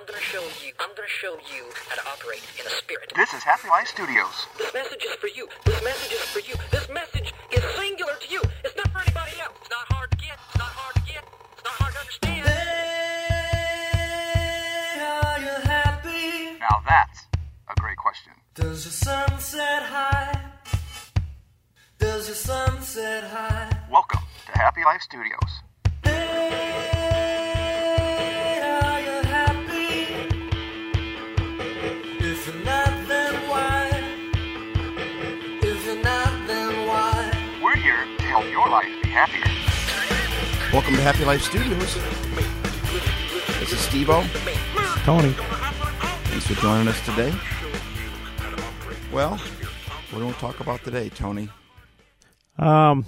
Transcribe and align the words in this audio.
I'm 0.00 0.06
gonna 0.06 0.18
show 0.22 0.40
you. 0.64 0.72
I'm 0.80 0.88
gonna 0.96 1.08
show 1.08 1.36
you 1.54 1.64
how 1.88 1.94
to 1.96 2.08
operate 2.08 2.40
in 2.58 2.66
a 2.66 2.70
spirit. 2.70 3.12
This 3.16 3.34
is 3.34 3.42
Happy 3.42 3.68
Life 3.68 3.86
Studios. 3.86 4.46
This 4.56 4.72
message 4.72 5.04
is 5.04 5.14
for 5.16 5.26
you. 5.26 5.46
This 5.66 5.84
message 5.84 6.12
is 6.12 6.24
for 6.32 6.38
you. 6.40 6.54
This 6.70 6.88
message 6.88 7.34
is 7.52 7.62
singular 7.76 8.14
to 8.18 8.28
you. 8.32 8.40
It's 8.64 8.74
not 8.76 8.90
for 8.92 9.00
anybody 9.00 9.32
else. 9.42 9.52
It's 9.60 9.68
not 9.68 9.92
hard 9.92 10.10
to 10.10 10.16
get. 10.16 10.38
It's 10.48 10.56
not 10.58 10.68
hard 10.72 10.94
to 10.94 11.02
get. 11.02 11.22
It's 11.52 11.64
not 11.64 11.74
hard 11.74 11.92
to 11.92 12.00
understand. 12.00 12.48
Are 15.04 15.38
you 15.38 15.68
happy? 15.68 16.58
Now 16.60 16.80
that's 16.88 17.26
a 17.68 17.74
great 17.78 17.98
question. 17.98 18.32
Does 18.54 18.86
your 18.86 18.92
sun 18.92 19.38
set 19.38 19.82
high? 19.82 20.32
Does 21.98 22.26
your 22.26 22.36
sun 22.36 22.80
set 22.80 23.24
high? 23.24 23.68
Welcome 23.90 24.22
to 24.46 24.52
Happy 24.58 24.82
Life 24.82 25.02
Studios. 25.02 25.60
Hey, 26.04 26.69
Welcome 40.72 40.94
to 40.94 41.02
Happy 41.02 41.24
Life 41.24 41.42
Studios. 41.42 41.94
This 43.58 43.72
is 43.72 43.78
Steve 43.80 44.08
O. 44.08 44.22
Tony. 45.04 45.32
Thanks 45.32 46.46
for 46.46 46.54
joining 46.54 46.86
us 46.86 47.04
today. 47.04 47.32
Well, 49.12 49.36
what 50.10 50.18
do 50.20 50.26
we 50.26 50.32
talk 50.34 50.60
about 50.60 50.84
today, 50.84 51.08
Tony? 51.08 51.48
Um, 52.56 53.04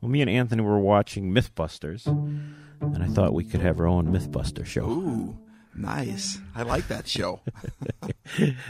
well, 0.00 0.10
me 0.10 0.22
and 0.22 0.30
Anthony 0.30 0.62
were 0.62 0.78
watching 0.78 1.34
MythBusters, 1.34 2.06
and 2.06 3.02
I 3.02 3.08
thought 3.08 3.34
we 3.34 3.44
could 3.44 3.60
have 3.60 3.78
our 3.78 3.86
own 3.86 4.06
MythBuster 4.06 4.64
show. 4.64 4.88
Ooh, 4.88 5.38
nice. 5.74 6.38
I 6.54 6.62
like 6.62 6.88
that 6.88 7.06
show. 7.06 7.40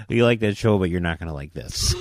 You 0.09 0.25
like 0.25 0.41
that 0.41 0.57
show, 0.57 0.79
but 0.79 0.89
you're 0.91 1.01
not 1.01 1.19
going 1.19 1.29
to 1.29 1.35
like 1.35 1.53
this. 1.53 1.95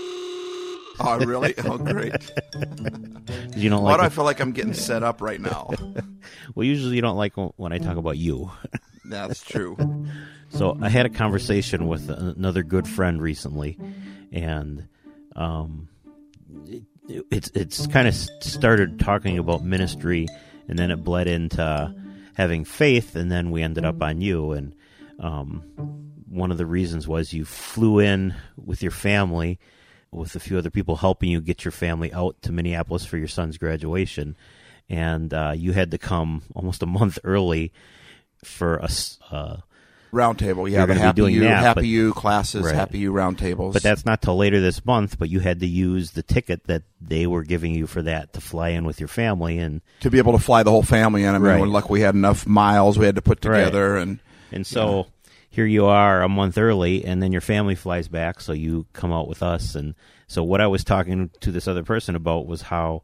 Oh, 1.01 1.17
really? 1.19 1.53
Oh, 1.65 1.77
great. 1.77 2.13
You 3.61 3.69
don't 3.69 3.83
Why 3.83 3.91
like. 3.91 4.01
do 4.01 4.05
I 4.05 4.09
feel 4.09 4.23
like 4.23 4.39
I'm 4.39 4.51
getting 4.51 4.73
set 4.73 5.03
up 5.03 5.21
right 5.21 5.39
now? 5.39 5.69
well, 6.55 6.65
usually 6.65 6.95
you 6.95 7.01
don't 7.01 7.17
like 7.17 7.37
when 7.37 7.51
when 7.57 7.73
I 7.73 7.77
talk 7.77 7.97
about 7.97 8.17
you. 8.17 8.51
That's 9.05 9.41
true. 9.43 9.77
So 10.49 10.77
I 10.81 10.89
had 10.89 11.05
a 11.05 11.09
conversation 11.09 11.87
with 11.87 12.09
another 12.09 12.63
good 12.63 12.87
friend 12.87 13.21
recently, 13.21 13.77
and 14.31 14.87
um, 15.35 15.89
it, 16.67 16.83
it's 17.31 17.51
it's 17.53 17.87
kind 17.87 18.07
of 18.07 18.13
started 18.13 18.99
talking 18.99 19.37
about 19.37 19.63
ministry, 19.63 20.27
and 20.67 20.77
then 20.77 20.91
it 20.91 21.03
bled 21.03 21.27
into 21.27 21.95
having 22.35 22.65
faith, 22.65 23.15
and 23.15 23.31
then 23.31 23.51
we 23.51 23.61
ended 23.61 23.85
up 23.85 24.01
on 24.01 24.21
you. 24.21 24.51
And 24.51 24.75
um, 25.19 25.63
one 26.27 26.51
of 26.51 26.57
the 26.57 26.65
reasons 26.65 27.07
was 27.07 27.33
you 27.33 27.45
flew 27.45 27.99
in 27.99 28.33
with 28.55 28.81
your 28.81 28.91
family, 28.91 29.59
with 30.11 30.35
a 30.35 30.39
few 30.39 30.57
other 30.57 30.69
people 30.71 30.97
helping 30.97 31.29
you 31.29 31.39
get 31.41 31.63
your 31.63 31.71
family 31.71 32.11
out 32.13 32.41
to 32.41 32.51
Minneapolis 32.51 33.05
for 33.05 33.17
your 33.17 33.27
son's 33.27 33.57
graduation, 33.57 34.35
and 34.89 35.33
uh, 35.33 35.53
you 35.55 35.71
had 35.73 35.91
to 35.91 35.97
come 35.97 36.41
almost 36.55 36.81
a 36.83 36.87
month 36.87 37.19
early 37.23 37.71
for 38.43 38.77
a 38.77 38.89
Uh, 39.31 39.57
Roundtable. 40.11 40.67
Yeah, 40.67 40.87
the 40.87 40.95
Happy 40.95 41.15
doing 41.17 41.35
You, 41.35 41.41
that, 41.41 41.61
Happy 41.61 41.81
but- 41.81 41.85
You 41.85 42.13
classes, 42.13 42.65
Right. 42.65 42.73
Happy 42.73 42.97
You 42.97 43.13
roundtables. 43.13 43.73
But 43.73 43.83
that's 43.83 44.07
not 44.07 44.23
till 44.23 44.35
later 44.37 44.59
this 44.59 44.83
month. 44.83 45.19
But 45.19 45.29
you 45.29 45.39
had 45.39 45.59
to 45.59 45.67
use 45.67 46.11
the 46.11 46.23
ticket 46.23 46.65
that 46.65 46.81
they 46.99 47.27
were 47.27 47.43
giving 47.43 47.75
you 47.75 47.85
for 47.85 48.01
that 48.01 48.33
to 48.33 48.41
fly 48.41 48.69
in 48.69 48.85
with 48.85 48.99
your 48.99 49.07
family, 49.07 49.59
and 49.59 49.81
to 49.99 50.09
be 50.09 50.17
able 50.17 50.31
to 50.31 50.39
fly 50.43 50.63
the 50.63 50.71
whole 50.71 50.81
family 50.81 51.23
in. 51.25 51.29
I 51.29 51.33
mean, 51.33 51.41
Right. 51.43 51.61
we're 51.61 51.83
we 51.89 52.01
had 52.01 52.15
enough 52.15 52.47
miles 52.47 52.97
we 52.97 53.05
had 53.05 53.15
to 53.17 53.21
put 53.21 53.45
Right. 53.45 53.59
together, 53.59 53.97
and 53.97 54.17
and 54.51 54.65
so 54.65 55.05
here 55.59 55.65
you 55.65 55.87
are 55.87 56.21
a 56.21 56.29
month 56.29 56.57
early, 56.57 57.03
and 57.03 57.21
then 57.21 57.33
your 57.33 57.41
family 57.41 57.75
flies 57.75 58.07
back, 58.07 58.39
so 58.39 58.53
you 58.53 58.85
come 58.93 59.11
out 59.11 59.27
with 59.27 59.43
us. 59.43 59.75
And 59.75 59.93
so 60.25 60.41
what 60.41 60.61
I 60.61 60.67
was 60.67 60.85
talking 60.85 61.31
to 61.41 61.51
this 61.51 61.67
other 61.67 61.83
person 61.83 62.15
about 62.15 62.47
was 62.47 62.61
how 62.61 63.03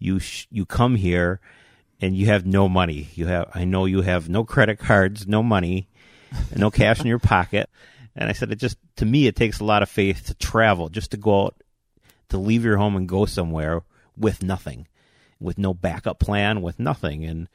you 0.00 0.18
sh- 0.18 0.48
you 0.50 0.66
come 0.66 0.96
here 0.96 1.38
and 2.00 2.16
you 2.16 2.26
have 2.26 2.44
no 2.44 2.68
money. 2.68 3.10
You 3.14 3.26
have 3.26 3.52
I 3.54 3.64
know 3.64 3.84
you 3.84 4.00
have 4.00 4.28
no 4.28 4.42
credit 4.42 4.80
cards, 4.80 5.28
no 5.28 5.44
money, 5.44 5.88
no 6.56 6.72
cash 6.72 6.98
in 6.98 7.06
your 7.06 7.18
pocket. 7.20 7.70
And 8.16 8.28
I 8.28 8.32
said 8.32 8.50
it 8.50 8.58
just 8.58 8.78
to 8.96 9.06
me 9.06 9.28
it 9.28 9.36
takes 9.36 9.60
a 9.60 9.64
lot 9.64 9.84
of 9.84 9.88
faith 9.88 10.26
to 10.26 10.34
travel, 10.34 10.88
just 10.88 11.12
to 11.12 11.16
go 11.16 11.44
out 11.44 11.62
to 12.30 12.36
leave 12.36 12.64
your 12.64 12.78
home 12.78 12.96
and 12.96 13.08
go 13.08 13.26
somewhere 13.26 13.84
with 14.16 14.42
nothing, 14.42 14.88
with 15.38 15.56
no 15.56 15.72
backup 15.72 16.18
plan, 16.18 16.62
with 16.62 16.80
nothing. 16.80 17.24
And 17.24 17.48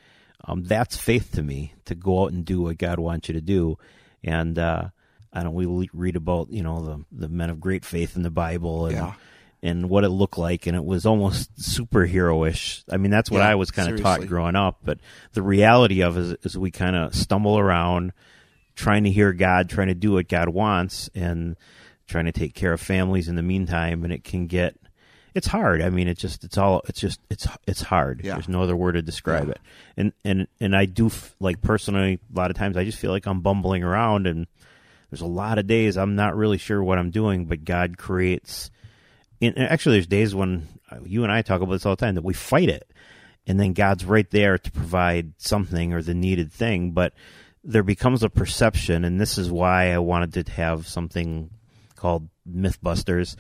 um, 0.46 0.64
that's 0.64 0.96
faith 0.96 1.34
to 1.34 1.44
me 1.44 1.74
to 1.84 1.96
go 1.96 2.24
out 2.24 2.32
and 2.32 2.46
do 2.46 2.62
what 2.62 2.78
God 2.78 2.98
wants 2.98 3.28
you 3.28 3.34
to 3.34 3.42
do. 3.42 3.78
And 4.28 4.60
uh, 4.60 4.90
I 5.34 5.44
don't 5.44 5.54
we 5.54 5.90
read 5.94 6.16
about 6.16 6.52
you 6.52 6.64
know 6.64 6.82
the 6.82 7.06
the 7.12 7.30
men 7.30 7.50
of 7.50 7.60
great 7.60 7.86
faith 7.86 8.16
in 8.16 8.24
the 8.24 8.30
Bible 8.30 8.86
and 8.88 8.96
Yeah. 8.96 9.14
and 9.64 9.90
what 9.90 10.04
it 10.04 10.10
looked 10.10 10.38
like, 10.38 10.68
and 10.68 10.76
it 10.76 10.84
was 10.86 11.06
almost 11.06 11.56
superhero-ish. 11.58 12.84
I 12.92 12.98
mean, 12.98 13.12
that's 13.12 13.32
what 13.32 13.40
Yeah, 13.40 13.50
I 13.50 13.56
was 13.56 13.72
kind 13.72 13.92
of 13.92 14.02
taught 14.02 14.26
growing 14.28 14.56
up. 14.56 14.80
But 14.84 15.00
the 15.34 15.42
reality 15.42 16.02
of 16.02 16.18
it 16.18 16.22
is, 16.22 16.34
is 16.44 16.58
we 16.58 16.72
kind 16.72 16.96
of 16.96 17.16
stumble 17.16 17.58
around 17.58 18.14
trying 18.76 19.04
to 19.06 19.12
hear 19.12 19.34
God, 19.34 19.70
trying 19.70 19.88
to 19.88 19.96
do 19.96 20.14
what 20.14 20.28
God 20.28 20.50
wants, 20.50 21.10
and 21.16 21.56
trying 22.08 22.26
to 22.26 22.32
take 22.32 22.54
care 22.54 22.74
of 22.74 22.80
families 22.82 23.28
in 23.28 23.36
the 23.36 23.42
meantime. 23.44 24.04
And 24.04 24.14
it 24.14 24.24
can 24.24 24.48
get 24.48 24.76
it's 25.38 25.48
hard. 25.48 25.82
I 25.82 25.90
mean, 25.90 26.08
it's 26.08 26.20
just 26.22 26.44
it's 26.44 26.58
all 26.58 26.82
it's 26.88 27.00
just 27.00 27.20
it's 27.30 27.48
it's 27.66 27.82
hard. 27.82 28.22
Yeah. 28.24 28.34
There's 28.34 28.50
no 28.50 28.64
other 28.64 28.76
word 28.76 28.94
to 28.94 29.02
describe 29.02 29.46
Yeah. 29.46 29.52
it. 29.52 29.60
And 29.96 30.12
and 30.26 30.48
and 30.60 30.76
I 30.76 30.86
do 30.86 31.06
f- 31.08 31.36
like 31.40 31.62
personally 31.62 32.20
a 32.34 32.38
lot 32.38 32.52
of 32.52 32.58
times 32.58 32.76
I 32.76 32.84
just 32.84 32.98
feel 32.98 33.12
like 33.12 33.26
I'm 33.28 33.42
bumbling 33.42 33.84
around 33.84 34.28
and 34.28 34.48
there's 35.10 35.22
a 35.22 35.26
lot 35.28 35.58
of 35.58 35.68
days 35.68 35.96
I'm 35.98 36.16
not 36.16 36.36
really 36.36 36.58
sure 36.58 36.84
what 36.84 36.98
I'm 36.98 37.12
doing, 37.12 37.46
but 37.46 37.64
God 37.64 37.98
creates. 37.98 38.70
And 39.42 39.58
actually, 39.58 39.96
there's 39.98 40.08
days 40.08 40.34
when 40.36 40.68
you 41.06 41.24
and 41.24 41.32
I 41.32 41.44
talk 41.44 41.62
about 41.62 41.74
this 41.74 41.86
all 41.86 41.96
the 41.96 42.06
time 42.06 42.16
that 42.16 42.24
we 42.24 42.34
fight 42.34 42.70
it, 42.70 42.92
and 43.46 43.60
then 43.60 43.74
God's 43.74 44.04
right 44.04 44.30
there 44.32 44.58
to 44.58 44.72
provide 44.72 45.34
something 45.38 45.94
or 45.94 46.02
the 46.02 46.14
needed 46.16 46.52
thing. 46.52 46.92
But 46.92 47.14
there 47.64 47.84
becomes 47.84 48.24
a 48.24 48.30
perception, 48.30 49.06
and 49.06 49.22
this 49.22 49.38
is 49.38 49.50
why 49.52 49.94
I 49.94 50.00
wanted 50.00 50.34
to 50.46 50.52
have 50.54 50.88
something 50.88 51.52
called 51.96 52.28
MythBusters, 52.52 53.36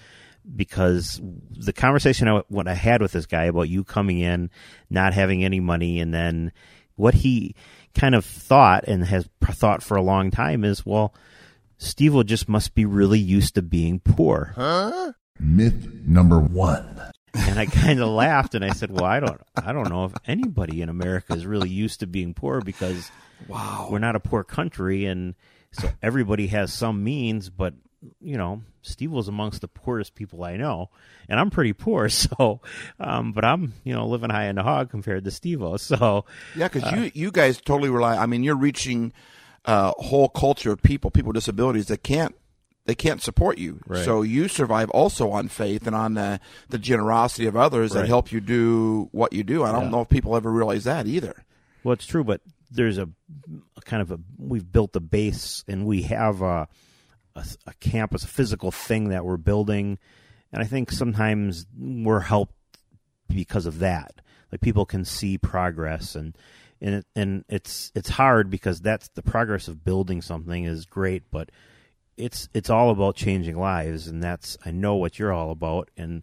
because 0.55 1.21
the 1.49 1.73
conversation 1.73 2.27
I, 2.27 2.43
what 2.47 2.67
I 2.67 2.73
had 2.73 3.01
with 3.01 3.11
this 3.11 3.25
guy 3.25 3.45
about 3.45 3.69
you 3.69 3.83
coming 3.83 4.19
in, 4.19 4.49
not 4.89 5.13
having 5.13 5.43
any 5.43 5.59
money, 5.59 5.99
and 5.99 6.13
then 6.13 6.51
what 6.95 7.15
he 7.15 7.55
kind 7.93 8.15
of 8.15 8.25
thought 8.25 8.85
and 8.87 9.05
has 9.05 9.27
thought 9.41 9.83
for 9.83 9.97
a 9.97 10.01
long 10.01 10.31
time 10.31 10.63
is, 10.63 10.85
well, 10.85 11.13
Steve 11.77 12.13
will 12.13 12.23
just 12.23 12.49
must 12.49 12.75
be 12.75 12.85
really 12.85 13.19
used 13.19 13.55
to 13.55 13.61
being 13.61 13.99
poor. 13.99 14.53
Huh? 14.55 15.13
Myth 15.39 15.89
number 16.05 16.39
one. 16.39 17.01
And 17.33 17.59
I 17.59 17.67
kind 17.67 17.99
of 17.99 18.09
laughed 18.09 18.55
and 18.55 18.65
I 18.65 18.71
said, 18.71 18.89
"Well, 18.89 19.05
I 19.05 19.19
don't, 19.19 19.39
I 19.55 19.71
don't 19.71 19.89
know 19.89 20.05
if 20.05 20.13
anybody 20.25 20.81
in 20.81 20.89
America 20.89 21.33
is 21.33 21.45
really 21.45 21.69
used 21.69 21.99
to 21.99 22.07
being 22.07 22.33
poor 22.33 22.61
because 22.61 23.11
wow, 23.47 23.89
we're 23.91 23.99
not 23.99 24.15
a 24.15 24.19
poor 24.19 24.43
country, 24.43 25.05
and 25.05 25.35
so 25.71 25.89
everybody 26.01 26.47
has 26.47 26.73
some 26.73 27.03
means. 27.03 27.51
But 27.51 27.75
you 28.21 28.37
know, 28.37 28.61
Steve 28.81 29.11
was 29.11 29.27
amongst 29.27 29.61
the 29.61 29.67
poorest 29.67 30.13
people 30.15 30.43
I 30.43 30.55
know, 30.57 30.89
and 31.27 31.39
I'm 31.39 31.49
pretty 31.49 31.73
poor. 31.73 32.09
So, 32.09 32.61
um, 32.99 33.31
but 33.33 33.43
I'm 33.45 33.73
you 33.83 33.93
know 33.93 34.07
living 34.07 34.29
high 34.29 34.47
in 34.47 34.55
the 34.55 34.63
hog 34.63 34.89
compared 34.89 35.23
to 35.25 35.31
Steve. 35.31 35.61
So, 35.77 36.25
Yeah, 36.55 36.67
because 36.67 36.83
uh, 36.83 36.95
you 36.95 37.11
you 37.13 37.31
guys 37.31 37.59
totally 37.61 37.89
rely. 37.89 38.15
I 38.17 38.25
mean, 38.25 38.43
you're 38.43 38.55
reaching 38.57 39.13
a 39.65 39.91
whole 39.97 40.29
culture 40.29 40.71
of 40.71 40.81
people, 40.81 41.11
people 41.11 41.29
with 41.29 41.35
disabilities 41.35 41.87
that 41.87 42.03
can't 42.03 42.35
they 42.85 42.95
can't 42.95 43.21
support 43.21 43.57
you. 43.57 43.81
Right. 43.85 44.05
So 44.05 44.21
you 44.21 44.47
survive 44.47 44.89
also 44.91 45.29
on 45.31 45.49
faith 45.49 45.87
and 45.87 45.93
on 45.95 46.13
the, 46.13 46.39
the 46.69 46.77
generosity 46.77 47.45
of 47.45 47.57
others 47.57 47.91
that 47.91 48.07
help 48.07 48.31
you 48.31 48.39
do 48.39 49.09
what 49.11 49.33
you 49.33 49.43
do. 49.43 49.65
I 49.65 49.73
don't 49.73 49.85
Yeah. 49.85 49.89
know 49.89 50.01
if 50.01 50.07
people 50.09 50.37
ever 50.37 50.49
realize 50.49 50.85
that 50.85 51.05
either. 51.05 51.43
Well, 51.83 51.91
it's 51.91 52.05
true, 52.05 52.23
but 52.23 52.39
there's 52.71 52.97
a, 52.97 53.09
a 53.75 53.81
kind 53.81 54.01
of 54.01 54.11
a 54.11 54.19
we've 54.37 54.71
built 54.71 54.95
a 54.95 55.01
base 55.01 55.65
and 55.67 55.85
we 55.85 56.03
have 56.03 56.41
a, 56.41 56.69
a 57.37 57.45
a 57.69 57.73
campus, 57.79 58.23
a 58.23 58.27
physical 58.27 58.71
thing 58.71 59.09
that 59.09 59.23
we're 59.25 59.37
building, 59.37 59.97
and 60.51 60.61
I 60.61 60.65
think 60.65 60.91
sometimes 60.91 61.65
we're 61.77 62.21
helped 62.21 62.55
because 63.29 63.65
of 63.65 63.79
that. 63.79 64.21
Like 64.51 64.61
people 64.61 64.85
can 64.85 65.05
see 65.05 65.37
progress 65.37 66.15
and. 66.15 66.35
And 66.79 66.93
it, 66.93 67.07
and 67.15 67.43
it's 67.49 67.91
it's 67.95 68.09
hard 68.09 68.51
because 68.51 68.81
that's 68.81 69.07
the 69.15 69.23
progress 69.23 69.67
of 69.67 69.83
building 69.83 70.21
something 70.21 70.65
is 70.65 70.85
great, 70.85 71.23
but 71.31 71.49
it's 72.17 72.49
it's 72.53 72.69
all 72.69 72.91
about 72.91 73.15
changing 73.15 73.57
lives, 73.57 74.05
and 74.05 74.21
that's 74.21 74.59
I 74.63 74.69
know 74.69 74.93
what 74.93 75.17
you're 75.17 75.33
all 75.33 75.49
about, 75.49 75.89
and 75.97 76.21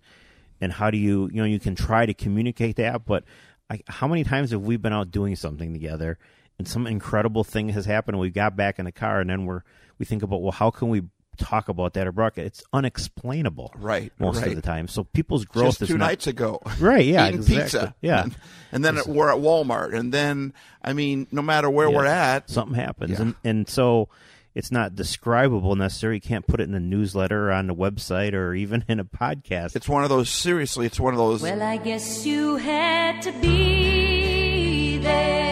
and 0.61 0.73
how 0.73 0.93
do 0.93 0.97
you 0.97 1.29
you 1.33 1.41
know 1.41 1.45
you 1.45 1.59
can 1.59 1.75
try 1.75 2.07
to 2.07 2.15
communicate 2.15 2.77
that, 2.77 3.05
but 3.05 3.25
I, 3.71 3.81
how 3.89 4.07
many 4.07 4.25
times 4.25 4.51
have 4.51 4.63
we 4.63 4.77
been 4.77 4.93
out 4.93 5.11
doing 5.11 5.37
something 5.37 5.73
together, 5.73 6.19
and 6.65 6.69
some 6.73 6.87
incredible 6.87 7.45
thing 7.45 7.69
has 7.71 7.85
happened, 7.85 8.15
and 8.15 8.21
we 8.23 8.31
got 8.31 8.57
back 8.57 8.79
in 8.79 8.87
the 8.87 8.93
car, 8.93 9.21
and 9.21 9.29
then 9.29 9.45
we're 9.45 9.63
we 9.99 10.07
think 10.07 10.23
about 10.23 10.41
well 10.41 10.53
how 10.53 10.71
can 10.71 10.89
we 10.89 11.03
talk 11.37 11.69
about 11.69 11.93
that 11.95 12.07
or 12.07 12.13
broadcast? 12.13 12.47
It's 12.47 12.63
unexplainable, 12.73 13.73
Right, 13.77 14.13
Most 14.19 14.39
right. 14.39 14.49
of 14.49 14.55
the 14.57 14.63
time, 14.63 14.87
so 14.89 15.05
people's 15.05 15.45
growth 15.45 15.67
Just 15.75 15.83
is 15.83 15.89
two 15.89 15.99
not, 15.99 16.07
nights 16.07 16.27
ago. 16.29 16.61
Right, 16.81 17.05
yeah, 17.05 17.27
Eating 17.29 17.41
exactly. 17.41 17.63
pizza. 17.65 17.95
Yeah. 18.01 18.23
And, 18.23 18.37
and 18.73 18.85
then 18.85 18.99
we're 19.09 19.31
at 19.31 19.39
Walmart. 19.39 19.95
And 19.95 20.15
then, 20.15 20.55
I 20.83 20.93
mean, 20.93 21.27
no 21.33 21.43
matter 21.43 21.69
where 21.69 21.89
Yeah. 21.91 21.97
we're 21.97 22.07
at, 22.07 22.49
something 22.49 22.77
happens 22.77 23.11
Yeah. 23.13 23.23
and 23.23 23.35
and 23.45 23.69
so 23.69 24.09
it's 24.55 24.71
not 24.71 24.95
describable 24.95 25.75
necessarily. 25.75 26.19
You 26.19 26.21
can't 26.21 26.47
put 26.47 26.61
it 26.61 26.69
in 26.69 26.75
a 26.75 26.81
newsletter 26.81 27.49
or 27.49 27.53
on 27.53 27.67
the 27.67 27.75
website 27.75 28.33
or 28.33 28.55
even 28.55 28.85
in 28.89 29.01
a 29.01 29.05
podcast. 29.05 29.75
It's 29.75 29.89
one 29.89 30.05
of 30.05 30.11
those. 30.11 30.31
Seriously, 30.31 30.87
it's 30.87 31.01
one 31.01 31.13
of 31.15 31.19
those. 31.19 31.43
Well, 31.43 31.61
I 31.63 31.77
guess 31.79 32.25
you 32.25 32.57
had 32.57 33.23
to 33.23 33.33
be 33.41 34.99
there. 34.99 35.44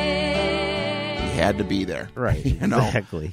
Had 1.43 1.59
to 1.59 1.65
be 1.65 1.85
there, 1.85 2.09
right, 2.15 2.45
You 2.45 2.67
know, 2.67 2.79
exactly. 2.79 3.33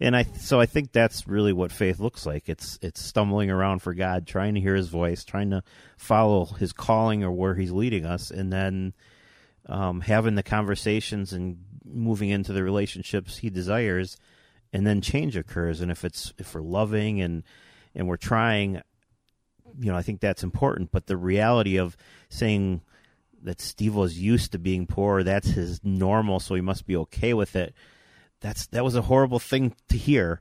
And 0.00 0.16
I 0.16 0.22
so 0.38 0.58
I 0.58 0.66
think 0.66 0.92
that's 0.92 1.28
really 1.28 1.52
what 1.52 1.70
faith 1.70 2.00
looks 2.00 2.24
like. 2.24 2.48
It's 2.48 2.78
it's 2.80 3.02
stumbling 3.02 3.50
around 3.50 3.80
for 3.80 3.92
God, 3.92 4.26
trying 4.26 4.54
to 4.54 4.60
hear 4.60 4.74
His 4.74 4.88
voice, 4.88 5.24
trying 5.24 5.50
to 5.50 5.62
follow 5.98 6.46
His 6.46 6.72
calling 6.72 7.22
or 7.22 7.30
where 7.30 7.54
He's 7.54 7.70
leading 7.70 8.06
us, 8.06 8.30
and 8.30 8.50
then 8.50 8.94
um, 9.66 10.00
having 10.00 10.36
the 10.36 10.42
conversations 10.42 11.32
and 11.32 11.58
moving 11.84 12.30
into 12.30 12.52
the 12.54 12.62
relationships 12.62 13.38
He 13.38 13.50
desires, 13.50 14.16
and 14.72 14.86
then 14.86 15.02
change 15.02 15.36
occurs. 15.36 15.82
And 15.82 15.90
if 15.90 16.02
it's 16.02 16.32
if 16.38 16.54
we're 16.54 16.62
loving 16.62 17.20
and 17.20 17.42
and 17.94 18.08
we're 18.08 18.16
trying, 18.16 18.80
you 19.78 19.92
know, 19.92 19.96
I 19.96 20.02
think 20.02 20.20
that's 20.20 20.42
important. 20.42 20.92
But 20.92 21.08
the 21.08 21.16
reality 21.18 21.76
of 21.76 21.94
saying 22.30 22.80
that 23.42 23.60
Steve 23.60 23.94
was 23.94 24.18
used 24.18 24.52
to 24.52 24.58
being 24.58 24.86
poor, 24.86 25.22
that's 25.22 25.48
his 25.48 25.80
normal, 25.84 26.40
so 26.40 26.54
he 26.54 26.60
must 26.60 26.86
be 26.86 26.96
okay 26.96 27.34
with 27.34 27.56
it. 27.56 27.74
That's 28.40 28.66
that 28.68 28.84
was 28.84 28.94
a 28.96 29.02
horrible 29.02 29.38
thing 29.38 29.74
to 29.88 29.96
hear, 29.96 30.40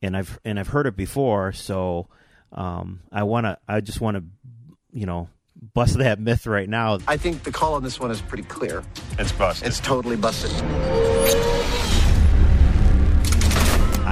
and 0.00 0.16
I've 0.16 0.38
and 0.44 0.58
I've 0.60 0.68
heard 0.68 0.86
it 0.86 0.96
before. 0.96 1.52
So 1.52 2.08
um, 2.52 3.00
I 3.10 3.22
want 3.24 3.46
to, 3.46 3.58
I 3.66 3.80
just 3.80 4.00
want 4.00 4.16
to, 4.16 4.24
you 4.92 5.06
know, 5.06 5.28
bust 5.74 5.98
that 5.98 6.20
myth 6.20 6.46
right 6.46 6.68
now. 6.68 6.98
I 7.08 7.16
think 7.16 7.42
the 7.42 7.52
call 7.52 7.74
on 7.74 7.82
this 7.82 7.98
one 7.98 8.10
is 8.10 8.20
pretty 8.20 8.44
clear. 8.44 8.84
It's 9.18 9.32
busted. 9.32 9.68
It's 9.68 9.80
totally 9.80 10.16
busted. 10.16 10.52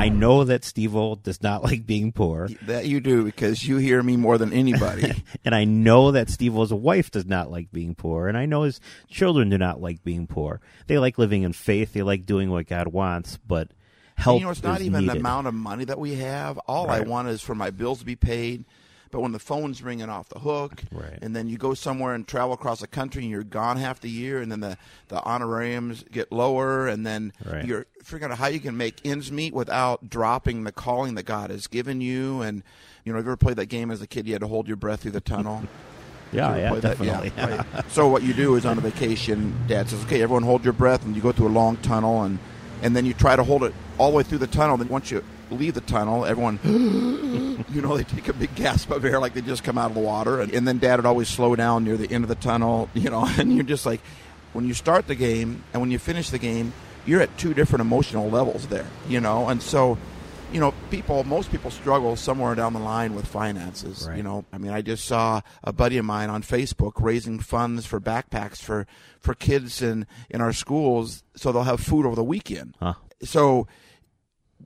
I 0.00 0.08
know 0.08 0.44
that 0.44 0.64
Steve 0.64 0.96
O 0.96 1.14
does 1.16 1.42
not 1.42 1.62
like 1.64 1.86
being 1.86 2.12
poor, 2.12 2.48
that 2.62 2.86
you 2.86 3.00
do 3.00 3.24
because 3.24 3.66
you 3.66 3.76
hear 3.76 4.02
me 4.02 4.16
more 4.16 4.38
than 4.38 4.52
anybody. 4.52 5.12
and 5.44 5.54
I 5.54 5.64
know 5.64 6.12
that 6.12 6.30
Steve 6.30 6.56
O's 6.56 6.72
wife 6.72 7.10
does 7.10 7.26
not 7.26 7.50
like 7.50 7.70
being 7.70 7.94
poor, 7.94 8.26
and 8.26 8.36
I 8.36 8.46
know 8.46 8.62
his 8.62 8.80
children 9.08 9.50
do 9.50 9.58
not 9.58 9.80
like 9.80 10.02
being 10.02 10.26
poor. 10.26 10.60
They 10.86 10.98
like 10.98 11.18
living 11.18 11.42
in 11.42 11.52
faith. 11.52 11.92
They 11.92 12.02
like 12.02 12.24
doing 12.24 12.50
what 12.50 12.66
God 12.66 12.88
wants, 12.88 13.38
but 13.46 13.68
help. 14.16 14.34
And, 14.34 14.40
you 14.40 14.46
know, 14.46 14.52
it's 14.52 14.62
not 14.62 14.80
even 14.80 15.06
the 15.06 15.18
amount 15.18 15.46
of 15.46 15.54
money 15.54 15.84
that 15.84 15.98
we 15.98 16.14
have. 16.14 16.56
All 16.58 16.88
I 16.88 17.00
want 17.00 17.28
is 17.28 17.42
for 17.42 17.54
my 17.54 17.70
bills 17.70 17.98
to 18.00 18.04
be 18.06 18.16
paid. 18.16 18.64
But 19.12 19.20
when 19.22 19.32
the 19.32 19.38
phone's 19.40 19.82
ringing 19.82 20.08
off 20.08 20.28
the 20.28 20.38
hook, 20.38 20.84
Right. 20.92 21.18
and 21.20 21.34
then 21.34 21.48
you 21.48 21.58
go 21.58 21.74
somewhere 21.74 22.14
and 22.14 22.26
travel 22.28 22.52
across 22.52 22.80
the 22.80 22.86
country 22.86 23.22
and 23.22 23.30
you're 23.30 23.42
gone 23.42 23.76
half 23.76 24.00
the 24.00 24.10
year, 24.10 24.40
and 24.40 24.50
then 24.52 24.60
the, 24.60 24.78
the 25.08 25.20
honorariums 25.24 26.04
get 26.12 26.30
lower, 26.30 26.86
and 26.86 27.04
then 27.06 27.32
Right. 27.44 27.64
you're 27.64 27.86
figuring 28.02 28.30
out 28.32 28.38
how 28.38 28.46
you 28.46 28.60
can 28.60 28.76
make 28.76 29.00
ends 29.04 29.32
meet 29.32 29.52
without 29.52 30.08
dropping 30.08 30.64
the 30.64 30.72
calling 30.72 31.14
that 31.16 31.24
God 31.24 31.50
has 31.50 31.66
given 31.66 32.00
you. 32.00 32.40
And 32.42 32.62
you 33.04 33.12
know, 33.12 33.16
have 33.16 33.24
you 33.24 33.30
ever 33.32 33.36
played 33.36 33.56
that 33.56 33.66
game 33.66 33.90
as 33.90 34.00
a 34.02 34.06
kid? 34.06 34.26
You 34.26 34.34
had 34.34 34.42
to 34.42 34.46
hold 34.48 34.68
your 34.68 34.76
breath 34.76 35.00
through 35.00 35.12
the 35.12 35.20
tunnel. 35.20 35.62
Yeah, 36.32 36.54
yeah, 36.56 36.78
definitely. 36.78 37.32
Yeah, 37.36 37.64
right. 37.74 37.90
so 37.90 38.06
what 38.06 38.22
you 38.22 38.32
do 38.32 38.54
is 38.54 38.64
on 38.64 38.78
a 38.78 38.80
vacation, 38.80 39.52
Dad 39.66 39.88
says, 39.88 40.04
"Okay, 40.04 40.22
everyone, 40.22 40.44
hold 40.44 40.62
your 40.62 40.72
breath," 40.72 41.04
and 41.04 41.16
you 41.16 41.20
go 41.20 41.32
through 41.32 41.48
a 41.48 41.56
long 41.58 41.76
tunnel, 41.78 42.22
and 42.22 42.38
and 42.82 42.94
then 42.94 43.04
you 43.04 43.14
try 43.14 43.34
to 43.34 43.42
hold 43.42 43.64
it 43.64 43.74
all 43.98 44.12
the 44.12 44.16
way 44.18 44.22
through 44.22 44.38
the 44.38 44.46
tunnel. 44.46 44.76
Then 44.76 44.86
once 44.86 45.10
you 45.10 45.24
leave 45.50 45.74
the 45.74 45.80
tunnel, 45.80 46.24
everyone, 46.24 46.58
you 47.72 47.82
know, 47.82 47.96
they 47.96 48.04
take 48.04 48.28
a 48.28 48.32
big 48.32 48.54
gasp 48.54 48.90
of 48.90 49.04
air 49.04 49.18
like 49.18 49.34
they 49.34 49.40
just 49.40 49.64
come 49.64 49.78
out 49.78 49.90
of 49.90 49.94
the 49.94 50.02
water, 50.02 50.40
and, 50.40 50.52
and 50.52 50.66
then 50.66 50.78
Dad 50.78 50.96
would 50.96 51.06
always 51.06 51.28
slow 51.28 51.56
down 51.56 51.84
near 51.84 51.96
the 51.96 52.10
end 52.10 52.24
of 52.24 52.28
the 52.28 52.34
tunnel, 52.34 52.88
you 52.94 53.10
know, 53.10 53.26
and 53.38 53.54
you're 53.54 53.64
just 53.64 53.86
like, 53.86 54.00
when 54.52 54.66
you 54.66 54.74
start 54.74 55.06
the 55.06 55.14
game 55.14 55.62
and 55.72 55.80
when 55.80 55.90
you 55.90 55.98
finish 55.98 56.30
the 56.30 56.38
game, 56.38 56.72
you're 57.06 57.20
at 57.20 57.36
two 57.38 57.54
different 57.54 57.80
emotional 57.80 58.28
levels 58.28 58.66
there, 58.66 58.86
you 59.08 59.20
know, 59.20 59.48
and 59.48 59.62
so 59.62 59.96
you 60.52 60.60
know, 60.60 60.74
people, 60.90 61.22
most 61.24 61.50
people 61.50 61.70
struggle 61.70 62.16
somewhere 62.16 62.54
down 62.54 62.72
the 62.72 62.80
line 62.80 63.14
with 63.14 63.26
finances. 63.26 64.06
Right. 64.08 64.16
You 64.16 64.22
know, 64.22 64.44
I 64.52 64.58
mean, 64.58 64.72
I 64.72 64.82
just 64.82 65.04
saw 65.04 65.42
a 65.62 65.72
buddy 65.72 65.96
of 65.98 66.04
mine 66.04 66.30
on 66.30 66.42
Facebook 66.42 66.92
raising 67.00 67.38
funds 67.38 67.86
for 67.86 68.00
backpacks 68.00 68.58
for, 68.58 68.86
for 69.20 69.34
kids 69.34 69.80
in, 69.82 70.06
in 70.28 70.40
our 70.40 70.52
schools 70.52 71.22
so 71.36 71.52
they'll 71.52 71.62
have 71.62 71.80
food 71.80 72.04
over 72.04 72.16
the 72.16 72.24
weekend. 72.24 72.76
Huh. 72.80 72.94
So 73.22 73.68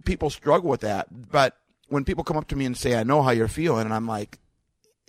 people 0.05 0.31
struggle 0.31 0.70
with 0.70 0.81
that. 0.81 1.31
But 1.31 1.56
when 1.88 2.05
people 2.05 2.25
come 2.25 2.37
up 2.37 2.49
to 2.49 2.56
me 2.56 2.64
and 2.64 2.76
say, 2.76 2.96
I 2.99 3.02
know 3.05 3.23
how 3.23 3.31
you're 3.31 3.49
feeling, 3.49 3.85
and 3.85 3.94
I'm 3.94 4.06
like, 4.06 4.38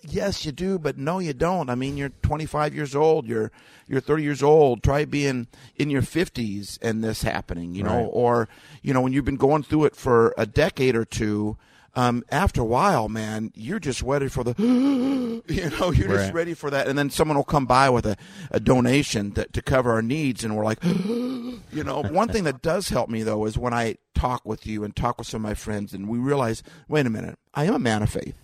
yes, 0.07 0.45
you 0.45 0.51
do, 0.51 0.77
but 0.77 0.97
no, 0.97 1.19
you 1.19 1.33
don't. 1.33 1.69
I 1.69 1.75
mean, 1.75 1.97
you're 1.97 2.09
25 2.21 2.75
years 2.75 2.95
old. 2.95 3.27
You're 3.27 3.51
you're 3.87 4.01
30 4.01 4.23
years 4.23 4.43
old. 4.43 4.83
Try 4.83 5.05
being 5.05 5.47
in 5.75 5.89
your 5.89 6.01
50s 6.01 6.77
and 6.81 7.03
this 7.03 7.23
happening, 7.23 7.75
you 7.75 7.83
know, 7.83 8.03
Right. 8.03 8.09
or 8.11 8.49
you 8.81 8.93
know, 8.93 9.01
when 9.01 9.13
you've 9.13 9.25
been 9.25 9.35
going 9.37 9.63
through 9.63 9.85
it 9.85 9.95
for 9.95 10.33
a 10.37 10.45
decade 10.45 10.95
or 10.95 11.05
two. 11.05 11.57
Um, 11.97 12.23
after 12.29 12.59
a 12.61 12.65
while, 12.65 13.07
man, 13.07 13.51
you're 13.55 13.79
just 13.79 14.01
ready 14.01 14.27
for 14.27 14.43
the, 14.43 14.53
you 15.47 15.69
know, 15.79 15.91
you're 15.91 16.09
just 16.09 16.33
ready 16.33 16.53
for 16.53 16.69
that, 16.69 16.87
and 16.87 16.97
then 16.97 17.09
someone 17.09 17.37
will 17.37 17.45
come 17.45 17.65
by 17.65 17.89
with 17.89 18.05
a, 18.05 18.17
a 18.51 18.59
donation 18.59 19.31
to, 19.31 19.45
to 19.45 19.61
cover 19.61 19.91
our 19.91 20.01
needs, 20.01 20.43
and 20.43 20.57
we're 20.57 20.65
like, 20.65 20.83
you 20.83 21.83
know. 21.85 22.01
One 22.03 22.27
thing 22.27 22.43
that 22.43 22.61
does 22.61 22.89
help 22.89 23.09
me 23.09 23.23
though 23.23 23.45
is 23.45 23.57
when 23.57 23.73
I 23.73 23.95
talk 24.13 24.45
with 24.45 24.65
you 24.67 24.83
and 24.83 24.93
talk 24.95 25.17
with 25.17 25.27
some 25.27 25.43
of 25.45 25.49
my 25.49 25.53
friends, 25.53 25.93
and 25.93 26.09
we 26.09 26.17
realize, 26.17 26.63
wait 26.89 27.05
a 27.05 27.09
minute, 27.09 27.39
I 27.53 27.63
am 27.65 27.75
a 27.75 27.79
man 27.79 28.03
of 28.03 28.09
faith. 28.09 28.35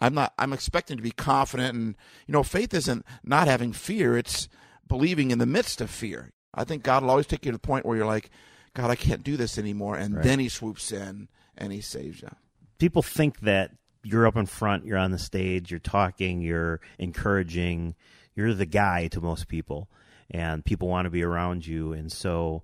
I'm 0.00 0.14
not. 0.14 0.32
I'm 0.38 0.52
expecting 0.52 0.96
to 0.96 1.02
be 1.02 1.10
confident, 1.10 1.74
and 1.74 1.96
you 2.26 2.32
know, 2.32 2.42
faith 2.42 2.72
isn't 2.74 3.04
not 3.24 3.46
having 3.48 3.72
fear. 3.72 4.16
It's 4.16 4.48
believing 4.88 5.30
in 5.30 5.38
the 5.38 5.46
midst 5.46 5.80
of 5.80 5.90
fear. 5.90 6.32
I 6.54 6.64
think 6.64 6.82
God 6.82 7.02
will 7.02 7.10
always 7.10 7.26
take 7.26 7.44
you 7.44 7.52
to 7.52 7.56
the 7.56 7.60
point 7.66 7.84
where 7.84 7.96
you're 7.96 8.06
like, 8.06 8.30
God, 8.74 8.90
I 8.90 8.94
can't 8.96 9.22
do 9.22 9.36
this 9.36 9.58
anymore, 9.58 9.96
and 9.96 10.14
Right. 10.14 10.24
then 10.24 10.38
He 10.38 10.48
swoops 10.48 10.92
in 10.92 11.28
and 11.58 11.72
He 11.72 11.80
saves 11.82 12.22
you. 12.22 12.30
People 12.78 13.02
think 13.02 13.40
that 13.40 13.72
you're 14.02 14.26
up 14.26 14.36
in 14.36 14.46
front, 14.46 14.84
you're 14.84 14.98
on 14.98 15.10
the 15.10 15.18
stage, 15.18 15.70
you're 15.70 15.80
talking, 15.80 16.40
you're 16.40 16.80
encouraging, 16.98 17.94
you're 18.34 18.54
the 18.54 18.66
guy 18.66 19.08
to 19.08 19.20
most 19.20 19.48
people, 19.48 19.88
and 20.30 20.64
people 20.64 20.88
want 20.88 21.06
to 21.06 21.10
be 21.10 21.22
around 21.22 21.66
you. 21.66 21.92
And 21.92 22.10
so 22.12 22.62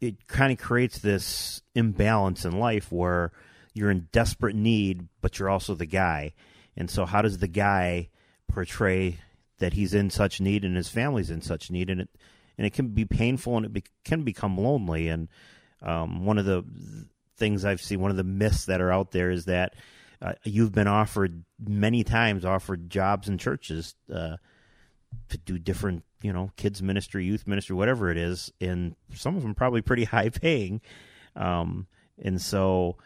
it 0.00 0.26
kind 0.28 0.52
of 0.52 0.58
creates 0.58 0.98
this 0.98 1.62
imbalance 1.74 2.44
in 2.44 2.58
life 2.58 2.92
where 2.92 3.32
you're 3.74 3.90
in 3.90 4.08
desperate 4.12 4.54
need, 4.54 5.08
but 5.20 5.38
you're 5.38 5.50
also 5.50 5.74
the 5.74 5.86
guy. 5.86 6.34
And 6.76 6.90
so, 6.90 7.04
how 7.04 7.22
does 7.22 7.38
the 7.38 7.48
guy 7.48 8.08
portray 8.48 9.18
that 9.58 9.72
he's 9.72 9.94
in 9.94 10.10
such 10.10 10.40
need 10.40 10.64
and 10.64 10.76
his 10.76 10.88
family's 10.88 11.30
in 11.30 11.42
such 11.42 11.70
need? 11.70 11.90
And 11.90 12.02
it 12.02 12.08
and 12.56 12.66
it 12.66 12.74
can 12.74 12.88
be 12.88 13.06
painful 13.06 13.56
and 13.56 13.66
it 13.66 13.72
be, 13.72 13.84
can 14.04 14.22
become 14.22 14.58
lonely. 14.58 15.08
And 15.08 15.28
um, 15.82 16.26
one 16.26 16.36
of 16.36 16.44
the 16.44 16.62
things 17.40 17.64
I've 17.64 17.80
seen, 17.80 18.00
one 18.00 18.12
of 18.12 18.16
the 18.16 18.22
myths 18.22 18.66
that 18.66 18.80
are 18.80 18.92
out 18.92 19.10
there 19.10 19.30
is 19.30 19.46
that 19.46 19.74
uh, 20.22 20.34
you've 20.44 20.70
been 20.70 20.86
offered 20.86 21.42
many 21.66 22.04
times 22.04 22.44
offered 22.44 22.88
jobs 22.88 23.28
in 23.28 23.38
churches 23.38 23.96
uh, 24.14 24.36
to 25.30 25.38
do 25.38 25.58
different, 25.58 26.04
you 26.22 26.32
know, 26.32 26.52
kids 26.56 26.82
ministry, 26.82 27.24
youth 27.24 27.48
ministry, 27.48 27.74
whatever 27.74 28.10
it 28.10 28.16
is, 28.16 28.52
and 28.60 28.94
some 29.14 29.36
of 29.36 29.42
them 29.42 29.54
probably 29.54 29.80
pretty 29.80 30.04
high 30.14 30.28
paying. 30.28 30.80
Um, 31.34 31.88
and 32.22 32.40
so 32.40 32.98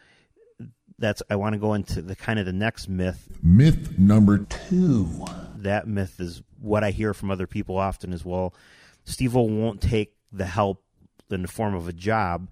that's 0.99 1.23
I 1.31 1.37
want 1.37 1.55
to 1.55 1.59
go 1.59 1.75
into 1.75 2.03
the 2.03 2.17
kind 2.17 2.39
of 2.39 2.47
the 2.47 2.53
next 2.53 2.89
myth. 2.89 3.39
Myth 3.43 3.97
number 3.97 4.39
two. 4.39 5.25
That 5.57 5.87
myth 5.87 6.21
is 6.21 6.43
what 6.61 6.85
I 6.85 6.91
hear 6.91 7.15
from 7.15 7.31
other 7.31 7.47
people 7.47 7.79
often 7.79 8.13
as 8.13 8.25
well. 8.25 8.55
Steve 9.05 9.35
won't 9.35 9.81
take 9.81 10.15
the 10.33 10.47
help 10.47 10.83
in 11.31 11.43
the 11.43 11.49
form 11.49 11.75
of 11.75 11.89
a 11.89 11.93
job 11.93 12.49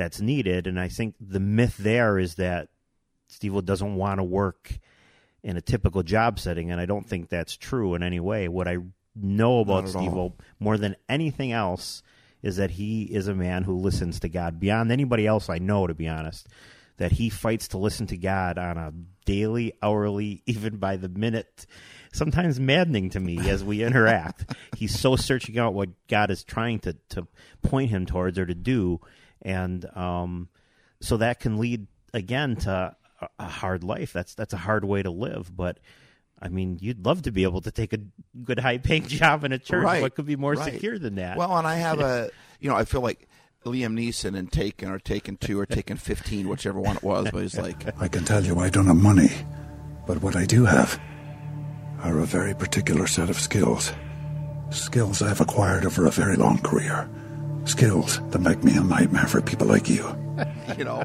that's 0.00 0.20
needed, 0.20 0.66
and 0.66 0.80
I 0.80 0.88
think 0.88 1.14
the 1.20 1.40
myth 1.40 1.76
there 1.76 2.18
is 2.18 2.36
that 2.36 2.68
Steve 3.28 3.54
O 3.54 3.60
doesn't 3.60 3.96
want 3.96 4.18
to 4.18 4.24
work 4.24 4.78
in 5.42 5.58
a 5.58 5.60
typical 5.60 6.02
job 6.02 6.40
setting, 6.40 6.70
and 6.70 6.80
I 6.80 6.86
don't 6.86 7.06
think 7.06 7.28
that's 7.28 7.54
true 7.54 7.94
in 7.94 8.02
any 8.02 8.18
way. 8.18 8.48
What 8.48 8.66
I 8.66 8.78
know 9.14 9.60
about 9.60 9.90
Steve. 9.90 10.14
O 10.14 10.34
more 10.58 10.78
than 10.78 10.96
anything 11.06 11.52
else 11.52 12.02
is 12.42 12.56
that 12.56 12.70
he 12.70 13.02
is 13.02 13.28
a 13.28 13.34
man 13.34 13.64
who 13.64 13.76
listens 13.76 14.20
to 14.20 14.28
God 14.30 14.58
beyond 14.58 14.90
anybody 14.90 15.26
else 15.26 15.50
I 15.50 15.58
know, 15.58 15.86
to 15.86 15.94
be 15.94 16.08
honest. 16.08 16.48
That 16.96 17.12
he 17.12 17.28
fights 17.28 17.68
to 17.68 17.78
listen 17.78 18.06
to 18.08 18.16
God 18.16 18.56
on 18.56 18.78
a 18.78 18.92
daily, 19.26 19.74
hourly, 19.82 20.42
even 20.46 20.78
by 20.78 20.96
the 20.96 21.10
minute, 21.10 21.66
sometimes 22.10 22.58
maddening 22.58 23.10
to 23.10 23.20
me 23.20 23.50
as 23.50 23.62
we 23.62 23.84
interact. 23.84 24.54
He's 24.78 24.98
so 24.98 25.16
searching 25.16 25.58
out 25.58 25.74
what 25.74 25.90
God 26.08 26.30
is 26.30 26.42
trying 26.42 26.78
to, 26.80 26.96
to 27.10 27.26
point 27.60 27.90
him 27.90 28.06
towards 28.06 28.38
or 28.38 28.46
to 28.46 28.54
do. 28.54 29.00
And 29.42 29.84
um, 29.96 30.48
so 31.00 31.16
that 31.18 31.40
can 31.40 31.58
lead 31.58 31.86
again 32.12 32.56
to 32.56 32.96
a, 33.20 33.28
a 33.38 33.44
hard 33.44 33.84
life. 33.84 34.12
That's 34.12 34.34
that's 34.34 34.52
a 34.52 34.58
hard 34.58 34.84
way 34.84 35.02
to 35.02 35.10
live. 35.10 35.54
But 35.54 35.78
I 36.40 36.48
mean, 36.48 36.78
you'd 36.80 37.04
love 37.04 37.22
to 37.22 37.32
be 37.32 37.42
able 37.42 37.60
to 37.62 37.70
take 37.70 37.92
a 37.92 37.98
good, 38.42 38.58
high 38.58 38.78
paying 38.78 39.06
job 39.06 39.44
in 39.44 39.52
a 39.52 39.58
church. 39.58 39.84
Right, 39.84 40.02
What 40.02 40.14
could 40.14 40.26
be 40.26 40.36
more 40.36 40.54
right. 40.54 40.72
secure 40.72 40.98
than 40.98 41.16
that? 41.16 41.36
Well, 41.36 41.56
and 41.56 41.66
I 41.66 41.76
have 41.76 42.00
a, 42.00 42.30
you 42.60 42.68
know, 42.68 42.76
I 42.76 42.84
feel 42.84 43.00
like 43.00 43.28
Liam 43.64 43.98
Neeson 43.98 44.36
and 44.36 44.50
Taken 44.50 44.90
or 44.90 44.98
Taken 44.98 45.36
Two 45.36 45.58
or 45.60 45.66
Taken 45.66 45.96
Fifteen, 45.96 46.48
whichever 46.48 46.80
one 46.80 46.96
it 46.96 47.02
was, 47.02 47.30
but 47.30 47.42
he's 47.42 47.58
like, 47.58 47.84
I 48.00 48.08
can 48.08 48.24
tell 48.24 48.44
you 48.44 48.58
I 48.58 48.70
don't 48.70 48.86
have 48.86 48.96
money, 48.96 49.30
but 50.06 50.22
what 50.22 50.36
I 50.36 50.46
do 50.46 50.64
have 50.64 50.98
are 52.02 52.18
a 52.18 52.24
very 52.24 52.54
particular 52.54 53.06
set 53.06 53.28
of 53.28 53.38
skills. 53.38 53.92
Skills 54.70 55.20
I've 55.20 55.40
acquired 55.40 55.84
over 55.84 56.06
a 56.06 56.10
very 56.10 56.36
long 56.36 56.58
career. 56.58 57.08
Skills 57.64 58.20
that 58.30 58.40
make 58.40 58.64
me 58.64 58.76
a 58.76 58.82
nightmare 58.82 59.26
for 59.26 59.40
people 59.40 59.66
like 59.66 59.88
you. 59.88 60.04
you 60.78 60.84
know, 60.84 61.04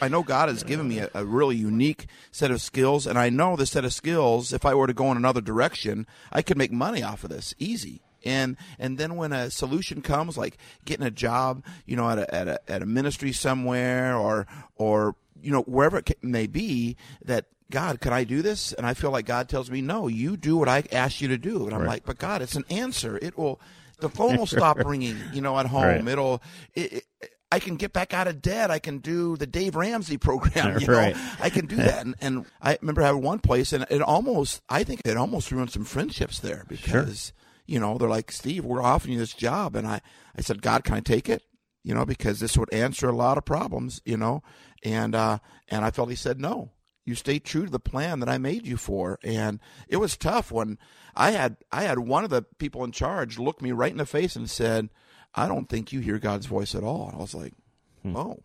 I 0.00 0.08
know 0.08 0.22
God 0.22 0.48
has 0.48 0.62
given 0.62 0.88
me 0.88 0.98
a, 1.00 1.10
a 1.14 1.24
really 1.24 1.56
unique 1.56 2.06
set 2.30 2.50
of 2.50 2.62
skills, 2.62 3.06
and 3.06 3.18
I 3.18 3.28
know 3.28 3.54
this 3.56 3.72
set 3.72 3.84
of 3.84 3.92
skills. 3.92 4.52
If 4.52 4.64
I 4.64 4.74
were 4.74 4.86
to 4.86 4.94
go 4.94 5.10
in 5.10 5.16
another 5.16 5.40
direction, 5.40 6.06
I 6.32 6.42
could 6.42 6.56
make 6.56 6.72
money 6.72 7.02
off 7.02 7.22
of 7.24 7.30
this 7.30 7.54
easy. 7.58 8.00
And 8.24 8.56
and 8.78 8.98
then 8.98 9.16
when 9.16 9.32
a 9.32 9.50
solution 9.50 10.00
comes, 10.00 10.38
like 10.38 10.56
getting 10.84 11.04
a 11.06 11.10
job, 11.10 11.64
you 11.86 11.96
know, 11.96 12.08
at 12.08 12.18
a 12.18 12.34
at 12.34 12.48
a, 12.48 12.60
at 12.70 12.82
a 12.82 12.86
ministry 12.86 13.32
somewhere, 13.32 14.16
or 14.16 14.46
or 14.76 15.16
you 15.42 15.50
know 15.50 15.62
wherever 15.62 15.98
it 15.98 16.22
may 16.22 16.46
be, 16.46 16.96
that 17.24 17.46
God, 17.70 18.00
can 18.00 18.12
I 18.12 18.24
do 18.24 18.42
this? 18.42 18.72
And 18.72 18.86
I 18.86 18.94
feel 18.94 19.10
like 19.10 19.26
God 19.26 19.48
tells 19.48 19.70
me, 19.70 19.80
no, 19.82 20.06
you 20.08 20.36
do 20.36 20.56
what 20.56 20.68
I 20.68 20.84
asked 20.92 21.20
you 21.20 21.28
to 21.28 21.38
do. 21.38 21.64
And 21.66 21.74
I'm 21.74 21.80
Right. 21.82 21.88
like, 21.88 22.04
but 22.04 22.18
God, 22.18 22.42
it's 22.42 22.56
an 22.56 22.64
answer. 22.68 23.18
It 23.22 23.38
will, 23.38 23.60
the 24.00 24.08
phone 24.10 24.36
will 24.36 24.46
stop 24.46 24.78
ringing, 24.84 25.28
you 25.30 25.40
know, 25.40 25.58
at 25.58 25.66
home. 25.66 25.82
Right. 25.84 26.08
It'll, 26.08 26.42
it, 26.74 26.92
it, 26.92 27.04
I 27.52 27.58
can 27.58 27.74
get 27.76 27.92
back 27.92 28.14
out 28.14 28.28
of 28.28 28.40
debt. 28.40 28.70
I 28.70 28.78
can 28.78 28.98
do 28.98 29.36
the 29.36 29.46
Dave 29.46 29.74
Ramsey 29.74 30.18
program. 30.18 30.78
You 30.80 30.86
Right. 30.86 31.14
know, 31.16 31.22
I 31.40 31.50
can 31.50 31.66
do 31.66 31.76
that. 31.76 32.04
And, 32.06 32.14
and 32.20 32.46
I 32.62 32.78
remember 32.80 33.02
having 33.02 33.22
one 33.22 33.40
place, 33.40 33.72
and 33.72 33.84
it 33.90 34.00
almost, 34.02 34.62
I 34.68 34.84
think 34.84 35.00
it 35.04 35.16
almost 35.16 35.50
ruined 35.50 35.70
some 35.72 35.84
friendships 35.84 36.38
there 36.38 36.64
because, 36.68 37.32
you 37.66 37.80
know, 37.80 37.98
they're 37.98 38.08
like, 38.08 38.30
Steve, 38.30 38.64
we're 38.64 38.82
offering 38.82 39.14
you 39.14 39.18
this 39.18 39.34
job. 39.34 39.74
And 39.74 39.86
I, 39.86 40.00
I 40.36 40.42
said, 40.42 40.62
God, 40.62 40.84
can 40.84 40.94
I 40.94 41.00
take 41.00 41.28
it? 41.28 41.42
You 41.82 41.94
know, 41.94 42.04
because 42.06 42.38
this 42.40 42.56
would 42.56 42.72
answer 42.72 43.08
a 43.08 43.16
lot 43.16 43.36
of 43.38 43.44
problems, 43.44 44.00
you 44.04 44.16
know, 44.16 44.42
and, 44.84 45.14
uh, 45.14 45.38
and 45.68 45.84
I 45.84 45.90
felt 45.90 46.10
he 46.10 46.14
said 46.16 46.38
no 46.40 46.70
you 47.04 47.14
stay 47.14 47.38
true 47.38 47.64
to 47.64 47.70
the 47.70 47.80
plan 47.80 48.20
that 48.20 48.28
I 48.28 48.38
made 48.38 48.66
you 48.66 48.76
for. 48.76 49.18
And 49.22 49.60
it 49.88 49.96
was 49.96 50.16
tough 50.16 50.52
when 50.52 50.78
I 51.14 51.32
had 51.32 51.56
I 51.72 51.82
had 51.82 51.98
one 52.00 52.24
of 52.24 52.30
the 52.30 52.42
people 52.58 52.84
in 52.84 52.92
charge 52.92 53.38
look 53.38 53.60
me 53.60 53.72
right 53.72 53.92
in 53.92 53.98
the 53.98 54.06
face 54.06 54.36
and 54.36 54.48
said, 54.48 54.90
"I 55.34 55.48
don't 55.48 55.68
think 55.68 55.92
you 55.92 56.00
hear 56.00 56.18
God's 56.18 56.46
voice 56.46 56.74
at 56.74 56.84
all." 56.84 57.06
And 57.08 57.16
I 57.16 57.20
was 57.20 57.34
like, 57.34 57.54
hmm. 58.02 58.16
"Oh." 58.16 58.38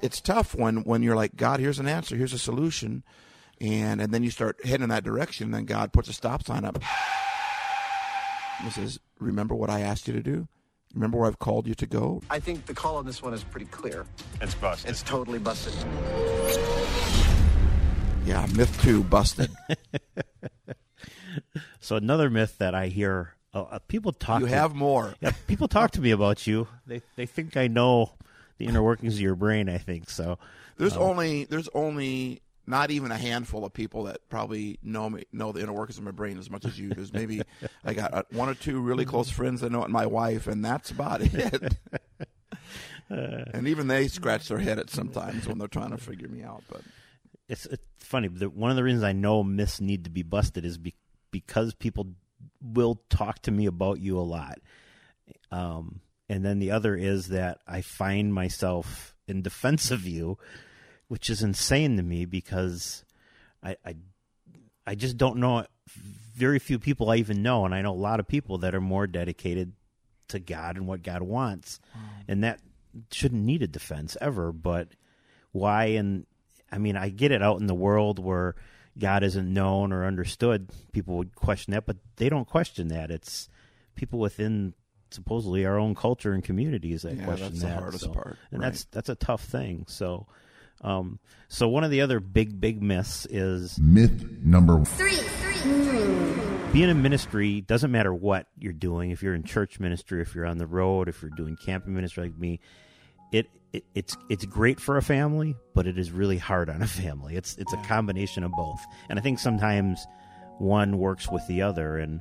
It's 0.00 0.20
tough 0.20 0.54
when 0.54 0.84
when 0.84 1.02
you're 1.02 1.16
like, 1.16 1.36
"God, 1.36 1.60
here's 1.60 1.80
an 1.80 1.88
answer, 1.88 2.16
here's 2.16 2.32
a 2.32 2.38
solution." 2.38 3.02
And 3.60 4.00
and 4.00 4.14
then 4.14 4.22
you 4.22 4.30
start 4.30 4.64
heading 4.64 4.84
in 4.84 4.88
that 4.90 5.04
direction, 5.04 5.46
and 5.46 5.54
then 5.54 5.64
God 5.64 5.92
puts 5.92 6.08
a 6.08 6.12
stop 6.12 6.44
sign 6.44 6.64
up. 6.64 6.80
He 8.62 8.70
says, 8.70 9.00
"Remember 9.18 9.54
what 9.54 9.70
I 9.70 9.80
asked 9.80 10.06
you 10.06 10.14
to 10.14 10.22
do? 10.22 10.48
Remember 10.94 11.18
where 11.18 11.26
I've 11.26 11.40
called 11.40 11.66
you 11.66 11.74
to 11.74 11.86
go?" 11.86 12.22
I 12.30 12.38
think 12.38 12.66
the 12.66 12.74
call 12.74 12.96
on 12.96 13.06
this 13.06 13.22
one 13.22 13.34
is 13.34 13.42
pretty 13.42 13.66
clear. 13.66 14.06
It's 14.40 14.54
busted. 14.54 14.90
It's 14.90 15.02
totally 15.02 15.40
busted. 15.40 15.74
Yeah, 18.24 18.46
myth 18.54 18.78
2 18.82 19.04
busted. 19.04 19.50
So 21.80 21.96
another 21.96 22.28
myth 22.28 22.58
that 22.58 22.74
I 22.74 22.88
hear 22.88 23.34
uh, 23.54 23.62
uh, 23.62 23.78
people 23.86 24.12
talk. 24.12 24.40
You 24.40 24.46
to- 24.48 24.52
have 24.54 24.74
more. 24.74 25.14
Yeah, 25.20 25.30
people 25.46 25.68
talk 25.68 25.92
to 25.92 26.00
me 26.00 26.10
about 26.10 26.46
you. 26.46 26.66
They 26.86 27.00
they 27.16 27.24
think 27.26 27.56
I 27.56 27.68
know 27.68 28.12
the 28.58 28.66
inner 28.66 28.82
workings 28.82 29.14
of 29.14 29.20
your 29.20 29.34
brain. 29.36 29.68
I 29.68 29.78
think 29.78 30.10
so. 30.10 30.38
There's 30.76 30.96
Uh, 30.96 31.00
only 31.00 31.44
there's 31.44 31.68
only 31.74 32.42
not 32.66 32.90
even 32.90 33.10
a 33.12 33.16
handful 33.16 33.64
of 33.64 33.72
people 33.72 34.02
that 34.04 34.28
probably 34.28 34.78
know 34.82 35.08
me 35.08 35.24
know 35.32 35.52
the 35.52 35.60
inner 35.62 35.72
workings 35.72 35.96
of 35.96 36.04
my 36.04 36.10
brain 36.10 36.38
as 36.38 36.50
much 36.50 36.64
as 36.66 36.78
you. 36.78 36.90
There's 36.90 37.12
maybe 37.12 37.40
I 37.84 37.94
got 37.94 38.12
uh, 38.12 38.22
one 38.32 38.48
or 38.50 38.54
two 38.54 38.80
really 38.80 39.04
close 39.06 39.30
friends 39.30 39.60
that 39.62 39.70
know 39.70 39.82
and 39.84 39.92
my 39.92 40.06
wife, 40.06 40.46
and 40.46 40.62
that's 40.64 40.90
about 40.90 41.20
it. 41.22 41.72
and 43.08 43.66
even 43.68 43.86
they 43.86 44.08
scratch 44.08 44.48
their 44.48 44.58
head 44.58 44.78
at 44.78 44.90
sometimes 44.90 45.46
when 45.46 45.56
they're 45.58 45.68
trying 45.68 45.90
to 45.92 45.98
figure 45.98 46.28
me 46.28 46.42
out. 46.42 46.64
But 46.68 46.82
it's, 47.48 47.66
it's 47.66 47.82
funny. 47.98 48.28
The, 48.28 48.48
one 48.48 48.70
of 48.70 48.76
the 48.76 48.84
reasons 48.84 49.04
I 49.04 49.12
know 49.12 49.42
myths 49.42 49.80
need 49.80 50.04
to 50.04 50.10
be 50.10 50.22
busted 50.22 50.64
is 50.64 50.78
be, 50.78 50.94
because 51.30 51.74
people 51.74 52.08
will 52.62 53.00
talk 53.08 53.40
to 53.42 53.50
me 53.50 53.66
about 53.66 54.00
you 54.00 54.18
a 54.18 54.20
lot. 54.20 54.58
Um, 55.50 56.00
and 56.28 56.44
then 56.44 56.58
the 56.58 56.70
other 56.70 56.94
is 56.94 57.28
that 57.28 57.60
I 57.66 57.80
find 57.80 58.32
myself 58.32 59.14
in 59.26 59.42
defense 59.42 59.90
of 59.90 60.06
you, 60.06 60.38
which 61.08 61.30
is 61.30 61.42
insane 61.42 61.96
to 61.96 62.02
me 62.02 62.26
because 62.26 63.04
I, 63.62 63.76
I, 63.84 63.96
I 64.86 64.94
just 64.94 65.16
don't 65.16 65.38
know 65.38 65.64
very 66.34 66.58
few 66.58 66.78
people 66.78 67.10
I 67.10 67.16
even 67.16 67.42
know, 67.42 67.64
and 67.64 67.74
I 67.74 67.82
know 67.82 67.92
a 67.92 67.94
lot 67.94 68.20
of 68.20 68.28
people 68.28 68.58
that 68.58 68.74
are 68.74 68.80
more 68.80 69.06
dedicated 69.06 69.72
to 70.28 70.38
God 70.38 70.76
and 70.76 70.86
what 70.86 71.02
God 71.02 71.22
wants, 71.22 71.80
and 72.28 72.44
that 72.44 72.60
shouldn't 73.10 73.44
need 73.44 73.62
a 73.62 73.66
defense 73.66 74.16
ever. 74.20 74.52
But 74.52 74.88
why? 75.52 75.86
And 75.86 76.26
I 76.70 76.78
mean, 76.78 76.96
I 76.96 77.08
get 77.08 77.32
it 77.32 77.42
out 77.42 77.60
in 77.60 77.66
the 77.66 77.74
world 77.74 78.18
where 78.18 78.54
God 78.98 79.22
isn't 79.22 79.52
known 79.52 79.92
or 79.92 80.04
understood. 80.04 80.70
People 80.92 81.16
would 81.18 81.34
question 81.34 81.72
that, 81.72 81.86
but 81.86 81.96
they 82.16 82.28
don't 82.28 82.46
question 82.46 82.88
that. 82.88 83.10
It's 83.10 83.48
people 83.94 84.18
within 84.18 84.74
supposedly 85.10 85.64
our 85.64 85.78
own 85.78 85.94
culture 85.94 86.32
and 86.34 86.44
communities 86.44 87.02
that 87.02 87.16
Yeah, 87.16 87.24
question 87.24 87.46
that's 87.48 87.60
the 87.60 87.66
that. 87.68 87.78
hardest 87.78 88.04
so- 88.04 88.10
part, 88.12 88.36
and 88.50 88.60
right. 88.60 88.66
that's 88.72 88.84
that's 88.86 89.08
a 89.08 89.14
tough 89.14 89.42
thing. 89.44 89.86
So, 89.88 90.26
um, 90.82 91.18
so 91.48 91.68
one 91.68 91.84
of 91.84 91.90
the 91.90 92.02
other 92.02 92.20
big 92.20 92.60
big 92.60 92.82
myths 92.82 93.26
is 93.30 93.78
Myth 93.78 94.26
number 94.42 94.76
one. 94.76 94.86
being 96.72 96.88
in 96.90 97.00
ministry 97.02 97.60
doesn't 97.62 97.90
matter 97.90 98.12
what 98.12 98.46
you're 98.58 98.72
doing. 98.74 99.10
If 99.10 99.22
you're 99.22 99.34
in 99.34 99.42
church 99.44 99.80
ministry, 99.80 100.20
if 100.20 100.34
you're 100.34 100.44
on 100.46 100.58
the 100.58 100.66
road, 100.66 101.08
if 101.08 101.22
you're 101.22 101.30
doing 101.30 101.56
camping 101.56 101.94
ministry 101.94 102.24
like 102.24 102.38
me, 102.38 102.60
it, 103.32 103.46
it 103.72 103.84
it's 103.94 104.16
it's 104.28 104.44
great 104.44 104.80
for 104.80 104.96
a 104.96 105.02
family, 105.02 105.56
but 105.74 105.86
it 105.86 105.98
is 105.98 106.10
really 106.10 106.38
hard 106.38 106.70
on 106.70 106.82
a 106.82 106.86
family. 107.02 107.36
It's 107.36 107.56
it's 107.56 107.72
a 107.72 107.78
combination 107.78 108.42
of 108.44 108.52
both, 108.52 108.80
and 109.08 109.18
I 109.18 109.22
think 109.22 109.38
sometimes 109.38 110.06
one 110.58 110.98
works 110.98 111.30
with 111.30 111.46
the 111.46 111.62
other, 111.62 111.98
and 111.98 112.20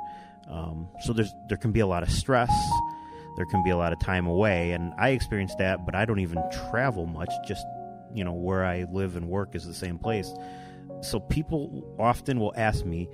um, 0.50 0.88
so 1.02 1.14
there's 1.14 1.32
there 1.50 1.58
can 1.58 1.72
be 1.72 1.80
a 1.80 1.88
lot 1.88 2.04
of 2.04 2.10
stress. 2.10 2.52
There 3.36 3.46
can 3.46 3.64
be 3.64 3.70
a 3.70 3.78
lot 3.78 3.94
of 3.94 4.00
time 4.00 4.26
away, 4.26 4.72
and 4.72 4.94
I 4.98 5.10
experienced 5.10 5.60
that, 5.60 5.86
but 5.86 5.94
I 5.94 6.06
don't 6.06 6.20
even 6.20 6.44
travel 6.72 7.06
much. 7.06 7.32
Just 7.48 7.66
you 8.14 8.24
know 8.24 8.34
where 8.34 8.66
I 8.66 8.86
live 8.92 9.16
and 9.16 9.28
work 9.28 9.56
is 9.56 9.66
the 9.66 9.74
same 9.74 10.00
place. 10.00 10.34
So 11.02 11.20
people 11.20 11.96
often 12.00 12.40
will 12.40 12.54
ask 12.58 12.86
me, 12.86 13.08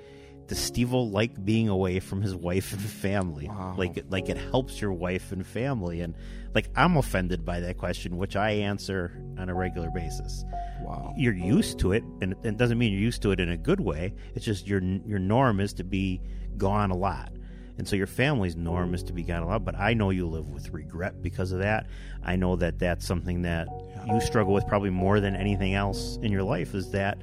does 0.47 0.59
Steve 0.59 0.91
like 0.91 1.43
being 1.45 1.69
away 1.69 1.99
from 1.99 2.21
his 2.21 2.35
wife 2.35 2.73
and 2.73 2.81
family? 2.81 3.47
Like, 3.77 3.97
it- 3.97 4.09
like 4.11 4.29
it 4.29 4.37
helps 4.37 4.81
your 4.81 4.91
wife 4.93 5.31
and 5.31 5.45
family, 5.45 6.01
and 6.01 6.15
like 6.53 6.69
I'm 6.75 6.97
offended 6.97 7.45
by 7.45 7.61
that 7.61 7.77
question, 7.77 8.17
which 8.17 8.35
I 8.35 8.51
answer 8.51 9.11
on 9.37 9.49
a 9.49 9.53
regular 9.55 9.89
basis. 9.89 10.43
Wow, 10.81 11.13
You're 11.17 11.33
used 11.33 11.79
to 11.79 11.93
it, 11.93 12.03
and 12.21 12.35
it 12.43 12.57
doesn't 12.57 12.77
mean 12.77 12.91
you're 12.91 13.01
used 13.01 13.21
to 13.23 13.31
it 13.31 13.39
in 13.39 13.49
a 13.49 13.57
good 13.57 13.79
way. 13.79 14.13
It's 14.35 14.45
just 14.45 14.67
your 14.67 14.81
your 14.81 15.19
norm 15.19 15.59
is 15.59 15.73
to 15.75 15.83
be 15.83 16.21
gone 16.57 16.91
a 16.91 16.95
lot, 16.97 17.31
and 17.77 17.87
so 17.87 17.95
your 17.95 18.05
family's 18.07 18.55
norm 18.57 18.93
is 18.93 19.01
to 19.03 19.13
be 19.13 19.23
gone 19.23 19.43
a 19.43 19.47
lot. 19.47 19.63
But 19.63 19.75
I 19.79 19.93
know 19.93 20.09
you 20.09 20.27
live 20.27 20.51
with 20.51 20.69
regret 20.71 21.21
because 21.23 21.53
of 21.53 21.59
that. 21.59 21.87
I 22.23 22.35
know 22.35 22.55
that 22.57 22.79
that's 22.79 23.05
something 23.07 23.43
that 23.43 23.67
you 24.07 24.19
struggle 24.19 24.53
with 24.53 24.67
probably 24.67 24.89
more 24.89 25.19
than 25.21 25.35
anything 25.35 25.73
else 25.73 26.17
in 26.21 26.31
your 26.33 26.43
life 26.43 26.75
is 26.75 26.91
that 26.91 27.17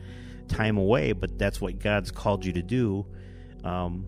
time 0.50 0.76
away. 0.76 1.12
But 1.12 1.38
that's 1.38 1.60
what 1.60 1.78
God's 1.78 2.10
called 2.10 2.44
you 2.44 2.52
to 2.52 2.62
do. 2.62 3.06
Um, 3.64 4.04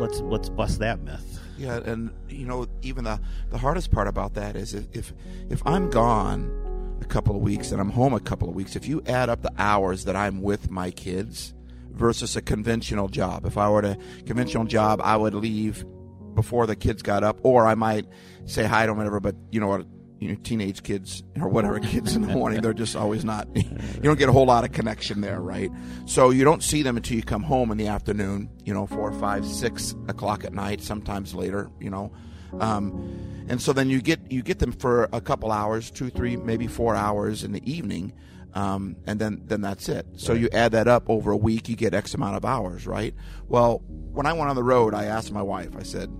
let's 0.00 0.20
let's 0.20 0.48
bust 0.48 0.80
that 0.80 1.00
myth. 1.00 1.38
Yeah, 1.58 1.76
and 1.84 2.10
you 2.28 2.46
know, 2.46 2.66
even 2.82 3.04
the 3.04 3.20
the 3.50 3.58
hardest 3.58 3.92
part 3.92 4.08
about 4.08 4.34
that 4.34 4.56
is 4.56 4.74
if 4.74 4.86
if, 4.92 5.12
if 5.50 5.62
I'm 5.66 5.90
gone 5.90 6.98
a 7.02 7.04
couple 7.04 7.36
of 7.36 7.42
weeks 7.42 7.70
and 7.70 7.80
I'm 7.80 7.90
home 7.90 8.14
a 8.14 8.20
couple 8.20 8.48
of 8.48 8.54
weeks, 8.54 8.76
if 8.76 8.88
you 8.88 9.02
add 9.06 9.28
up 9.28 9.42
the 9.42 9.52
hours 9.58 10.04
that 10.06 10.16
I'm 10.16 10.42
with 10.42 10.70
my 10.70 10.90
kids 10.90 11.54
versus 11.90 12.34
a 12.36 12.42
conventional 12.42 13.08
job, 13.08 13.44
if 13.44 13.58
I 13.58 13.68
were 13.68 13.82
to 13.82 13.98
conventional 14.26 14.64
job, 14.64 15.00
I 15.04 15.16
would 15.16 15.34
leave 15.34 15.84
before 16.34 16.66
the 16.66 16.76
kids 16.76 17.02
got 17.02 17.22
up, 17.22 17.40
or 17.42 17.66
I 17.66 17.74
might 17.74 18.06
say 18.46 18.64
hi 18.64 18.86
to 18.86 18.90
them, 18.90 18.96
whatever. 18.96 19.20
But 19.20 19.36
you 19.50 19.60
know 19.60 19.68
what? 19.68 19.86
You 20.20 20.28
know, 20.28 20.34
teenage 20.42 20.82
kids 20.82 21.22
or 21.40 21.48
whatever 21.48 21.80
kids 21.92 22.14
in 22.14 22.22
the 22.22 22.28
morning, 22.34 22.60
they're 22.60 22.72
just 22.72 22.94
always 22.94 23.24
not. 23.24 23.48
You 23.56 24.04
don't 24.04 24.18
get 24.18 24.28
a 24.30 24.32
whole 24.32 24.46
lot 24.46 24.64
of 24.64 24.72
connection 24.72 25.20
there, 25.20 25.40
right? 25.40 25.70
So 26.06 26.30
you 26.30 26.42
don't 26.44 26.62
see 26.62 26.82
them 26.82 26.96
until 26.96 27.16
you 27.16 27.22
come 27.22 27.42
home 27.42 27.70
in 27.70 27.76
the 27.76 27.88
afternoon. 27.88 28.48
You 28.64 28.72
know, 28.72 28.86
four, 28.86 29.12
five, 29.12 29.44
six 29.44 29.94
o'clock 30.08 30.44
at 30.44 30.54
night, 30.54 30.80
sometimes 30.80 31.34
later. 31.34 31.70
You 31.80 31.90
know, 31.90 32.12
um, 32.58 33.44
and 33.48 33.60
so 33.60 33.72
then 33.72 33.90
you 33.90 34.00
get 34.00 34.30
you 34.30 34.42
get 34.42 34.58
them 34.58 34.72
for 34.72 35.08
a 35.12 35.20
couple 35.20 35.52
hours, 35.52 35.90
two, 35.90 36.10
three, 36.10 36.36
maybe 36.36 36.66
four 36.66 36.94
hours 36.94 37.44
in 37.44 37.52
the 37.52 37.70
evening, 37.70 38.12
um, 38.54 38.96
and 39.06 39.20
then 39.20 39.42
then 39.44 39.60
that's 39.60 39.88
it. 39.88 40.06
So 40.16 40.32
you 40.32 40.48
add 40.52 40.72
that 40.72 40.88
up 40.88 41.08
over 41.08 41.30
a 41.30 41.36
week, 41.36 41.68
you 41.68 41.76
get 41.76 41.94
X 41.94 42.14
amount 42.14 42.36
of 42.36 42.44
hours, 42.44 42.86
right? 42.86 43.14
Well, 43.48 43.82
when 43.86 44.26
I 44.26 44.32
went 44.32 44.50
on 44.50 44.56
the 44.56 44.64
road, 44.64 44.94
I 44.94 45.04
asked 45.04 45.32
my 45.32 45.42
wife. 45.42 45.76
I 45.76 45.82
said, 45.82 46.10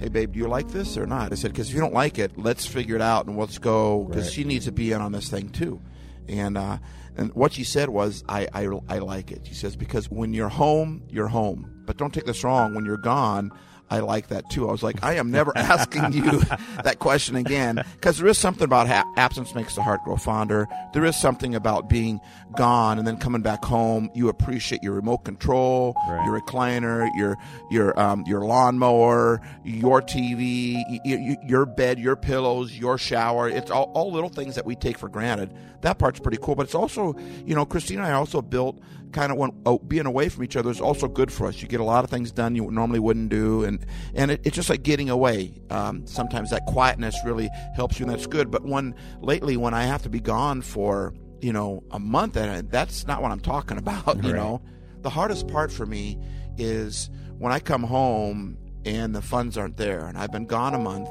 "Hey, 0.00 0.08
babe, 0.08 0.32
do 0.32 0.38
you 0.40 0.48
like 0.48 0.68
this 0.68 0.96
or 0.96 1.06
not?" 1.06 1.30
I 1.30 1.36
said, 1.36 1.52
"Because 1.52 1.68
if 1.68 1.74
you 1.74 1.80
don't 1.80 1.94
like 1.94 2.18
it, 2.18 2.32
let's 2.36 2.66
figure 2.66 2.96
it 2.96 3.02
out 3.02 3.26
and 3.26 3.36
let's 3.38 3.58
go." 3.58 4.04
Because 4.04 4.24
Right. 4.24 4.32
she 4.32 4.44
needs 4.44 4.64
to 4.64 4.72
be 4.72 4.90
in 4.92 5.00
on 5.00 5.12
this 5.12 5.28
thing 5.28 5.50
too, 5.50 5.80
and 6.28 6.56
uh, 6.58 6.78
and 7.16 7.32
what 7.34 7.52
she 7.52 7.64
said 7.64 7.88
was, 7.90 8.24
I, 8.28 8.48
"I 8.52 8.66
I 8.88 8.98
like 8.98 9.30
it." 9.30 9.42
She 9.44 9.54
says 9.54 9.76
because 9.76 10.10
when 10.10 10.32
you're 10.32 10.48
home, 10.48 11.02
you're 11.08 11.28
home. 11.28 11.66
But 11.86 11.96
don't 11.96 12.12
take 12.14 12.24
this 12.26 12.42
wrong. 12.44 12.74
When 12.74 12.84
you're 12.84 12.96
gone, 12.96 13.50
I 13.90 14.00
like 14.00 14.28
that 14.28 14.48
too. 14.50 14.68
I 14.68 14.72
was 14.72 14.82
like, 14.82 15.02
I 15.02 15.14
am 15.14 15.30
never 15.30 15.52
asking 15.56 16.12
you 16.12 16.40
that 16.84 16.98
question 17.00 17.36
again 17.36 17.82
because 17.94 18.18
there 18.18 18.28
is 18.28 18.38
something 18.38 18.64
about 18.64 18.86
ha- 18.86 19.04
absence 19.16 19.54
makes 19.54 19.74
the 19.74 19.82
heart 19.82 20.00
grow 20.04 20.16
fonder. 20.16 20.68
There 20.92 21.04
is 21.04 21.16
something 21.16 21.54
about 21.54 21.88
being 21.88 22.20
gone 22.56 22.98
and 22.98 23.06
then 23.06 23.16
coming 23.16 23.42
back 23.42 23.64
home. 23.64 24.10
You 24.14 24.28
appreciate 24.28 24.82
your 24.82 24.92
remote 24.94 25.24
control, 25.24 25.94
Right. 26.08 26.24
your 26.24 26.40
recliner, 26.40 27.08
your 27.16 27.36
your 27.70 27.98
um, 27.98 28.24
your 28.26 28.42
lawnmower, 28.42 29.40
your 29.64 30.00
TV, 30.02 30.74
y- 30.88 31.00
y- 31.04 31.36
your 31.44 31.66
bed, 31.66 31.98
your 31.98 32.16
pillows, 32.16 32.76
your 32.78 32.96
shower. 32.98 33.48
It's 33.48 33.70
all, 33.70 33.90
all 33.94 34.12
little 34.12 34.28
things 34.30 34.54
that 34.54 34.64
we 34.66 34.76
take 34.76 34.98
for 34.98 35.08
granted. 35.08 35.52
That 35.82 35.98
part's 35.98 36.20
pretty 36.20 36.38
cool. 36.40 36.54
But 36.54 36.64
it's 36.64 36.74
also, 36.74 37.16
you 37.46 37.54
know, 37.54 37.64
Christina 37.64 38.02
and 38.02 38.12
I 38.12 38.14
also 38.14 38.42
built 38.42 38.78
kind 39.12 39.32
of 39.32 39.38
when 39.38 39.50
oh, 39.66 39.78
being 39.78 40.06
away 40.06 40.28
from 40.28 40.44
each 40.44 40.56
other 40.56 40.70
is 40.70 40.80
also 40.80 41.08
good 41.08 41.32
for 41.32 41.46
us. 41.46 41.60
You 41.60 41.68
get 41.68 41.80
a 41.80 41.84
lot 41.84 42.04
of 42.04 42.10
things 42.10 42.32
done 42.32 42.54
you 42.54 42.70
normally 42.70 42.98
wouldn't 42.98 43.28
do, 43.30 43.64
and 43.64 43.84
and 44.14 44.30
it, 44.30 44.40
it's 44.44 44.56
just 44.56 44.70
like 44.70 44.82
getting 44.82 45.10
away. 45.10 45.60
Um, 45.70 46.06
sometimes 46.06 46.50
that 46.50 46.64
quietness 46.66 47.16
really 47.24 47.48
helps 47.74 47.98
you, 47.98 48.06
and 48.06 48.12
that's 48.12 48.26
good. 48.26 48.50
But 48.50 48.64
when 48.64 48.94
lately, 49.20 49.56
when 49.56 49.74
I 49.74 49.84
have 49.84 50.02
to 50.02 50.10
be 50.10 50.20
gone 50.20 50.62
for 50.62 51.14
you 51.40 51.52
know 51.52 51.82
a 51.90 51.98
month, 51.98 52.36
and 52.36 52.70
that's 52.70 53.06
not 53.06 53.22
what 53.22 53.30
I'm 53.30 53.40
talking 53.40 53.78
about. 53.84 54.22
You 54.22 54.30
Right. 54.32 54.36
know, 54.36 54.62
the 55.02 55.10
hardest 55.10 55.48
part 55.48 55.72
for 55.72 55.86
me 55.86 56.18
is 56.58 57.10
when 57.38 57.52
I 57.52 57.58
come 57.60 57.82
home 57.82 58.58
and 58.84 59.14
the 59.14 59.22
funds 59.22 59.56
aren't 59.58 59.76
there, 59.76 60.06
and 60.06 60.16
I've 60.16 60.32
been 60.32 60.46
gone 60.46 60.74
a 60.74 60.78
month, 60.78 61.08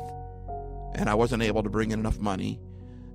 and 0.96 1.10
I 1.10 1.16
wasn't 1.16 1.44
able 1.44 1.64
to 1.64 1.70
bring 1.70 1.92
in 1.92 2.00
enough 2.00 2.20
money, 2.20 2.60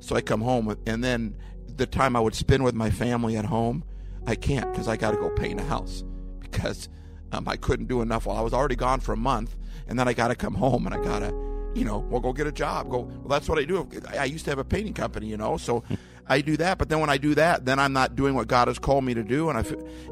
so 0.01 0.15
I 0.17 0.21
come 0.21 0.41
home, 0.41 0.77
and 0.87 1.03
then 1.03 1.37
the 1.77 1.87
time 1.87 2.15
I 2.15 2.21
would 2.21 2.35
spend 2.35 2.63
with 2.63 2.75
my 2.75 2.91
family 2.91 3.37
at 3.37 3.47
home, 3.47 3.83
I 4.27 4.35
can't 4.35 4.71
because 4.73 4.89
I 4.89 4.97
got 4.97 5.13
to 5.13 5.17
go 5.17 5.31
paint 5.31 5.61
a 5.61 5.65
house 5.65 6.05
because 6.41 6.89
um, 7.33 7.49
I 7.49 7.57
couldn't 7.57 7.87
do 7.87 8.01
enough 8.01 8.27
while 8.27 8.37
I 8.37 8.41
was 8.41 8.53
already 8.53 8.77
gone 8.77 9.01
for 9.01 9.13
a 9.13 9.17
month, 9.17 9.57
and 9.89 9.99
then 9.99 10.09
I 10.09 10.13
got 10.13 10.29
to 10.29 10.35
come 10.35 10.55
home 10.55 10.87
and 10.87 10.95
I 10.95 11.03
got 11.03 11.21
to, 11.21 11.29
you 11.75 11.85
know, 11.85 11.99
well, 11.99 12.21
go 12.21 12.33
get 12.33 12.47
a 12.47 12.53
job. 12.53 12.91
Go. 12.91 13.01
Well, 13.01 13.29
that's 13.29 13.49
what 13.49 13.59
I 13.59 13.65
do. 13.65 13.89
I 14.09 14.19
I 14.19 14.25
used 14.25 14.45
to 14.45 14.51
have 14.51 14.59
a 14.59 14.65
painting 14.65 14.95
company, 14.95 15.27
you 15.27 15.37
know, 15.37 15.57
so 15.57 15.83
I 16.27 16.41
do 16.41 16.57
that. 16.57 16.79
But 16.79 16.89
then 16.89 17.01
when 17.01 17.11
I 17.11 17.19
do 17.19 17.35
that, 17.35 17.65
then 17.65 17.79
I'm 17.79 17.93
not 17.93 18.17
doing 18.17 18.35
what 18.35 18.49
God 18.49 18.69
has 18.69 18.79
called 18.79 19.05
me 19.05 19.15
to 19.15 19.23
do, 19.23 19.51
and 19.51 19.59
I, 19.59 19.63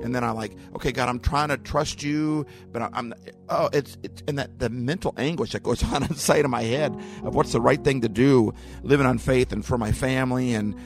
and 0.03 0.15
then 0.15 0.25
I'm 0.25 0.35
like, 0.35 0.53
okay, 0.75 0.93
God, 0.93 1.09
I'm 1.09 1.21
trying 1.21 1.49
to 1.49 1.57
trust 1.57 2.03
you, 2.03 2.47
but 2.71 2.83
I'm, 2.93 3.15
oh, 3.49 3.71
it's, 3.73 3.97
it's, 4.03 4.23
and 4.29 4.39
that 4.39 4.59
the 4.59 4.69
mental 4.69 5.15
anguish 5.17 5.53
that 5.53 5.63
goes 5.63 5.83
on 5.93 6.03
inside 6.03 6.45
of 6.45 6.51
my 6.51 6.63
head 6.63 6.95
of 7.23 7.35
what's 7.35 7.53
the 7.53 7.61
right 7.61 7.83
thing 7.83 8.03
to 8.03 8.09
do, 8.09 8.53
living 8.83 9.07
on 9.07 9.19
faith 9.19 9.53
and 9.53 9.65
for 9.65 9.79
my 9.79 9.93
family 9.93 10.55
and. 10.55 10.77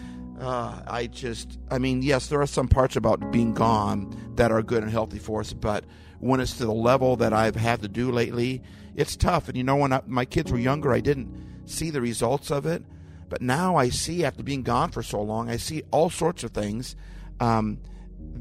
Uh, 0.40 0.83
I 0.87 1.07
just, 1.07 1.59
I 1.71 1.78
mean, 1.78 2.02
yes, 2.02 2.26
there 2.26 2.43
are 2.43 2.47
some 2.47 2.69
parts 2.69 2.97
about 2.97 3.33
being 3.33 3.55
gone 3.55 4.35
that 4.37 4.52
are 4.52 4.62
good 4.62 4.83
and 4.83 4.93
healthy 4.93 5.19
for 5.19 5.40
us, 5.40 5.52
but 5.52 5.85
when 6.19 6.40
it's 6.40 6.59
to 6.59 6.66
the 6.66 6.73
level 6.73 7.16
that 7.16 7.33
I've 7.33 7.57
had 7.57 7.83
to 7.83 7.88
do 7.88 8.11
lately, 8.11 8.62
it's 8.95 9.16
tough. 9.16 9.49
And 9.49 9.57
you 9.57 9.64
know, 9.64 9.76
when 9.76 9.93
I, 9.93 10.02
my 10.07 10.25
kids 10.25 10.52
were 10.52 10.59
younger, 10.59 10.93
I 10.93 11.00
didn't 11.00 11.64
see 11.64 11.90
the 11.90 12.00
results 12.00 12.50
of 12.50 12.66
it, 12.66 12.85
but 13.28 13.40
now 13.40 13.76
I 13.76 13.88
see 13.88 14.25
after 14.25 14.43
being 14.43 14.62
gone 14.62 14.90
for 14.90 15.02
so 15.02 15.23
long, 15.23 15.49
I 15.49 15.57
see 15.57 15.83
all 15.90 16.11
sorts 16.11 16.45
of 16.45 16.50
things 16.50 16.97
um, 17.40 17.78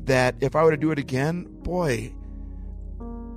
that 0.06 0.36
if 0.42 0.56
I 0.56 0.64
were 0.64 0.72
to 0.72 0.78
do 0.78 0.92
it 0.92 1.00
again, 1.00 1.46
boy, 1.50 2.14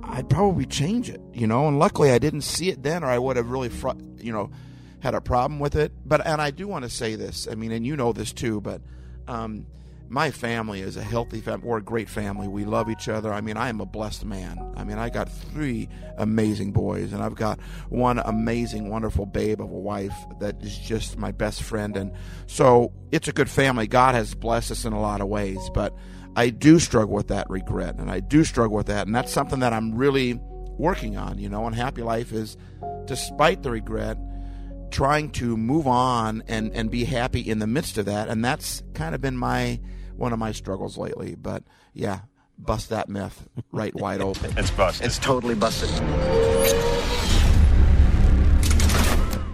I'd 0.03 0.29
probably 0.29 0.65
change 0.65 1.09
it, 1.09 1.21
you 1.33 1.47
know. 1.47 1.67
And 1.67 1.79
luckily, 1.79 2.11
I 2.11 2.19
didn't 2.19 2.41
see 2.41 2.69
it 2.69 2.83
then, 2.83 3.03
or 3.03 3.07
I 3.07 3.17
would 3.17 3.37
have 3.37 3.49
really, 3.49 3.69
fr- 3.69 3.91
you 4.17 4.31
know, 4.31 4.51
had 5.01 5.15
a 5.15 5.21
problem 5.21 5.59
with 5.59 5.75
it. 5.75 5.91
But 6.05 6.25
and 6.25 6.41
I 6.41 6.51
do 6.51 6.67
want 6.67 6.83
to 6.83 6.89
say 6.89 7.15
this. 7.15 7.47
I 7.49 7.55
mean, 7.55 7.71
and 7.71 7.85
you 7.85 7.95
know 7.95 8.13
this 8.13 8.33
too. 8.33 8.61
But 8.61 8.81
um, 9.27 9.65
my 10.09 10.31
family 10.31 10.81
is 10.81 10.97
a 10.97 11.03
healthy 11.03 11.39
family. 11.39 11.67
We're 11.67 11.77
a 11.77 11.83
great 11.83 12.09
family. 12.09 12.47
We 12.47 12.65
love 12.65 12.89
each 12.89 13.07
other. 13.07 13.31
I 13.31 13.41
mean, 13.41 13.57
I 13.57 13.69
am 13.69 13.79
a 13.79 13.85
blessed 13.85 14.25
man. 14.25 14.59
I 14.75 14.83
mean, 14.83 14.97
I 14.97 15.09
got 15.09 15.29
three 15.29 15.87
amazing 16.17 16.71
boys, 16.71 17.13
and 17.13 17.21
I've 17.21 17.35
got 17.35 17.59
one 17.89 18.17
amazing, 18.17 18.89
wonderful 18.89 19.27
babe 19.27 19.61
of 19.61 19.69
a 19.69 19.79
wife 19.79 20.15
that 20.39 20.61
is 20.63 20.77
just 20.77 21.17
my 21.17 21.31
best 21.31 21.61
friend. 21.61 21.95
And 21.95 22.11
so 22.47 22.91
it's 23.11 23.27
a 23.27 23.31
good 23.31 23.49
family. 23.49 23.85
God 23.85 24.15
has 24.15 24.33
blessed 24.33 24.71
us 24.71 24.83
in 24.83 24.93
a 24.93 24.99
lot 24.99 25.21
of 25.21 25.27
ways, 25.27 25.69
but 25.73 25.95
I 26.35 26.49
do 26.49 26.79
struggle 26.79 27.13
with 27.13 27.27
that 27.27 27.47
regret, 27.49 27.95
and 27.99 28.09
I 28.09 28.19
do 28.19 28.43
struggle 28.43 28.77
with 28.77 28.87
that, 28.87 29.05
and 29.05 29.15
that's 29.15 29.31
something 29.31 29.59
that 29.59 29.73
I'm 29.73 29.93
really 29.93 30.39
working 30.77 31.17
on. 31.17 31.37
You 31.37 31.49
know, 31.49 31.67
and 31.67 31.75
happy 31.75 32.01
life 32.01 32.33
is, 32.33 32.57
despite 33.05 33.61
the 33.61 33.69
regret, 33.69 34.17
trying 34.91 35.31
to 35.31 35.55
move 35.57 35.87
on 35.87 36.43
and 36.47 36.73
and 36.73 36.89
be 36.91 37.05
happy 37.05 37.41
in 37.41 37.59
the 37.59 37.67
midst 37.67 37.97
of 37.97 38.05
that, 38.05 38.27
and 38.27 38.43
that's 38.43 38.83
kind 38.93 39.15
of 39.15 39.21
been 39.21 39.37
my 39.37 39.79
one 40.15 40.33
of 40.33 40.39
my 40.39 40.51
struggles 40.51 40.97
lately. 40.97 41.35
But 41.35 41.63
yeah, 41.93 42.19
bust 42.57 42.89
that 42.89 43.09
myth 43.09 43.47
right 43.71 43.95
wide 43.95 44.21
open. 44.21 44.53
It's 44.57 44.71
busted. 44.71 45.05
It's 45.05 45.17
totally 45.17 45.55
busted. 45.55 45.89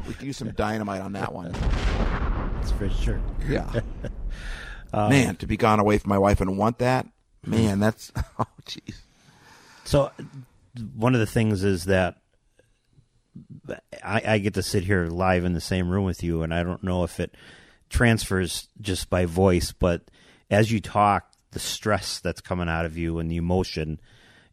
We 0.07 0.13
could 0.13 0.25
use 0.25 0.37
some 0.37 0.51
dynamite 0.51 1.01
on 1.01 1.13
that 1.13 1.33
one. 1.33 1.51
That's 1.51 2.71
for 2.71 2.89
sure. 2.89 3.21
Yeah. 3.47 3.71
Um, 4.93 5.09
man, 5.09 5.35
to 5.37 5.47
be 5.47 5.57
gone 5.57 5.81
away 5.81 5.97
from 5.97 6.07
my 6.09 6.17
wife 6.17 6.39
and 6.39 6.57
want 6.57 6.77
that, 6.77 7.05
man, 7.45 7.81
that's 7.81 8.13
oh 8.39 8.45
jeez. 8.65 8.95
So, 9.83 10.09
one 10.95 11.13
of 11.13 11.19
the 11.19 11.25
things 11.25 11.65
is 11.65 11.85
that 11.85 12.15
I, 14.03 14.21
I 14.25 14.37
get 14.37 14.53
to 14.55 14.63
sit 14.63 14.83
here 14.83 15.05
live 15.07 15.45
in 15.45 15.53
the 15.53 15.61
same 15.61 15.89
room 15.89 16.05
with 16.05 16.23
you, 16.23 16.43
and 16.43 16.53
I 16.53 16.63
don't 16.63 16.83
know 16.83 17.03
if 17.03 17.19
it 17.19 17.35
transfers 17.89 18.67
just 18.81 19.09
by 19.09 19.25
voice, 19.25 19.71
but 19.71 20.03
as 20.49 20.71
you 20.71 20.79
talk, 20.79 21.31
the 21.51 21.59
stress 21.59 22.19
that's 22.19 22.41
coming 22.41 22.69
out 22.69 22.85
of 22.85 22.97
you 22.97 23.19
and 23.19 23.31
the 23.31 23.37
emotion 23.37 23.99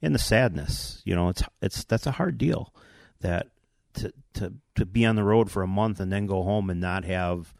and 0.01 0.15
the 0.15 0.19
sadness, 0.19 1.03
you 1.05 1.15
know, 1.15 1.29
it's 1.29 1.43
it's 1.61 1.85
that's 1.85 2.07
a 2.07 2.13
hard 2.13 2.39
deal. 2.39 2.73
That 3.21 3.49
to 3.95 4.13
to 4.35 4.55
to 4.77 4.87
be 4.87 5.05
on 5.05 5.17
the 5.17 5.25
road 5.25 5.51
for 5.51 5.63
a 5.63 5.69
month 5.69 6.01
and 6.01 6.13
then 6.13 6.27
go 6.27 6.43
home 6.43 6.71
and 6.71 6.81
not 6.81 7.05
have, 7.05 7.53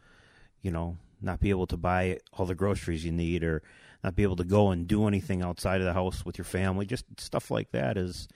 you 0.61 0.71
know, 0.71 0.97
not 1.21 1.39
be 1.39 1.49
able 1.49 1.67
to 1.67 1.77
buy 1.77 2.19
all 2.33 2.45
the 2.45 2.55
groceries 2.55 3.05
you 3.05 3.11
need 3.11 3.43
or 3.43 3.63
not 4.03 4.15
be 4.15 4.23
able 4.23 4.35
to 4.35 4.43
go 4.43 4.71
and 4.71 4.87
do 4.87 5.07
anything 5.07 5.41
outside 5.41 5.79
of 5.79 5.85
the 5.85 5.93
house 5.93 6.25
with 6.25 6.37
your 6.37 6.45
family, 6.45 6.85
just 6.85 7.05
stuff 7.17 7.49
like 7.49 7.71
that 7.71 7.97
is 7.97 8.27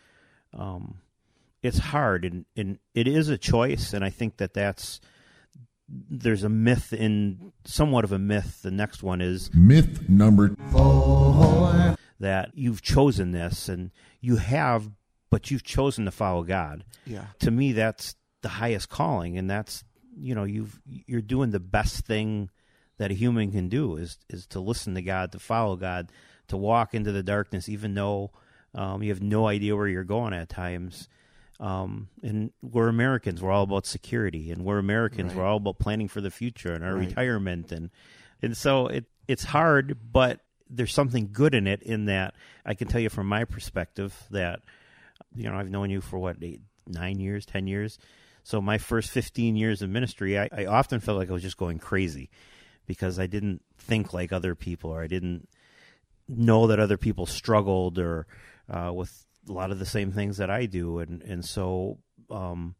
um, 0.53 0.99
it's 1.63 1.79
hard 1.79 2.23
and, 2.25 2.45
and 2.55 2.79
it 2.93 3.07
is 3.07 3.29
a 3.29 3.37
choice 3.37 3.93
and 3.93 4.03
i 4.05 4.09
think 4.09 4.37
that 4.37 4.53
that's 4.53 4.99
there's 5.89 6.43
a 6.43 6.49
myth 6.49 6.91
in 6.93 7.51
somewhat 7.65 8.03
of 8.03 8.11
a 8.11 8.19
myth 8.19 8.61
the 8.61 8.71
next 8.71 9.01
one 9.03 9.21
is 9.21 9.49
Myth 9.53 10.09
number 10.09 10.55
four 10.71 11.95
that 12.19 12.51
you've 12.55 12.81
chosen 12.81 13.31
this 13.31 13.69
and 13.69 13.91
you 14.21 14.35
have 14.37 14.89
but 15.29 15.49
you've 15.51 15.63
chosen 15.63 16.05
to 16.05 16.11
follow 16.11 16.43
god 16.43 16.83
Yeah. 17.05 17.25
to 17.39 17.51
me 17.51 17.71
that's 17.73 18.15
the 18.41 18.49
highest 18.49 18.89
calling 18.89 19.37
and 19.37 19.49
that's 19.49 19.83
you 20.15 20.35
know 20.35 20.43
you've 20.43 20.79
you're 20.85 21.21
doing 21.21 21.51
the 21.51 21.59
best 21.59 22.05
thing 22.05 22.49
that 22.97 23.11
a 23.11 23.13
human 23.13 23.51
can 23.51 23.69
do 23.69 23.95
is 23.97 24.17
is 24.29 24.45
to 24.47 24.59
listen 24.59 24.95
to 24.95 25.01
god 25.01 25.31
to 25.31 25.39
follow 25.39 25.75
god 25.75 26.11
to 26.47 26.57
walk 26.57 26.93
into 26.93 27.11
the 27.11 27.23
darkness 27.23 27.69
even 27.69 27.93
though 27.93 28.31
um, 28.73 29.01
you 29.03 29.09
have 29.09 29.21
no 29.21 29.47
idea 29.47 29.75
where 29.75 29.87
you're 29.87 30.03
going 30.03 30.33
at 30.33 30.49
times 30.49 31.07
um, 31.59 32.09
and 32.21 32.51
we're 32.61 32.87
Americans. 32.87 33.41
We're 33.41 33.51
all 33.51 33.63
about 33.63 33.85
security, 33.85 34.51
and 34.51 34.63
we're 34.63 34.77
Americans. 34.77 35.29
Right. 35.33 35.37
We're 35.37 35.45
all 35.45 35.57
about 35.57 35.79
planning 35.79 36.07
for 36.07 36.21
the 36.21 36.31
future 36.31 36.73
and 36.73 36.83
our 36.83 36.95
Right. 36.95 37.07
retirement, 37.07 37.71
and 37.71 37.89
and 38.41 38.55
so 38.55 38.87
it 38.87 39.05
it's 39.27 39.45
hard, 39.45 39.97
but 40.11 40.41
there's 40.69 40.93
something 40.93 41.29
good 41.31 41.55
in 41.55 41.65
it. 41.67 41.81
In 41.81 42.05
that, 42.05 42.35
I 42.65 42.73
can 42.73 42.87
tell 42.87 43.01
you 43.01 43.09
from 43.09 43.27
my 43.27 43.43
perspective 43.45 44.15
that 44.31 44.61
you 45.35 45.43
know 45.49 45.55
I've 45.57 45.69
known 45.69 45.89
you 45.89 46.01
for 46.01 46.19
what 46.19 46.37
eight, 46.41 46.61
nine 46.85 47.19
years, 47.19 47.45
ten 47.45 47.67
years. 47.67 47.97
So 48.43 48.61
my 48.61 48.77
first 48.77 49.09
fifteen 49.09 49.55
years 49.55 49.81
of 49.81 49.89
ministry, 49.89 50.37
I, 50.39 50.49
I 50.51 50.65
often 50.65 50.99
felt 50.99 51.17
like 51.17 51.29
I 51.29 51.33
was 51.33 51.41
just 51.43 51.57
going 51.57 51.79
crazy 51.79 52.29
because 52.85 53.19
I 53.19 53.27
didn't 53.27 53.61
think 53.77 54.13
like 54.13 54.31
other 54.31 54.55
people, 54.55 54.91
or 54.91 55.01
I 55.01 55.07
didn't 55.07 55.49
know 56.29 56.67
that 56.67 56.79
other 56.79 56.97
people 56.97 57.25
struggled 57.25 57.97
or 57.99 58.27
uh, 58.69 58.91
with 58.93 59.25
a 59.47 59.53
lot 59.53 59.71
of 59.71 59.79
the 59.79 59.85
same 59.85 60.11
things 60.11 60.37
that 60.37 60.49
I 60.49 60.65
do, 60.65 60.99
and 60.99 61.21
and 61.23 61.43
so 61.45 61.97
um, 62.29 62.75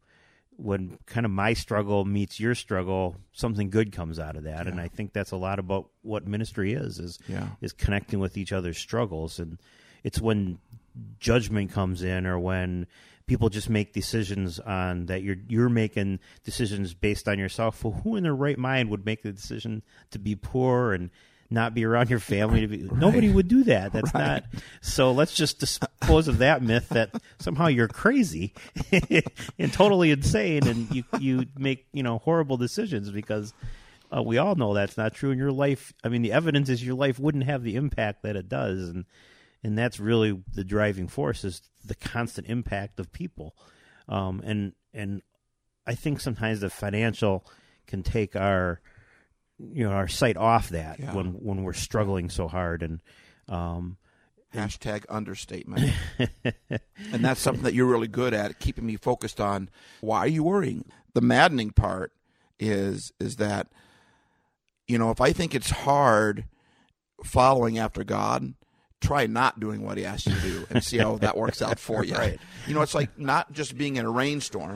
when 0.55 0.97
kind 1.05 1.25
of 1.25 1.31
my 1.31 1.53
struggle 1.53 2.03
meets 2.05 2.39
your 2.39 2.55
struggle, 2.55 3.15
something 3.31 3.69
good 3.69 3.91
comes 3.91 4.19
out 4.19 4.35
of 4.35 4.43
that, 4.43 4.67
and 4.67 4.79
I 4.81 4.87
think 4.87 5.13
that's 5.13 5.31
a 5.31 5.37
lot 5.37 5.59
about 5.59 5.89
what 6.01 6.27
ministry 6.27 6.73
is 6.73 6.99
is 6.99 7.19
Yeah. 7.27 7.49
is 7.61 7.73
connecting 7.73 8.19
with 8.19 8.37
each 8.37 8.51
other's 8.51 8.77
struggles, 8.77 9.39
and 9.39 9.59
it's 10.03 10.19
when 10.19 10.59
judgment 11.19 11.71
comes 11.71 12.01
in 12.01 12.25
or 12.25 12.39
when 12.39 12.87
people 13.27 13.49
just 13.49 13.69
make 13.69 13.93
decisions 13.93 14.57
on 14.59 15.05
that 15.07 15.21
you're 15.21 15.35
you're 15.47 15.69
making 15.69 16.19
decisions 16.43 16.93
based 16.93 17.27
on 17.27 17.37
yourself. 17.37 17.83
Well, 17.83 18.01
who 18.03 18.15
in 18.15 18.23
their 18.23 18.35
right 18.35 18.57
mind 18.57 18.89
would 18.89 19.05
make 19.05 19.21
the 19.21 19.31
decision 19.31 19.83
to 20.11 20.17
be 20.19 20.33
poor 20.35 20.93
and 20.93 21.11
not 21.49 21.73
be 21.73 21.85
around 21.85 22.09
your 22.09 22.19
family 22.19 22.61
to 22.61 22.67
be 22.67 22.77
nobody 22.91 23.29
would 23.29 23.47
do 23.47 23.63
that. 23.65 23.93
That's 23.93 24.13
not 24.13 24.43
so 24.81 25.11
let's 25.11 25.33
just 25.33 25.59
dispose 25.59 26.27
of 26.27 26.39
that 26.39 26.61
myth 26.61 26.89
that 26.89 27.11
somehow 27.39 27.67
you're 27.67 27.87
crazy 27.87 28.53
and 29.59 29.71
totally 29.73 30.11
insane 30.11 30.67
and 30.67 30.93
you 30.93 31.03
you 31.19 31.45
make 31.57 31.87
you 31.93 32.03
know 32.03 32.17
horrible 32.19 32.57
decisions 32.57 33.09
because 33.09 33.53
uh, 34.15 34.21
we 34.21 34.37
all 34.37 34.55
know 34.55 34.73
that's 34.73 34.97
not 34.97 35.13
true 35.13 35.31
in 35.31 35.37
your 35.37 35.51
life 35.51 35.93
i 36.03 36.07
mean 36.07 36.21
the 36.21 36.31
evidence 36.31 36.69
is 36.69 36.85
your 36.85 36.95
life 36.95 37.19
wouldn't 37.19 37.43
have 37.43 37.63
the 37.63 37.75
impact 37.75 38.23
that 38.23 38.35
it 38.35 38.47
does. 38.47 38.89
And 38.89 39.05
and 39.63 39.77
that's 39.77 39.99
really 39.99 40.41
the 40.53 40.63
driving 40.63 41.07
force 41.07 41.43
is 41.43 41.61
the 41.83 41.95
constant 41.95 42.47
impact 42.47 42.99
of 42.99 43.11
people. 43.11 43.55
Um, 44.07 44.41
and 44.45 44.73
and 44.93 45.21
I 45.85 45.95
think 45.95 46.19
sometimes 46.19 46.59
the 46.59 46.69
financial 46.69 47.45
can 47.85 48.03
take 48.03 48.35
our 48.35 48.81
you 49.59 49.83
know 49.83 49.91
our 49.91 50.07
sight 50.07 50.37
off 50.37 50.69
that 50.69 50.99
Yeah. 50.99 51.13
when 51.13 51.27
when 51.33 51.63
we're 51.63 51.73
struggling 51.73 52.29
so 52.29 52.47
hard 52.47 52.83
and 52.83 52.99
um, 53.49 53.97
Hashtag 54.53 55.03
understatement. 55.09 55.91
and 56.69 57.23
that's 57.25 57.41
something 57.41 57.63
that 57.63 57.73
you're 57.73 57.85
really 57.85 58.07
good 58.07 58.33
at, 58.33 58.59
keeping 58.59 58.85
me 58.85 58.95
focused 58.95 59.41
on 59.41 59.69
why 60.01 60.19
are 60.19 60.27
you 60.27 60.43
worrying? 60.43 60.85
The 61.13 61.21
maddening 61.21 61.71
part 61.71 62.11
is 62.59 63.11
is 63.19 63.35
that 63.37 63.67
you 64.87 64.97
know, 64.97 65.11
if 65.11 65.19
I 65.19 65.33
think 65.33 65.53
it's 65.53 65.69
hard 65.69 66.45
following 67.23 67.77
after 67.77 68.03
God, 68.05 68.53
try 69.01 69.27
not 69.27 69.59
doing 69.59 69.83
what 69.83 69.97
he 69.97 70.05
asks 70.05 70.27
you 70.27 70.33
to 70.35 70.41
do 70.41 70.67
and 70.69 70.83
see 70.83 70.97
how 70.97 71.17
that 71.17 71.35
works 71.35 71.61
out 71.61 71.77
for 71.77 72.05
you. 72.05 72.15
Right. 72.15 72.39
You 72.67 72.73
know, 72.73 72.81
it's 72.81 72.95
like 72.95 73.17
not 73.19 73.51
just 73.51 73.77
being 73.77 73.97
in 73.97 74.05
a 74.05 74.09
rainstorm. 74.09 74.75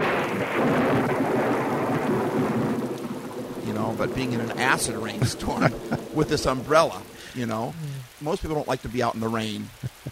But 3.98 4.16
being 4.16 4.34
in 4.34 4.42
an 4.42 4.52
acid 4.60 4.96
rainstorm 4.96 5.74
with 6.14 6.30
this 6.30 6.46
umbrella, 6.46 7.02
you 7.36 7.46
know. 7.46 7.74
Most 8.22 8.42
people 8.42 8.56
don't 8.56 8.68
like 8.68 8.82
to 8.84 8.90
be 8.90 9.02
out 9.02 9.16
in 9.16 9.20
the 9.22 9.28
rain, 9.28 9.70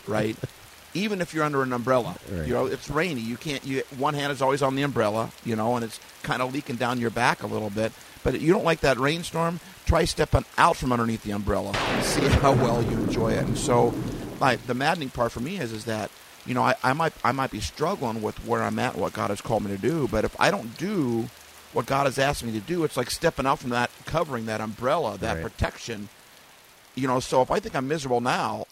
right? 0.08 0.36
Even 0.96 1.22
if 1.22 1.34
you're 1.36 1.44
under 1.44 1.62
an 1.62 1.72
umbrella, 1.72 2.16
Right. 2.32 2.48
you 2.48 2.54
know 2.56 2.66
it's 2.66 2.90
rainy. 2.90 3.22
You 3.22 3.38
can't. 3.38 3.64
You 3.64 3.84
one 4.00 4.16
hand 4.16 4.32
is 4.32 4.42
always 4.42 4.64
on 4.64 4.76
the 4.76 4.82
umbrella, 4.82 5.30
you 5.46 5.56
know, 5.56 5.76
and 5.76 5.86
it's 5.86 6.00
kind 6.24 6.42
of 6.42 6.52
leaking 6.52 6.78
down 6.78 7.00
your 7.00 7.12
back 7.12 7.44
a 7.44 7.48
little 7.48 7.70
bit. 7.70 7.92
But 8.24 8.42
you 8.42 8.52
don't 8.52 8.66
like 8.66 8.80
that 8.80 8.98
rainstorm. 8.98 9.60
Try 9.86 10.06
stepping 10.06 10.46
out 10.58 10.76
from 10.78 10.92
underneath 10.92 11.22
the 11.24 11.30
umbrella 11.32 11.74
and 11.76 12.04
see 12.04 12.26
how 12.42 12.54
well 12.54 12.82
you 12.82 12.92
enjoy 12.98 13.34
it. 13.34 13.46
And 13.46 13.56
so, 13.58 13.94
like 14.40 14.66
the 14.66 14.74
maddening 14.74 15.10
part 15.12 15.32
for 15.32 15.42
me 15.42 15.58
is 15.60 15.72
is 15.72 15.86
that 15.86 16.10
you 16.48 16.56
know 16.56 16.64
I, 16.64 16.74
I 16.84 16.94
might 16.94 17.14
I 17.24 17.34
might 17.34 17.52
be 17.52 17.60
struggling 17.60 18.24
with 18.24 18.44
where 18.48 18.64
I'm 18.64 18.80
at, 18.80 18.96
what 18.96 19.14
God 19.14 19.30
has 19.30 19.42
called 19.42 19.64
me 19.64 19.70
to 19.70 19.78
do. 19.78 20.08
But 20.08 20.26
if 20.26 20.36
I 20.42 20.50
don't 20.50 20.76
do 20.80 21.30
what 21.74 21.86
God 21.86 22.06
has 22.06 22.18
asked 22.20 22.44
me 22.44 22.52
to 22.54 22.60
do, 22.60 22.84
it's 22.84 22.98
like 22.98 23.12
stepping 23.12 23.46
out 23.46 23.60
from 23.60 23.70
that 23.72 23.92
covering, 24.06 24.46
that 24.48 24.62
umbrella, 24.62 25.18
that 25.20 25.36
Right. 25.36 25.44
protection. 25.44 26.10
You 26.96 27.08
know, 27.08 27.20
so 27.20 27.42
if 27.42 27.52
I 27.52 27.60
think 27.60 27.76
I'm 27.76 27.88
miserable 27.88 28.22
now, 28.22 28.66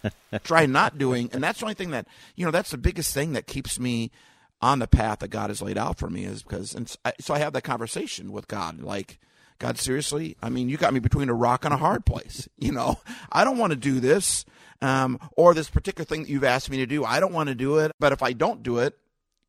try 0.44 0.66
not 0.66 0.98
doing 0.98 1.30
and 1.32 1.42
that's 1.42 1.60
the 1.60 1.64
only 1.64 1.74
thing 1.74 1.90
that 1.90 2.06
you 2.36 2.44
know 2.44 2.50
that's 2.50 2.70
the 2.70 2.76
biggest 2.76 3.14
thing 3.14 3.32
that 3.32 3.46
keeps 3.46 3.80
me 3.80 4.10
on 4.60 4.78
the 4.78 4.86
path 4.86 5.20
that 5.20 5.28
god 5.28 5.48
has 5.48 5.62
laid 5.62 5.78
out 5.78 5.96
for 5.98 6.10
me 6.10 6.24
is 6.24 6.42
because 6.42 6.74
and 6.74 6.94
so 7.18 7.32
i 7.32 7.38
have 7.38 7.54
that 7.54 7.62
conversation 7.62 8.30
with 8.30 8.46
god 8.46 8.82
like 8.82 9.18
god 9.58 9.78
seriously 9.78 10.36
i 10.42 10.50
mean 10.50 10.68
you 10.68 10.76
got 10.76 10.92
me 10.92 11.00
between 11.00 11.30
a 11.30 11.34
rock 11.34 11.64
and 11.64 11.72
a 11.72 11.78
hard 11.78 12.04
place 12.04 12.46
you 12.58 12.70
know 12.70 12.98
i 13.32 13.44
don't 13.44 13.56
want 13.56 13.70
to 13.70 13.76
do 13.78 13.98
this 13.98 14.44
um, 14.82 15.18
or 15.38 15.54
this 15.54 15.70
particular 15.70 16.04
thing 16.04 16.24
that 16.24 16.28
you've 16.28 16.44
asked 16.44 16.68
me 16.68 16.76
to 16.76 16.86
do 16.86 17.02
i 17.02 17.18
don't 17.18 17.32
want 17.32 17.48
to 17.48 17.54
do 17.54 17.78
it 17.78 17.90
but 17.98 18.12
if 18.12 18.22
i 18.22 18.34
don't 18.34 18.62
do 18.62 18.78
it 18.80 18.98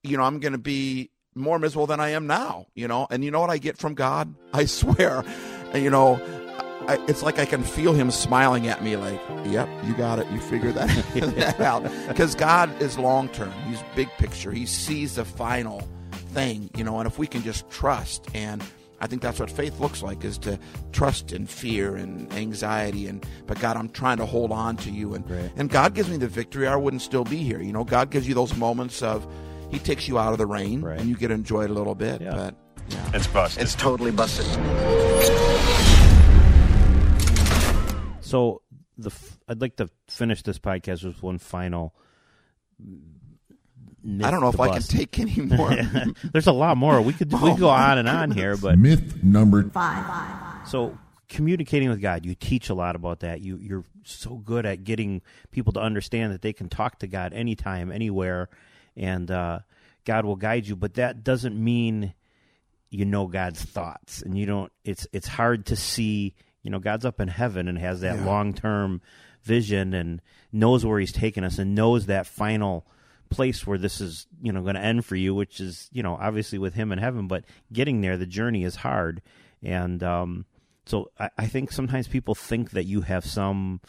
you 0.04 0.16
know 0.16 0.24
i'm 0.24 0.40
going 0.40 0.54
to 0.54 0.58
be 0.58 1.10
more 1.36 1.60
miserable 1.60 1.86
than 1.88 2.00
i 2.00 2.10
am 2.10 2.28
now 2.28 2.66
you 2.76 2.88
know 2.88 3.06
and 3.10 3.24
you 3.24 3.30
know 3.32 3.40
what 3.42 3.50
i 3.50 3.58
get 3.58 3.78
from 3.78 3.94
god 3.94 4.34
i 4.54 4.66
swear 4.66 5.24
you 5.74 5.90
know 5.90 6.20
I, 6.88 7.04
it's 7.08 7.24
like 7.24 7.40
I 7.40 7.46
can 7.46 7.64
feel 7.64 7.94
him 7.94 8.12
smiling 8.12 8.68
at 8.68 8.84
me, 8.84 8.96
like, 8.96 9.20
"Yep, 9.46 9.68
you 9.86 9.96
got 9.96 10.20
it. 10.20 10.28
You 10.30 10.40
figured 10.40 10.76
that, 10.76 10.88
that 11.36 11.60
out." 11.60 11.82
Because 12.08 12.36
God 12.36 12.80
is 12.80 13.00
long 13.00 13.28
term. 13.30 13.52
He's 13.68 13.80
big 13.96 14.08
picture. 14.20 14.52
He 14.52 14.68
sees 14.68 15.16
the 15.16 15.26
final 15.26 15.80
thing, 16.12 16.70
you 16.78 16.84
know. 16.84 17.00
And 17.00 17.08
if 17.08 17.18
we 17.18 17.26
can 17.26 17.42
just 17.42 17.68
trust, 17.72 18.28
and 18.36 18.64
I 19.02 19.08
think 19.08 19.24
that's 19.24 19.40
what 19.40 19.50
faith 19.50 19.80
looks 19.80 20.04
like, 20.04 20.24
is 20.24 20.38
to 20.40 20.60
trust 20.92 21.34
in 21.34 21.48
fear 21.48 21.96
and 21.96 22.32
anxiety. 22.34 23.08
And 23.08 23.26
but 23.48 23.60
God, 23.60 23.78
I'm 23.78 23.90
trying 23.90 24.18
to 24.18 24.26
hold 24.28 24.52
on 24.52 24.78
to 24.78 24.92
you, 24.92 25.16
and 25.16 25.28
Right. 25.28 25.52
and 25.56 25.72
God 25.72 25.96
gives 25.96 26.08
me 26.12 26.18
the 26.18 26.28
victory. 26.28 26.68
I 26.68 26.76
wouldn't 26.76 27.02
still 27.02 27.24
be 27.24 27.38
here, 27.38 27.60
you 27.62 27.74
know. 27.74 27.84
God 27.84 28.12
gives 28.12 28.28
you 28.28 28.36
those 28.36 28.56
moments 28.56 29.02
of 29.02 29.26
He 29.76 29.80
takes 29.80 30.08
you 30.08 30.18
out 30.18 30.32
of 30.32 30.38
the 30.38 30.46
rain, 30.46 30.82
Right. 30.82 30.98
and 31.00 31.10
you 31.10 31.16
get 31.18 31.28
to 31.28 31.34
enjoy 31.34 31.66
it 31.66 31.70
a 31.70 31.74
little 31.74 31.96
bit. 31.96 32.22
Yeah. 32.22 32.32
But 32.32 32.56
yeah. 32.90 33.12
It's 33.14 33.28
busted. 33.28 33.62
It's 33.64 33.76
totally 33.76 34.12
busted. 34.12 34.46
So 38.22 38.62
the 38.98 39.10
f- 39.10 39.38
I'd 39.48 39.60
like 39.62 39.76
to 39.78 39.90
finish 40.08 40.42
this 40.44 40.58
podcast 40.60 41.04
with 41.04 41.22
one 41.22 41.38
final. 41.38 41.94
I 42.82 44.32
don't 44.32 44.40
know 44.42 44.50
if 44.50 44.60
I 44.60 44.70
can 44.70 44.82
take 44.82 45.20
any 45.20 45.42
more. 45.42 45.76
There's 46.32 46.48
a 46.48 46.52
lot 46.54 46.78
more. 46.78 47.02
We 47.02 47.14
could 47.14 47.32
we 47.32 47.38
Oh, 47.40 47.52
could 47.52 47.60
go 47.60 47.70
on 47.70 47.98
and 47.98 48.08
on 48.08 48.32
here, 48.32 48.56
but 48.58 48.78
Myth 48.80 49.24
number 49.24 49.64
five. 49.70 50.68
so 50.68 50.98
communicating 51.28 51.90
with 51.90 52.02
God, 52.02 52.26
you 52.26 52.34
teach 52.36 52.70
a 52.70 52.74
lot 52.74 52.96
about 52.96 53.20
that. 53.22 53.42
You 53.42 53.58
you're 53.58 53.84
so 54.04 54.36
good 54.38 54.66
at 54.66 54.84
getting 54.84 55.22
people 55.52 55.74
to 55.74 55.80
understand 55.82 56.32
that 56.34 56.42
they 56.42 56.54
can 56.54 56.70
talk 56.70 57.00
to 57.00 57.08
God 57.08 57.34
anytime, 57.34 57.92
anywhere, 57.92 58.50
and 58.96 59.30
uh, 59.32 59.60
God 60.06 60.26
will 60.26 60.36
guide 60.36 60.68
you. 60.68 60.76
But 60.76 60.96
that 60.96 61.24
doesn't 61.24 61.56
mean 61.62 62.14
you 62.90 63.06
know 63.06 63.28
God's 63.28 63.62
thoughts, 63.64 64.22
and 64.22 64.38
you 64.38 64.46
don't. 64.46 64.72
It's 64.84 65.08
it's 65.14 65.28
hard 65.28 65.66
to 65.68 65.76
see. 65.76 66.36
You 66.64 66.72
know, 66.72 66.80
God's 66.80 67.06
up 67.06 67.20
in 67.20 67.28
heaven 67.28 67.68
and 67.68 67.78
has 67.78 68.02
that 68.02 68.18
Yeah. 68.18 68.26
long 68.26 68.54
term 68.54 69.02
vision 69.44 69.94
and 69.94 70.22
knows 70.52 70.86
where 70.86 71.00
He's 71.00 71.12
taking 71.12 71.44
us 71.44 71.60
and 71.60 71.76
knows 71.76 72.08
that 72.08 72.26
final 72.26 72.88
place 73.30 73.66
where 73.68 73.78
this 73.78 74.02
is 74.02 74.28
you 74.42 74.52
know 74.52 74.62
going 74.62 74.76
to 74.76 74.82
end 74.82 75.04
for 75.04 75.16
you 75.16 75.34
which 75.34 75.60
is 75.60 75.90
you 75.92 76.04
know 76.04 76.16
obviously 76.22 76.60
with 76.60 76.76
him 76.76 76.92
in 76.92 77.00
heaven 77.00 77.28
but 77.28 77.44
getting 77.74 78.02
there 78.02 78.18
the 78.18 78.26
journey 78.28 78.64
is 78.64 78.76
hard 78.76 79.20
and 79.64 80.04
um 80.04 80.46
so 80.86 81.10
I, 81.20 81.32
I 81.40 81.48
think 81.48 81.72
sometimes 81.72 82.08
people 82.08 82.36
think 82.36 82.72
that 82.72 82.86
you 82.86 83.02
have 83.02 83.26
some 83.26 83.82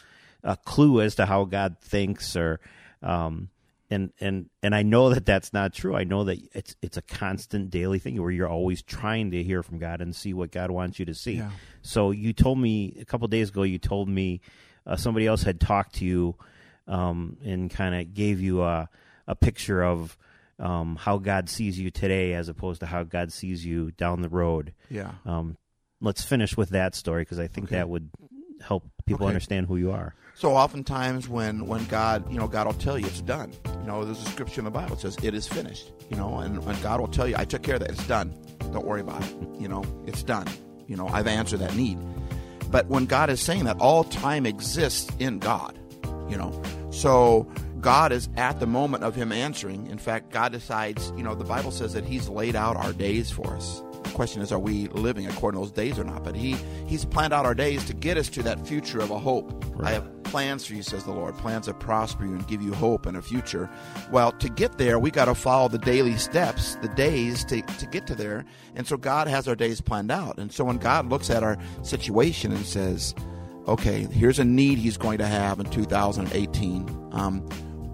uh, 0.43 0.55
clue 0.55 1.01
as 1.01 1.13
to 1.15 1.27
how 1.27 1.45
God 1.45 1.77
thinks, 1.79 2.35
or 2.35 2.59
um, 3.03 3.49
and 3.89 4.11
and 4.19 4.49
and 4.61 4.75
I 4.75 4.83
know 4.83 5.09
that 5.09 5.25
that's 5.25 5.53
not 5.53 5.73
true. 5.73 5.95
I 5.95 6.03
know 6.03 6.25
that 6.25 6.39
it's 6.53 6.75
it's 6.81 6.97
a 6.97 7.01
constant 7.01 7.69
daily 7.69 7.99
thing 7.99 8.21
where 8.21 8.31
you're 8.31 8.49
always 8.49 8.81
trying 8.81 9.31
to 9.31 9.43
hear 9.43 9.63
from 9.63 9.79
God 9.79 10.01
and 10.01 10.15
see 10.15 10.33
what 10.33 10.51
God 10.51 10.71
wants 10.71 10.99
you 10.99 11.05
to 11.05 11.13
see. 11.13 11.35
Yeah. 11.35 11.51
So 11.81 12.11
you 12.11 12.33
told 12.33 12.59
me 12.59 12.97
a 12.99 13.05
couple 13.05 13.27
days 13.27 13.49
ago. 13.49 13.63
You 13.63 13.79
told 13.79 14.09
me 14.09 14.41
uh, 14.85 14.95
somebody 14.95 15.27
else 15.27 15.43
had 15.43 15.59
talked 15.59 15.95
to 15.95 16.05
you 16.05 16.35
um, 16.87 17.37
and 17.43 17.69
kind 17.71 17.95
of 17.95 18.13
gave 18.13 18.41
you 18.41 18.63
a 18.63 18.89
a 19.27 19.35
picture 19.35 19.83
of. 19.83 20.17
Um, 20.59 20.95
how 20.95 21.19
God 21.19 21.49
sees 21.49 21.79
you 21.79 21.91
today, 21.91 22.33
as 22.33 22.49
opposed 22.49 22.79
to 22.79 22.87
how 22.87 23.03
God 23.03 23.31
sees 23.31 23.63
you 23.63 23.91
down 23.91 24.23
the 24.23 24.27
road 24.27 24.73
yeah. 24.89 25.11
um, 25.23 25.55
let's 26.01 26.23
finish 26.23 26.55
with 26.55 26.69
that 26.69 26.95
story 26.95 27.21
because 27.21 27.39
I 27.39 27.47
think 27.47 27.69
that 27.69 27.89
would 27.89 28.09
help 28.61 28.83
people 29.05 29.25
Okay. 29.25 29.29
understand 29.29 29.67
who 29.67 29.77
you 29.77 29.91
are. 29.91 30.13
So 30.35 30.55
oftentimes 30.55 31.27
when 31.27 31.65
when 31.65 31.85
God, 31.85 32.31
you 32.31 32.37
know, 32.39 32.47
God 32.47 32.67
will 32.67 32.73
tell 32.73 32.97
you 32.99 33.07
it's 33.07 33.21
done. 33.21 33.51
You 33.81 33.87
know, 33.87 34.05
there's 34.05 34.21
a 34.21 34.29
scripture 34.29 34.61
in 34.61 34.65
the 34.65 34.71
Bible 34.71 34.95
that 34.95 35.01
says 35.01 35.17
it 35.23 35.33
is 35.33 35.47
finished. 35.47 35.91
You 36.11 36.17
know, 36.17 36.37
and 36.37 36.63
when 36.65 36.79
God 36.81 36.99
will 36.99 37.07
tell 37.07 37.27
you, 37.27 37.35
I 37.37 37.45
took 37.45 37.63
care 37.63 37.75
of 37.75 37.81
that, 37.81 37.89
it's 37.91 38.05
done. 38.07 38.33
Don't 38.71 38.85
worry 38.85 39.01
about 39.01 39.23
it. 39.23 39.35
You 39.59 39.67
know, 39.67 39.83
it's 40.05 40.21
done. 40.23 40.47
You 40.87 40.95
know, 40.95 41.07
I've 41.07 41.27
answered 41.27 41.59
that 41.61 41.75
need. 41.75 41.97
But 42.69 42.87
when 42.87 43.05
God 43.05 43.29
is 43.29 43.41
saying 43.41 43.63
that, 43.65 43.77
all 43.79 44.03
time 44.03 44.45
exists 44.45 45.09
in 45.19 45.39
God. 45.39 45.77
You 46.29 46.37
know, 46.37 46.61
so 46.91 47.47
God 47.81 48.11
is 48.11 48.29
at 48.37 48.59
the 48.59 48.67
moment 48.67 49.03
of 49.03 49.15
Him 49.15 49.31
answering. 49.31 49.87
In 49.87 49.97
fact, 49.97 50.31
God 50.31 50.51
decides. 50.51 51.11
You 51.17 51.23
know, 51.23 51.33
the 51.33 51.45
Bible 51.45 51.71
says 51.71 51.93
that 51.93 52.03
He's 52.05 52.29
laid 52.29 52.55
out 52.55 52.75
our 52.75 52.93
days 52.93 53.31
for 53.31 53.55
us. 53.55 53.81
The 54.07 54.13
question 54.15 54.41
is, 54.41 54.51
are 54.51 54.59
we 54.59 54.87
living 54.87 55.27
according 55.27 55.59
to 55.59 55.65
those 55.65 55.73
days 55.73 55.99
or 55.99 56.03
not? 56.03 56.23
But 56.23 56.35
He 56.35 56.55
He's 56.87 57.05
planned 57.05 57.33
out 57.33 57.45
our 57.45 57.55
days 57.55 57.85
to 57.85 57.93
get 57.93 58.17
us 58.17 58.29
to 58.29 58.43
that 58.43 58.65
future 58.67 58.99
of 58.99 59.11
a 59.11 59.19
hope. 59.19 59.65
I 59.81 59.91
have 59.91 60.23
plans 60.23 60.65
for 60.65 60.73
you, 60.73 60.83
says 60.83 61.03
the 61.03 61.11
Lord, 61.11 61.37
plans 61.37 61.67
that 61.67 61.79
prosper 61.79 62.25
you 62.25 62.31
and 62.31 62.47
give 62.47 62.61
you 62.61 62.73
hope 62.73 63.05
and 63.05 63.17
a 63.17 63.21
future. 63.21 63.69
Well, 64.11 64.31
to 64.33 64.49
get 64.49 64.77
there, 64.77 64.99
we 64.99 65.11
got 65.11 65.25
to 65.25 65.35
follow 65.35 65.67
the 65.67 65.77
daily 65.77 66.17
steps, 66.17 66.75
the 66.81 66.89
days 66.89 67.45
to, 67.45 67.61
to 67.61 67.85
get 67.85 68.07
to 68.07 68.15
there. 68.15 68.45
And 68.75 68.85
so 68.85 68.97
God 68.97 69.27
has 69.27 69.47
our 69.47 69.55
days 69.55 69.81
planned 69.81 70.11
out. 70.11 70.37
And 70.37 70.51
so 70.51 70.63
when 70.63 70.77
God 70.77 71.09
looks 71.09 71.29
at 71.29 71.43
our 71.43 71.57
situation 71.83 72.51
and 72.51 72.65
says, 72.65 73.15
okay, 73.67 74.03
here's 74.11 74.39
a 74.39 74.45
need 74.45 74.77
he's 74.77 74.97
going 74.97 75.17
to 75.17 75.27
have 75.27 75.59
in 75.59 75.69
2018. 75.69 77.09
Um, 77.11 77.41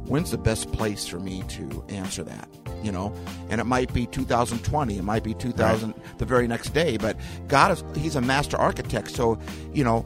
when's 0.08 0.32
the 0.32 0.38
best 0.38 0.72
place 0.72 1.08
for 1.08 1.20
me 1.20 1.44
to 1.50 1.84
answer 1.90 2.24
that? 2.24 2.50
You 2.84 2.92
know, 2.92 3.14
and 3.50 3.62
it 3.62 3.64
might 3.64 3.94
be 3.94 4.06
2020, 4.08 4.98
it 4.98 5.04
might 5.04 5.24
be 5.24 5.34
2000, 5.34 5.94
the 6.18 6.26
very 6.26 6.48
next 6.48 6.74
day. 6.74 6.98
But 6.98 7.18
God 7.48 7.72
is, 7.72 7.84
He's 7.96 8.16
a 8.16 8.22
master 8.22 8.58
architect. 8.58 9.12
So, 9.12 9.40
you 9.74 9.84
know, 9.84 10.06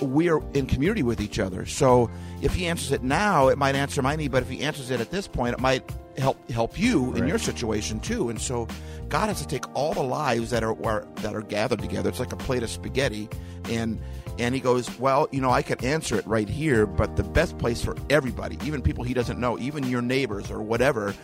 we 0.00 0.28
are 0.28 0.40
in 0.54 0.66
community 0.66 1.02
with 1.02 1.20
each 1.20 1.38
other. 1.38 1.66
So 1.66 2.10
if 2.42 2.54
He 2.54 2.66
answers 2.66 2.92
it 2.92 3.02
now, 3.02 3.48
it 3.48 3.58
might 3.58 3.74
answer 3.74 4.02
my 4.02 4.16
need. 4.16 4.30
But 4.30 4.42
if 4.42 4.48
He 4.48 4.60
answers 4.62 4.90
it 4.90 5.00
at 5.00 5.10
this 5.10 5.26
point, 5.26 5.54
it 5.54 5.60
might 5.60 5.90
help 6.18 6.50
help 6.50 6.78
you 6.78 7.14
in 7.14 7.26
your 7.28 7.38
situation 7.38 8.00
too. 8.00 8.30
And 8.30 8.40
so 8.40 8.66
God 9.08 9.26
has 9.26 9.40
to 9.40 9.46
take 9.46 9.64
all 9.74 9.94
the 9.94 10.02
lives 10.02 10.50
that 10.50 10.62
are, 10.62 10.76
are 10.84 11.06
that 11.16 11.34
are 11.34 11.42
gathered 11.42 11.80
together. 11.80 12.08
It's 12.08 12.20
like 12.20 12.32
a 12.32 12.36
plate 12.36 12.62
of 12.62 12.70
spaghetti, 12.70 13.28
and 13.68 14.00
and 14.38 14.54
He 14.54 14.60
goes, 14.60 14.98
well, 14.98 15.28
you 15.30 15.40
know, 15.40 15.50
I 15.50 15.62
could 15.62 15.84
answer 15.84 16.18
it 16.18 16.26
right 16.26 16.48
here, 16.48 16.86
but 16.86 17.16
the 17.16 17.22
best 17.22 17.58
place 17.58 17.82
for 17.82 17.96
everybody, 18.10 18.58
even 18.64 18.82
people 18.82 19.04
He 19.04 19.14
doesn't 19.14 19.38
know, 19.38 19.58
even 19.58 19.84
your 19.84 20.02
neighbors 20.02 20.50
or 20.50 20.62
whatever. 20.62 21.14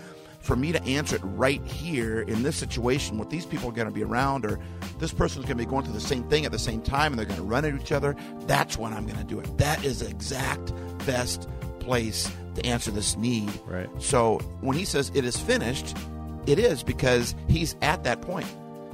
For 0.43 0.57
me 0.57 0.73
to 0.73 0.83
answer 0.85 1.17
it 1.17 1.23
right 1.25 1.65
here 1.65 2.21
in 2.23 2.43
this 2.43 2.57
situation, 2.57 3.17
what 3.17 3.31
these 3.31 3.47
people 3.47 3.69
are 3.71 3.73
going 3.73 3.87
to 3.89 3.95
be 3.95 4.03
around, 4.03 4.45
or 4.45 4.59
this 4.99 5.13
person's 5.13 5.47
going 5.47 5.57
to 5.57 5.65
be 5.65 5.71
going 5.71 5.85
through 5.85 5.95
the 5.95 6.01
same 6.01 6.25
thing 6.25 6.45
at 6.45 6.53
the 6.53 6.59
same 6.59 6.83
time, 6.83 7.13
and 7.13 7.19
they're 7.19 7.27
going 7.27 7.37
to 7.37 7.45
run 7.45 7.65
at 7.65 7.75
each 7.75 7.93
other. 7.93 8.17
That's 8.47 8.77
when 8.77 8.93
I'm 8.93 9.07
going 9.07 9.19
to 9.19 9.25
do 9.25 9.39
it. 9.39 9.59
That 9.59 9.85
is 9.85 10.01
the 10.01 10.09
exact 10.09 10.73
best 11.07 11.49
place 11.79 12.31
to 12.57 12.67
answer 12.67 12.91
this 12.91 13.17
need. 13.17 13.51
Right. 13.67 13.89
So 13.99 14.39
when 14.61 14.77
he 14.77 14.85
says 14.85 15.11
it 15.15 15.25
is 15.25 15.37
finished, 15.39 15.97
It 16.47 16.59
is 16.59 16.83
because 16.83 17.35
he's 17.49 17.77
at 17.83 18.03
that 18.05 18.21
point. 18.21 18.47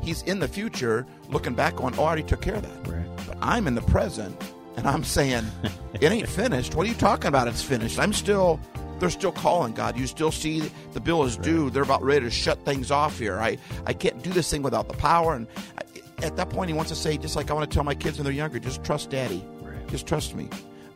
He's 0.02 0.22
in 0.22 0.38
the 0.38 0.48
future 0.48 1.06
looking 1.30 1.54
back 1.54 1.80
on 1.82 1.94
oh, 1.98 2.02
I 2.02 2.06
already 2.06 2.22
took 2.22 2.42
care 2.42 2.56
of 2.56 2.62
that. 2.62 2.92
Right. 2.92 3.06
But 3.26 3.38
I'm 3.40 3.66
in 3.66 3.74
the 3.74 3.82
present 3.82 4.36
and 4.76 4.86
I'm 4.86 5.02
saying, 5.02 5.44
it 6.00 6.12
ain't 6.12 6.28
finished. 6.28 6.74
What 6.74 6.86
are 6.86 6.90
you 6.90 6.94
talking 6.96 7.28
about? 7.28 7.48
It's 7.48 7.62
finished. 7.62 7.98
I'm 7.98 8.12
still, 8.12 8.60
they're 9.00 9.10
still 9.10 9.32
calling 9.32 9.72
God. 9.72 9.96
You 9.96 10.06
still 10.06 10.32
see 10.32 10.70
the 10.92 11.00
bill 11.00 11.24
is 11.24 11.36
due. 11.36 11.70
They're 11.70 11.82
about 11.82 12.02
ready 12.02 12.24
to 12.24 12.30
shut 12.30 12.64
things 12.64 12.90
off 12.90 13.18
here. 13.18 13.38
I, 13.38 13.58
I 13.86 13.92
can't 13.92 14.22
do 14.22 14.30
this 14.30 14.50
thing 14.50 14.62
without 14.62 14.88
the 14.88 14.96
power. 14.96 15.34
And 15.34 15.46
I, 15.78 16.24
at 16.24 16.36
that 16.36 16.50
point, 16.50 16.68
he 16.68 16.74
wants 16.74 16.90
to 16.90 16.96
say, 16.96 17.16
just 17.16 17.36
like 17.36 17.50
I 17.50 17.54
want 17.54 17.70
to 17.70 17.74
tell 17.74 17.84
my 17.84 17.94
kids 17.94 18.18
when 18.18 18.24
they're 18.24 18.32
younger, 18.32 18.58
just 18.58 18.84
trust 18.84 19.10
daddy. 19.10 19.44
Right. 19.60 19.86
Just 19.88 20.06
trust 20.06 20.34
me. 20.34 20.48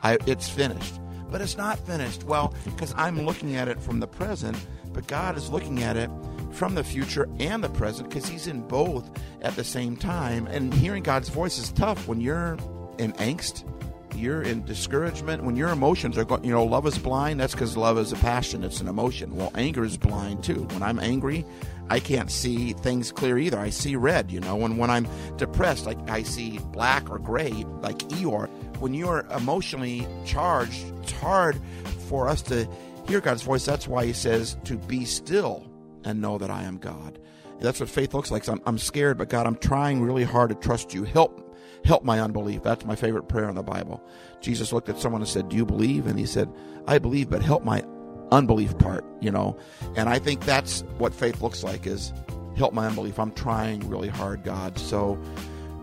I, 0.02 0.18
it's 0.26 0.48
finished. 0.48 0.98
But 1.30 1.40
it's 1.40 1.56
not 1.56 1.78
finished. 1.86 2.24
Well, 2.24 2.54
because 2.64 2.92
I'm 2.96 3.24
looking 3.24 3.56
at 3.56 3.68
it 3.68 3.80
from 3.80 4.00
the 4.00 4.06
present, 4.06 4.56
but 4.92 5.06
God 5.06 5.36
is 5.36 5.48
looking 5.48 5.82
at 5.82 5.96
it 5.96 6.10
from 6.50 6.74
the 6.74 6.84
future 6.84 7.28
and 7.38 7.64
the 7.64 7.70
present 7.70 8.10
because 8.10 8.28
He's 8.28 8.46
in 8.46 8.60
both 8.68 9.10
at 9.40 9.56
the 9.56 9.64
same 9.64 9.96
time. 9.96 10.46
And 10.48 10.74
hearing 10.74 11.02
God's 11.02 11.30
voice 11.30 11.58
is 11.58 11.72
tough 11.72 12.06
when 12.06 12.20
you're 12.20 12.58
in 12.98 13.12
angst, 13.14 13.64
you're 14.14 14.42
in 14.42 14.64
discouragement, 14.64 15.44
when 15.44 15.56
your 15.56 15.68
emotions 15.68 16.16
are 16.18 16.24
going, 16.24 16.44
you 16.44 16.52
know, 16.52 16.64
love 16.64 16.86
is 16.86 16.98
blind. 16.98 17.40
That's 17.40 17.52
because 17.52 17.76
love 17.76 17.98
is 17.98 18.12
a 18.12 18.16
passion, 18.16 18.64
it's 18.64 18.80
an 18.80 18.88
emotion. 18.88 19.36
Well, 19.36 19.52
anger 19.54 19.84
is 19.84 19.96
blind 19.96 20.44
too. 20.44 20.64
When 20.72 20.82
I'm 20.82 20.98
angry, 20.98 21.44
I 21.90 22.00
can't 22.00 22.30
see 22.30 22.72
things 22.72 23.12
clear 23.12 23.38
either. 23.38 23.58
I 23.58 23.70
see 23.70 23.96
red, 23.96 24.30
you 24.30 24.40
know. 24.40 24.64
And 24.64 24.78
when 24.78 24.90
I'm 24.90 25.06
depressed, 25.36 25.86
like 25.86 25.98
I 26.08 26.22
see 26.22 26.58
black 26.72 27.10
or 27.10 27.18
gray, 27.18 27.52
like 27.80 27.98
Eeyore. 27.98 28.48
When 28.78 28.94
you're 28.94 29.26
emotionally 29.36 30.06
charged, 30.24 30.84
it's 31.02 31.12
hard 31.12 31.60
for 32.08 32.28
us 32.28 32.42
to 32.42 32.68
hear 33.06 33.20
God's 33.20 33.42
voice. 33.42 33.64
That's 33.64 33.86
why 33.86 34.06
He 34.06 34.12
says 34.12 34.56
to 34.64 34.76
be 34.76 35.04
still 35.04 35.70
and 36.04 36.20
know 36.20 36.38
that 36.38 36.50
I 36.50 36.62
am 36.64 36.78
God. 36.78 37.18
That's 37.60 37.78
what 37.78 37.88
faith 37.88 38.12
looks 38.12 38.30
like. 38.30 38.44
So 38.44 38.52
I'm, 38.52 38.62
I'm 38.66 38.78
scared, 38.78 39.18
but 39.18 39.28
God, 39.28 39.46
I'm 39.46 39.56
trying 39.56 40.02
really 40.02 40.24
hard 40.24 40.50
to 40.50 40.56
trust 40.56 40.92
you. 40.94 41.04
Help, 41.04 41.51
help 41.84 42.04
my 42.04 42.20
unbelief. 42.20 42.62
That's 42.62 42.84
my 42.84 42.94
favorite 42.94 43.28
prayer 43.28 43.48
in 43.48 43.54
the 43.54 43.62
Bible. 43.62 44.02
Jesus 44.40 44.72
looked 44.72 44.88
at 44.88 44.98
someone 44.98 45.22
and 45.22 45.28
said, 45.28 45.48
"Do 45.48 45.56
you 45.56 45.66
believe?" 45.66 46.06
And 46.06 46.18
he 46.18 46.26
said, 46.26 46.48
"I 46.86 46.98
believe, 46.98 47.30
but 47.30 47.42
help 47.42 47.64
my 47.64 47.84
unbelief 48.30 48.76
part." 48.78 49.04
You 49.20 49.30
know, 49.30 49.56
and 49.96 50.08
I 50.08 50.18
think 50.18 50.44
that's 50.44 50.82
what 50.98 51.14
faith 51.14 51.42
looks 51.42 51.62
like: 51.62 51.86
is 51.86 52.12
help 52.56 52.72
my 52.72 52.86
unbelief. 52.86 53.18
I'm 53.18 53.32
trying 53.32 53.88
really 53.88 54.08
hard, 54.08 54.44
God. 54.44 54.78
So 54.78 55.18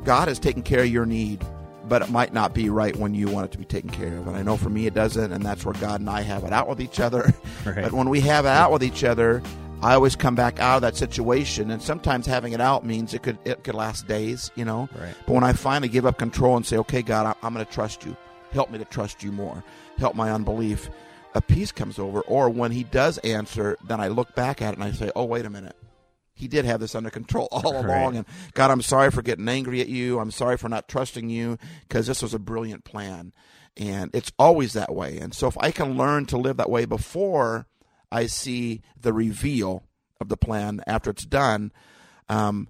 God 0.04 0.28
has 0.28 0.40
taken 0.40 0.62
care 0.62 0.82
of 0.82 0.90
your 0.90 1.06
need, 1.06 1.46
but 1.88 2.02
it 2.02 2.10
might 2.10 2.34
not 2.34 2.54
be 2.54 2.70
right 2.70 2.96
when 2.96 3.14
you 3.14 3.28
want 3.28 3.46
it 3.46 3.52
to 3.52 3.58
be 3.58 3.66
taken 3.66 3.90
care 3.90 4.18
of. 4.18 4.28
And 4.28 4.38
I 4.38 4.44
know 4.44 4.58
for 4.58 4.70
me 4.70 4.86
it 4.86 4.94
doesn't, 4.94 5.32
and 5.32 5.44
that's 5.44 5.66
where 5.66 5.74
God 5.76 6.00
and 6.00 6.10
I 6.10 6.22
have 6.22 6.44
it 6.44 6.54
out 6.54 6.70
with 6.70 6.82
each 6.82 7.00
other. 7.00 7.34
Right. 7.66 7.76
But 7.84 7.94
when 7.94 8.10
we 8.10 8.22
have 8.22 8.46
it 8.46 8.50
out 8.50 8.72
with 8.72 8.84
each 8.84 9.04
other, 9.04 9.42
I 9.82 9.94
always 9.94 10.16
come 10.16 10.36
back 10.36 10.60
out 10.60 10.78
of 10.78 10.82
that 10.82 10.96
situation, 10.98 11.72
and 11.72 11.82
sometimes 11.82 12.26
having 12.26 12.54
it 12.54 12.60
out 12.62 12.86
means 12.86 13.14
it 13.14 13.24
could 13.24 13.38
it 13.46 13.64
could 13.64 13.76
last 13.76 14.08
days, 14.08 14.52
you 14.56 14.66
know. 14.66 14.90
Right. 15.00 15.16
But 15.26 15.34
when 15.34 15.44
I 15.44 15.54
finally 15.54 15.88
give 15.90 16.06
up 16.06 16.18
control 16.18 16.58
and 16.58 16.66
say, 16.66 16.78
"Okay, 16.78 17.02
God, 17.02 17.26
I- 17.26 17.46
I'm 17.46 17.54
going 17.54 17.66
to 17.66 17.72
trust 17.72 18.06
you. 18.06 18.16
Help 18.52 18.72
me 18.72 18.78
to 18.78 18.86
trust 18.86 19.24
you 19.24 19.32
more. 19.32 19.64
Help 19.98 20.16
my 20.16 20.32
unbelief," 20.32 20.90
a 21.34 21.42
peace 21.42 21.72
comes 21.72 21.98
over. 21.98 22.22
Or 22.22 22.50
when 22.50 22.72
He 22.72 22.84
does 22.84 23.18
answer, 23.20 23.78
then 23.88 24.02
I 24.02 24.10
look 24.10 24.36
back 24.36 24.62
at 24.62 24.74
it 24.74 24.80
and 24.80 24.84
I 24.84 24.92
say, 24.92 25.12
"Oh, 25.16 25.26
wait 25.26 25.46
a 25.46 25.50
minute." 25.50 25.76
He 26.34 26.48
did 26.48 26.64
have 26.66 26.80
this 26.80 26.96
under 26.96 27.10
control 27.10 27.48
all 27.52 27.74
Right. 27.84 27.86
along. 28.02 28.16
And 28.18 28.26
God, 28.54 28.72
I'm 28.72 28.82
sorry 28.82 29.12
for 29.12 29.22
getting 29.22 29.48
angry 29.48 29.82
at 29.82 29.88
you. 29.90 30.20
I'm 30.20 30.32
sorry 30.32 30.58
for 30.58 30.68
not 30.70 30.88
trusting 30.88 31.30
you 31.30 31.58
because 31.88 32.08
this 32.08 32.22
was 32.22 32.34
a 32.34 32.40
brilliant 32.40 32.84
plan. 32.86 33.34
And 33.78 34.10
it's 34.14 34.32
always 34.40 34.74
that 34.74 34.94
way. 34.94 35.20
And 35.20 35.34
so 35.34 35.48
if 35.48 35.58
I 35.60 35.72
can 35.72 35.96
learn 35.98 36.26
to 36.28 36.38
live 36.38 36.58
that 36.58 36.70
way 36.70 36.84
before 36.86 37.68
I 38.12 38.26
see 38.26 38.82
the 39.00 39.14
reveal 39.14 39.84
of 40.20 40.30
the 40.30 40.38
plan 40.38 40.82
after 40.88 41.10
it's 41.10 41.26
done, 41.26 41.72
um, 42.28 42.68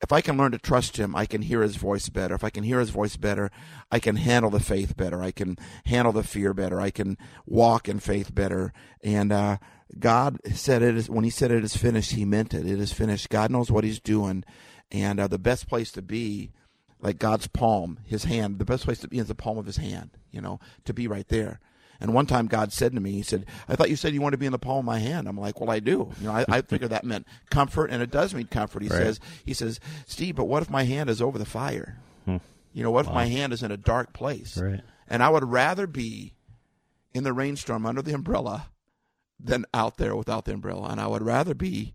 if 0.00 0.12
I 0.12 0.20
can 0.20 0.36
learn 0.36 0.52
to 0.52 0.58
trust 0.58 0.96
him, 0.96 1.16
I 1.16 1.26
can 1.26 1.42
hear 1.42 1.60
his 1.60 1.76
voice 1.76 2.08
better. 2.08 2.34
If 2.34 2.44
I 2.44 2.50
can 2.50 2.62
hear 2.62 2.78
his 2.78 2.90
voice 2.90 3.16
better, 3.16 3.50
I 3.90 3.98
can 3.98 4.16
handle 4.16 4.50
the 4.50 4.60
faith 4.60 4.96
better. 4.96 5.20
I 5.22 5.32
can 5.32 5.56
handle 5.86 6.12
the 6.12 6.22
fear 6.22 6.54
better. 6.54 6.80
I 6.80 6.90
can 6.90 7.18
walk 7.46 7.88
in 7.88 7.98
faith 7.98 8.32
better. 8.32 8.72
And 9.02 9.32
uh, 9.32 9.58
God 9.98 10.38
said 10.54 10.82
it 10.82 10.96
is 10.96 11.10
when 11.10 11.24
He 11.24 11.30
said 11.30 11.50
it 11.50 11.64
is 11.64 11.76
finished, 11.76 12.12
He 12.12 12.24
meant 12.24 12.54
it. 12.54 12.66
It 12.66 12.78
is 12.78 12.92
finished. 12.92 13.28
God 13.28 13.50
knows 13.50 13.72
what 13.72 13.84
He's 13.84 14.00
doing, 14.00 14.44
and 14.92 15.18
uh, 15.18 15.26
the 15.26 15.38
best 15.38 15.68
place 15.68 15.90
to 15.92 16.02
be, 16.02 16.52
like 17.00 17.18
God's 17.18 17.48
palm, 17.48 17.98
His 18.04 18.24
hand. 18.24 18.58
The 18.58 18.64
best 18.64 18.84
place 18.84 19.00
to 19.00 19.08
be 19.08 19.18
is 19.18 19.28
the 19.28 19.34
palm 19.34 19.58
of 19.58 19.66
His 19.66 19.78
hand. 19.78 20.10
You 20.30 20.40
know, 20.40 20.60
to 20.84 20.94
be 20.94 21.08
right 21.08 21.26
there. 21.26 21.58
And 22.00 22.14
one 22.14 22.26
time 22.26 22.46
God 22.46 22.72
said 22.72 22.92
to 22.94 23.00
me, 23.00 23.12
He 23.12 23.22
said, 23.22 23.46
I 23.68 23.74
thought 23.74 23.90
you 23.90 23.96
said 23.96 24.14
you 24.14 24.20
wanted 24.20 24.36
to 24.36 24.38
be 24.40 24.46
in 24.46 24.52
the 24.52 24.58
palm 24.58 24.78
of 24.78 24.84
my 24.84 24.98
hand. 24.98 25.26
I'm 25.28 25.38
like, 25.38 25.60
well, 25.60 25.70
I 25.70 25.80
do. 25.80 26.12
You 26.20 26.26
know, 26.28 26.32
I, 26.32 26.44
I 26.48 26.62
figured 26.62 26.90
that 26.90 27.04
meant 27.04 27.26
comfort, 27.50 27.90
and 27.90 28.02
it 28.02 28.10
does 28.10 28.34
mean 28.34 28.46
comfort. 28.46 28.82
He 28.82 28.88
Right. 28.88 28.98
says, 28.98 29.20
He 29.44 29.52
says, 29.54 29.80
Steve, 30.06 30.36
but 30.36 30.44
what 30.44 30.62
if 30.62 30.70
my 30.70 30.84
hand 30.84 31.10
is 31.10 31.20
over 31.20 31.38
the 31.38 31.44
fire? 31.44 31.98
Hmm. 32.24 32.36
You 32.72 32.82
know, 32.84 32.90
what 32.92 33.06
if 33.06 33.12
my 33.12 33.26
hand 33.26 33.52
is 33.52 33.62
in 33.62 33.70
a 33.72 33.76
dark 33.76 34.12
place? 34.12 34.56
Right. 34.58 34.80
And 35.08 35.22
I 35.22 35.28
would 35.28 35.44
rather 35.44 35.86
be 35.86 36.34
in 37.14 37.24
the 37.24 37.32
rainstorm 37.32 37.84
under 37.86 38.02
the 38.02 38.14
umbrella 38.14 38.68
than 39.40 39.64
out 39.74 39.96
there 39.96 40.14
without 40.14 40.44
the 40.44 40.52
umbrella. 40.52 40.88
And 40.90 41.00
I 41.00 41.06
would 41.06 41.22
rather 41.22 41.54
be 41.54 41.94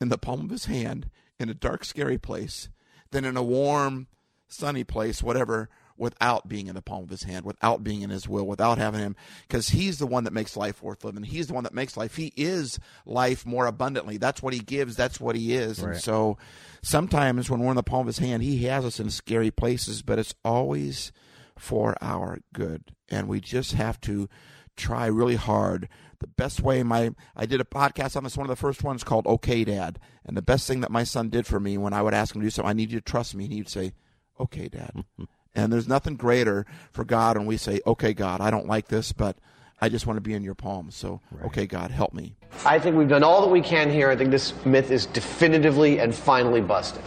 in 0.00 0.08
the 0.08 0.18
palm 0.18 0.40
of 0.40 0.50
his 0.50 0.66
hand 0.66 1.08
in 1.38 1.48
a 1.48 1.54
dark, 1.54 1.84
scary 1.84 2.18
place 2.18 2.68
than 3.12 3.24
in 3.24 3.36
a 3.36 3.42
warm, 3.42 4.08
sunny 4.48 4.84
place, 4.84 5.22
whatever, 5.22 5.68
without 5.98 6.48
being 6.48 6.66
in 6.66 6.74
the 6.74 6.82
palm 6.82 7.02
of 7.04 7.10
his 7.10 7.24
hand, 7.24 7.44
without 7.44 7.82
being 7.84 8.02
in 8.02 8.10
his 8.10 8.28
will, 8.28 8.46
without 8.46 8.78
having 8.78 9.00
him. 9.00 9.16
Because 9.46 9.70
he's 9.70 9.98
the 9.98 10.06
one 10.06 10.24
that 10.24 10.32
makes 10.32 10.56
life 10.56 10.82
worth 10.82 11.04
living. 11.04 11.22
He's 11.22 11.48
the 11.48 11.54
one 11.54 11.64
that 11.64 11.74
makes 11.74 11.96
life. 11.96 12.16
He 12.16 12.32
is 12.36 12.78
life 13.04 13.44
more 13.44 13.66
abundantly. 13.66 14.16
That's 14.16 14.42
what 14.42 14.54
he 14.54 14.60
gives. 14.60 14.96
That's 14.96 15.20
what 15.20 15.36
he 15.36 15.54
is. 15.54 15.78
And 15.78 16.00
so 16.00 16.38
sometimes 16.82 17.50
when 17.50 17.60
we're 17.60 17.70
in 17.70 17.76
the 17.76 17.82
palm 17.82 18.02
of 18.02 18.06
his 18.06 18.18
hand, 18.18 18.42
he 18.42 18.64
has 18.64 18.84
us 18.84 19.00
in 19.00 19.10
scary 19.10 19.50
places, 19.50 20.02
but 20.02 20.18
it's 20.18 20.34
always 20.44 21.12
for 21.58 21.96
our 22.00 22.38
good. 22.52 22.92
And 23.08 23.28
we 23.28 23.40
just 23.40 23.72
have 23.72 24.00
to 24.02 24.28
try 24.76 25.06
really 25.06 25.36
hard. 25.36 25.88
The 26.20 26.26
best 26.28 26.60
way 26.62 26.82
my 26.82 27.10
I 27.36 27.46
did 27.46 27.60
a 27.60 27.64
podcast 27.64 28.16
on 28.16 28.24
this 28.24 28.36
one 28.36 28.46
of 28.46 28.50
the 28.50 28.56
first 28.56 28.82
ones 28.82 29.04
called 29.04 29.26
Okay 29.26 29.64
Dad. 29.64 29.98
And 30.24 30.36
the 30.36 30.42
best 30.42 30.66
thing 30.66 30.80
that 30.80 30.90
my 30.90 31.04
son 31.04 31.28
did 31.30 31.46
for 31.46 31.60
me 31.60 31.78
when 31.78 31.92
I 31.92 32.02
would 32.02 32.14
ask 32.14 32.34
him 32.34 32.40
to 32.40 32.46
do 32.46 32.50
something, 32.50 32.70
I 32.70 32.74
need 32.74 32.90
you 32.90 33.00
to 33.00 33.04
trust 33.04 33.34
me, 33.34 33.44
and 33.44 33.52
he'd 33.52 33.68
say, 33.68 33.92
Okay, 34.40 34.68
Dad. 34.68 35.04
and 35.54 35.72
there's 35.72 35.88
nothing 35.88 36.16
greater 36.16 36.66
for 36.92 37.04
God 37.04 37.36
when 37.36 37.46
we 37.46 37.56
say, 37.56 37.80
Okay, 37.86 38.12
God, 38.14 38.40
I 38.40 38.50
don't 38.50 38.66
like 38.66 38.88
this, 38.88 39.12
but 39.12 39.36
I 39.80 39.88
just 39.88 40.06
want 40.06 40.16
to 40.16 40.20
be 40.20 40.34
in 40.34 40.42
your 40.42 40.54
palms. 40.54 40.96
So, 40.96 41.20
okay, 41.44 41.66
God, 41.66 41.90
help 41.90 42.12
me. 42.12 42.36
I 42.64 42.78
think 42.78 42.96
we've 42.96 43.08
done 43.08 43.22
all 43.22 43.42
that 43.42 43.48
we 43.48 43.60
can 43.60 43.90
here. 43.90 44.10
I 44.10 44.16
think 44.16 44.30
this 44.30 44.52
myth 44.64 44.90
is 44.90 45.06
definitively 45.06 46.00
and 46.00 46.14
finally 46.14 46.60
busted. 46.60 47.02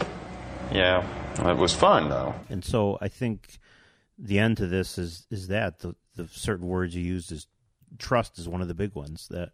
Yeah, 0.72 1.06
it 1.38 1.56
was 1.56 1.74
fun 1.74 2.08
though. 2.08 2.34
And 2.48 2.64
so 2.64 2.98
I 3.00 3.08
think 3.08 3.58
the 4.18 4.38
end 4.38 4.56
to 4.58 4.66
this 4.66 4.98
is 4.98 5.26
is 5.30 5.48
that 5.48 5.80
the 5.80 5.94
the 6.16 6.28
certain 6.28 6.66
words 6.66 6.94
you 6.94 7.02
used 7.02 7.32
is 7.32 7.46
trust 7.98 8.38
is 8.38 8.48
one 8.48 8.62
of 8.62 8.68
the 8.68 8.74
big 8.74 8.94
ones 8.94 9.28
that 9.30 9.50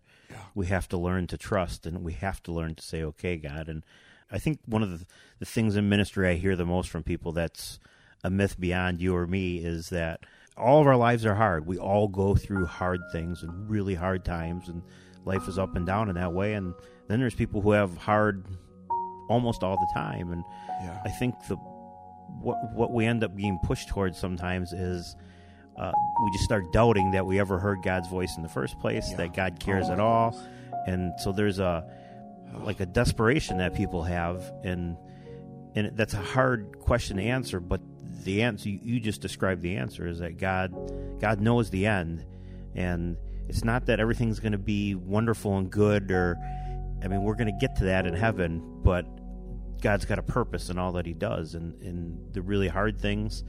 we 0.54 0.66
have 0.66 0.88
to 0.88 0.96
learn 0.98 1.26
to 1.26 1.36
trust 1.36 1.86
and 1.86 2.04
we 2.04 2.12
have 2.12 2.42
to 2.42 2.52
learn 2.52 2.74
to 2.74 2.82
say 2.82 3.02
okay 3.02 3.36
God 3.36 3.68
and 3.68 3.84
I 4.30 4.38
think 4.38 4.60
one 4.66 4.82
of 4.82 4.90
the 4.90 5.06
the 5.38 5.46
things 5.46 5.76
in 5.76 5.88
ministry 5.88 6.28
I 6.28 6.34
hear 6.34 6.54
the 6.54 6.66
most 6.66 6.90
from 6.90 7.02
people 7.02 7.32
that's 7.32 7.80
a 8.24 8.30
myth 8.30 8.58
beyond 8.58 9.00
you 9.00 9.14
or 9.14 9.26
me 9.26 9.58
is 9.58 9.90
that 9.90 10.20
all 10.56 10.80
of 10.80 10.86
our 10.86 10.96
lives 10.96 11.24
are 11.24 11.34
hard. 11.34 11.66
We 11.66 11.78
all 11.78 12.08
go 12.08 12.34
through 12.34 12.66
hard 12.66 13.00
things 13.12 13.42
and 13.42 13.70
really 13.70 13.94
hard 13.94 14.24
times 14.24 14.68
and 14.68 14.82
life 15.24 15.46
is 15.48 15.58
up 15.58 15.76
and 15.76 15.86
down 15.86 16.08
in 16.08 16.14
that 16.16 16.32
way 16.32 16.54
and 16.54 16.74
then 17.08 17.20
there's 17.20 17.34
people 17.34 17.60
who 17.60 17.72
have 17.72 17.96
hard 17.96 18.46
almost 19.28 19.62
all 19.62 19.76
the 19.76 19.88
time 19.94 20.32
and 20.32 20.44
Yeah. 20.82 21.00
I 21.04 21.10
think 21.10 21.34
the 21.48 21.56
what 22.40 22.56
what 22.74 22.92
we 22.92 23.04
end 23.06 23.24
up 23.24 23.34
being 23.34 23.58
pushed 23.62 23.88
towards 23.88 24.18
sometimes 24.18 24.72
is 24.72 25.16
uh, 25.76 25.92
we 26.24 26.30
just 26.32 26.44
start 26.44 26.72
doubting 26.72 27.12
that 27.12 27.24
we 27.24 27.38
ever 27.38 27.58
heard 27.58 27.82
God's 27.82 28.08
voice 28.08 28.36
in 28.36 28.42
the 28.42 28.48
first 28.48 28.78
place, 28.80 29.12
that 29.14 29.32
God 29.32 29.60
cares 29.60 29.88
at 29.88 30.00
all, 30.00 30.36
and 30.86 31.12
so 31.20 31.30
there's 31.32 31.58
a 31.60 31.84
like 32.64 32.80
a 32.80 32.86
desperation 32.86 33.58
that 33.58 33.74
people 33.74 34.02
have, 34.02 34.52
and 34.64 34.96
and 35.74 35.96
that's 35.96 36.14
a 36.14 36.20
hard 36.22 36.78
question 36.80 37.16
to 37.18 37.22
answer. 37.22 37.60
But 37.60 37.80
the 38.28 38.42
answer 38.42 38.68
you, 38.68 39.00
just 39.00 39.22
described 39.22 39.62
the 39.62 39.76
answer 39.76 40.06
is 40.06 40.18
that 40.18 40.36
God 40.36 40.70
God 41.18 41.40
knows 41.40 41.70
the 41.70 41.86
end, 41.86 42.26
and 42.74 43.16
it's 43.48 43.64
not 43.64 43.86
that 43.86 44.00
everything's 44.00 44.38
going 44.38 44.52
to 44.52 44.58
be 44.58 44.94
wonderful 44.94 45.56
and 45.56 45.70
good, 45.70 46.10
or 46.10 46.36
I 47.02 47.08
mean 47.08 47.22
we're 47.22 47.36
going 47.36 47.46
to 47.46 47.58
get 47.58 47.76
to 47.76 47.84
that 47.84 48.06
in 48.06 48.12
heaven, 48.12 48.62
but 48.84 49.06
God's 49.80 50.04
got 50.04 50.18
a 50.18 50.22
purpose 50.22 50.68
in 50.68 50.78
all 50.78 50.92
that 50.92 51.06
He 51.06 51.14
does, 51.14 51.54
and 51.54 51.80
in 51.82 52.20
the 52.32 52.42
really 52.42 52.68
hard 52.68 53.00
things, 53.00 53.44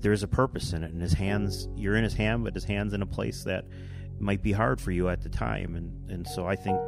there 0.00 0.12
is 0.12 0.22
a 0.22 0.28
purpose 0.28 0.74
in 0.74 0.84
it. 0.84 0.92
And 0.92 1.00
His 1.00 1.14
hands, 1.14 1.66
you're 1.74 1.96
in 1.96 2.04
His 2.04 2.14
hand, 2.14 2.44
but 2.44 2.54
His 2.54 2.64
hands 2.64 2.92
in 2.92 3.00
a 3.00 3.06
place 3.06 3.44
that 3.44 3.64
might 4.20 4.42
be 4.42 4.52
hard 4.52 4.78
for 4.78 4.90
you 4.90 5.08
at 5.08 5.22
the 5.22 5.30
time, 5.30 5.74
and 5.74 6.10
and 6.10 6.28
so 6.28 6.46
I 6.46 6.54
think 6.54 6.78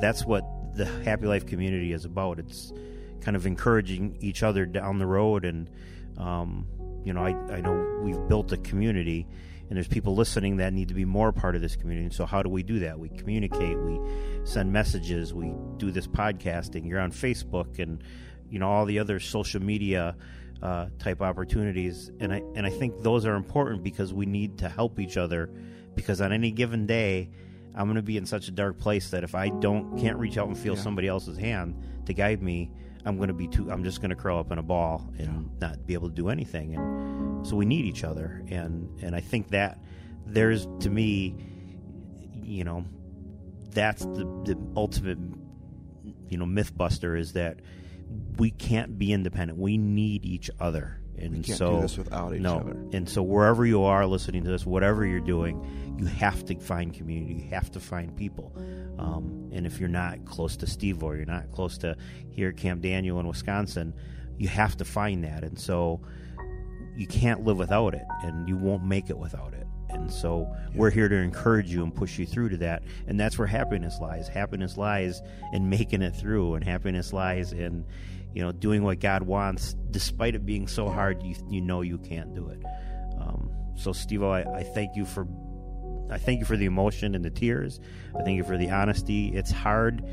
that's 0.00 0.24
what 0.24 0.44
the 0.76 0.84
Happy 0.84 1.26
Life 1.26 1.44
community 1.44 1.92
is 1.92 2.04
about. 2.04 2.38
It's 2.38 2.72
kind 3.20 3.36
of 3.36 3.46
encouraging 3.46 4.16
each 4.20 4.44
other 4.44 4.64
down 4.64 5.00
the 5.00 5.06
road, 5.06 5.44
and 5.44 5.68
um, 6.18 6.66
you 7.04 7.12
know, 7.12 7.22
I, 7.24 7.30
I 7.52 7.60
know 7.60 8.00
we've 8.02 8.28
built 8.28 8.52
a 8.52 8.56
community 8.58 9.26
and 9.68 9.76
there's 9.76 9.88
people 9.88 10.14
listening 10.14 10.58
that 10.58 10.72
need 10.72 10.88
to 10.88 10.94
be 10.94 11.04
more 11.04 11.32
part 11.32 11.54
of 11.56 11.62
this 11.62 11.76
community. 11.76 12.04
And 12.06 12.14
so, 12.14 12.26
how 12.26 12.42
do 12.42 12.48
we 12.50 12.62
do 12.62 12.80
that? 12.80 12.98
We 12.98 13.08
communicate, 13.08 13.78
we 13.78 13.98
send 14.44 14.72
messages, 14.72 15.32
we 15.32 15.54
do 15.78 15.90
this 15.90 16.06
podcasting. 16.06 16.86
You're 16.86 17.00
on 17.00 17.10
Facebook 17.10 17.78
and, 17.78 18.02
you 18.50 18.58
know, 18.58 18.68
all 18.70 18.84
the 18.84 18.98
other 18.98 19.18
social 19.18 19.62
media 19.62 20.14
uh, 20.62 20.86
type 20.98 21.22
opportunities. 21.22 22.10
And 22.20 22.32
I, 22.32 22.42
and 22.54 22.66
I 22.66 22.70
think 22.70 23.02
those 23.02 23.24
are 23.24 23.34
important 23.34 23.82
because 23.82 24.12
we 24.12 24.26
need 24.26 24.58
to 24.58 24.68
help 24.68 25.00
each 25.00 25.16
other 25.16 25.48
because 25.94 26.20
on 26.20 26.32
any 26.32 26.50
given 26.50 26.86
day, 26.86 27.30
I'm 27.74 27.86
going 27.86 27.96
to 27.96 28.02
be 28.02 28.18
in 28.18 28.26
such 28.26 28.48
a 28.48 28.50
dark 28.50 28.78
place 28.78 29.10
that 29.10 29.24
if 29.24 29.34
I 29.34 29.48
don't 29.48 29.98
can't 29.98 30.18
reach 30.18 30.36
out 30.36 30.48
and 30.48 30.58
feel 30.58 30.74
Yeah. 30.76 30.82
somebody 30.82 31.08
else's 31.08 31.38
hand 31.38 31.82
to 32.06 32.12
guide 32.12 32.42
me, 32.42 32.70
I'm 33.04 33.16
going 33.16 33.28
to 33.28 33.34
be 33.34 33.48
too. 33.48 33.70
I'm 33.70 33.82
just 33.84 34.00
going 34.00 34.10
to 34.10 34.16
curl 34.16 34.38
up 34.38 34.52
in 34.52 34.58
a 34.58 34.62
ball 34.62 35.08
and 35.18 35.50
not 35.60 35.86
be 35.86 35.94
able 35.94 36.08
to 36.08 36.14
do 36.14 36.28
anything. 36.28 36.76
And 36.76 37.46
so 37.46 37.56
we 37.56 37.64
need 37.64 37.84
each 37.84 38.04
other. 38.04 38.44
And 38.48 38.88
and 39.02 39.14
I 39.14 39.20
think 39.20 39.48
that 39.48 39.78
there's 40.26 40.66
to 40.80 40.90
me, 40.90 41.36
you 42.42 42.64
know, 42.64 42.84
that's 43.70 44.04
the 44.04 44.24
the 44.44 44.56
ultimate, 44.76 45.18
you 46.28 46.38
know, 46.38 46.46
myth 46.46 46.76
buster 46.76 47.16
is 47.16 47.32
that 47.32 47.58
we 48.36 48.50
can't 48.50 48.98
be 48.98 49.12
independent. 49.12 49.58
We 49.58 49.78
need 49.78 50.24
each 50.24 50.50
other. 50.60 51.01
And 51.18 51.46
so 51.46 51.76
do 51.76 51.82
this 51.82 51.98
without 51.98 52.34
each 52.34 52.40
no. 52.40 52.58
other. 52.58 52.76
And 52.92 53.08
so 53.08 53.22
wherever 53.22 53.64
you 53.64 53.84
are 53.84 54.06
listening 54.06 54.44
to 54.44 54.50
this, 54.50 54.66
whatever 54.66 55.06
you're 55.06 55.20
doing, 55.20 55.64
you 55.98 56.06
have 56.06 56.44
to 56.46 56.58
find 56.58 56.92
community. 56.92 57.34
You 57.34 57.50
have 57.50 57.70
to 57.72 57.80
find 57.80 58.16
people. 58.16 58.52
Um, 58.98 59.50
and 59.52 59.66
if 59.66 59.78
you're 59.78 59.88
not 59.88 60.24
close 60.24 60.56
to 60.58 60.66
Steve 60.66 61.02
or 61.02 61.16
you're 61.16 61.26
not 61.26 61.52
close 61.52 61.78
to 61.78 61.96
here 62.30 62.48
at 62.48 62.56
Camp 62.56 62.82
Daniel 62.82 63.20
in 63.20 63.26
Wisconsin, 63.28 63.94
you 64.38 64.48
have 64.48 64.76
to 64.78 64.84
find 64.84 65.22
that. 65.24 65.44
And 65.44 65.58
so 65.58 66.00
you 66.96 67.06
can't 67.06 67.44
live 67.44 67.58
without 67.58 67.94
it, 67.94 68.04
and 68.22 68.48
you 68.48 68.56
won't 68.56 68.84
make 68.84 69.08
it 69.08 69.18
without 69.18 69.54
it. 69.54 69.61
And 69.92 70.12
so 70.12 70.54
we're 70.74 70.90
here 70.90 71.08
to 71.08 71.16
encourage 71.16 71.70
you 71.70 71.82
and 71.82 71.94
push 71.94 72.18
you 72.18 72.26
through 72.26 72.50
to 72.50 72.56
that. 72.58 72.82
And 73.06 73.18
that's 73.18 73.38
where 73.38 73.46
happiness 73.46 73.98
lies. 74.00 74.28
Happiness 74.28 74.76
lies 74.76 75.22
in 75.52 75.68
making 75.68 76.02
it 76.02 76.14
through, 76.14 76.54
and 76.54 76.64
happiness 76.64 77.12
lies 77.12 77.52
in, 77.52 77.84
you 78.34 78.42
know, 78.42 78.52
doing 78.52 78.82
what 78.82 79.00
God 79.00 79.22
wants, 79.22 79.74
despite 79.90 80.34
it 80.34 80.44
being 80.46 80.66
so 80.68 80.88
hard. 80.88 81.22
You 81.22 81.34
you 81.48 81.60
know 81.60 81.82
you 81.82 81.98
can't 81.98 82.34
do 82.34 82.48
it. 82.48 82.62
Um, 83.20 83.50
so, 83.74 83.92
Steve, 83.92 84.22
I, 84.22 84.42
I 84.42 84.62
thank 84.62 84.96
you 84.96 85.04
for 85.04 85.26
I 86.10 86.18
thank 86.18 86.40
you 86.40 86.46
for 86.46 86.56
the 86.56 86.66
emotion 86.66 87.14
and 87.14 87.24
the 87.24 87.30
tears. 87.30 87.80
I 88.18 88.22
thank 88.22 88.36
you 88.36 88.44
for 88.44 88.58
the 88.58 88.70
honesty. 88.70 89.28
It's 89.34 89.50
hard 89.50 90.04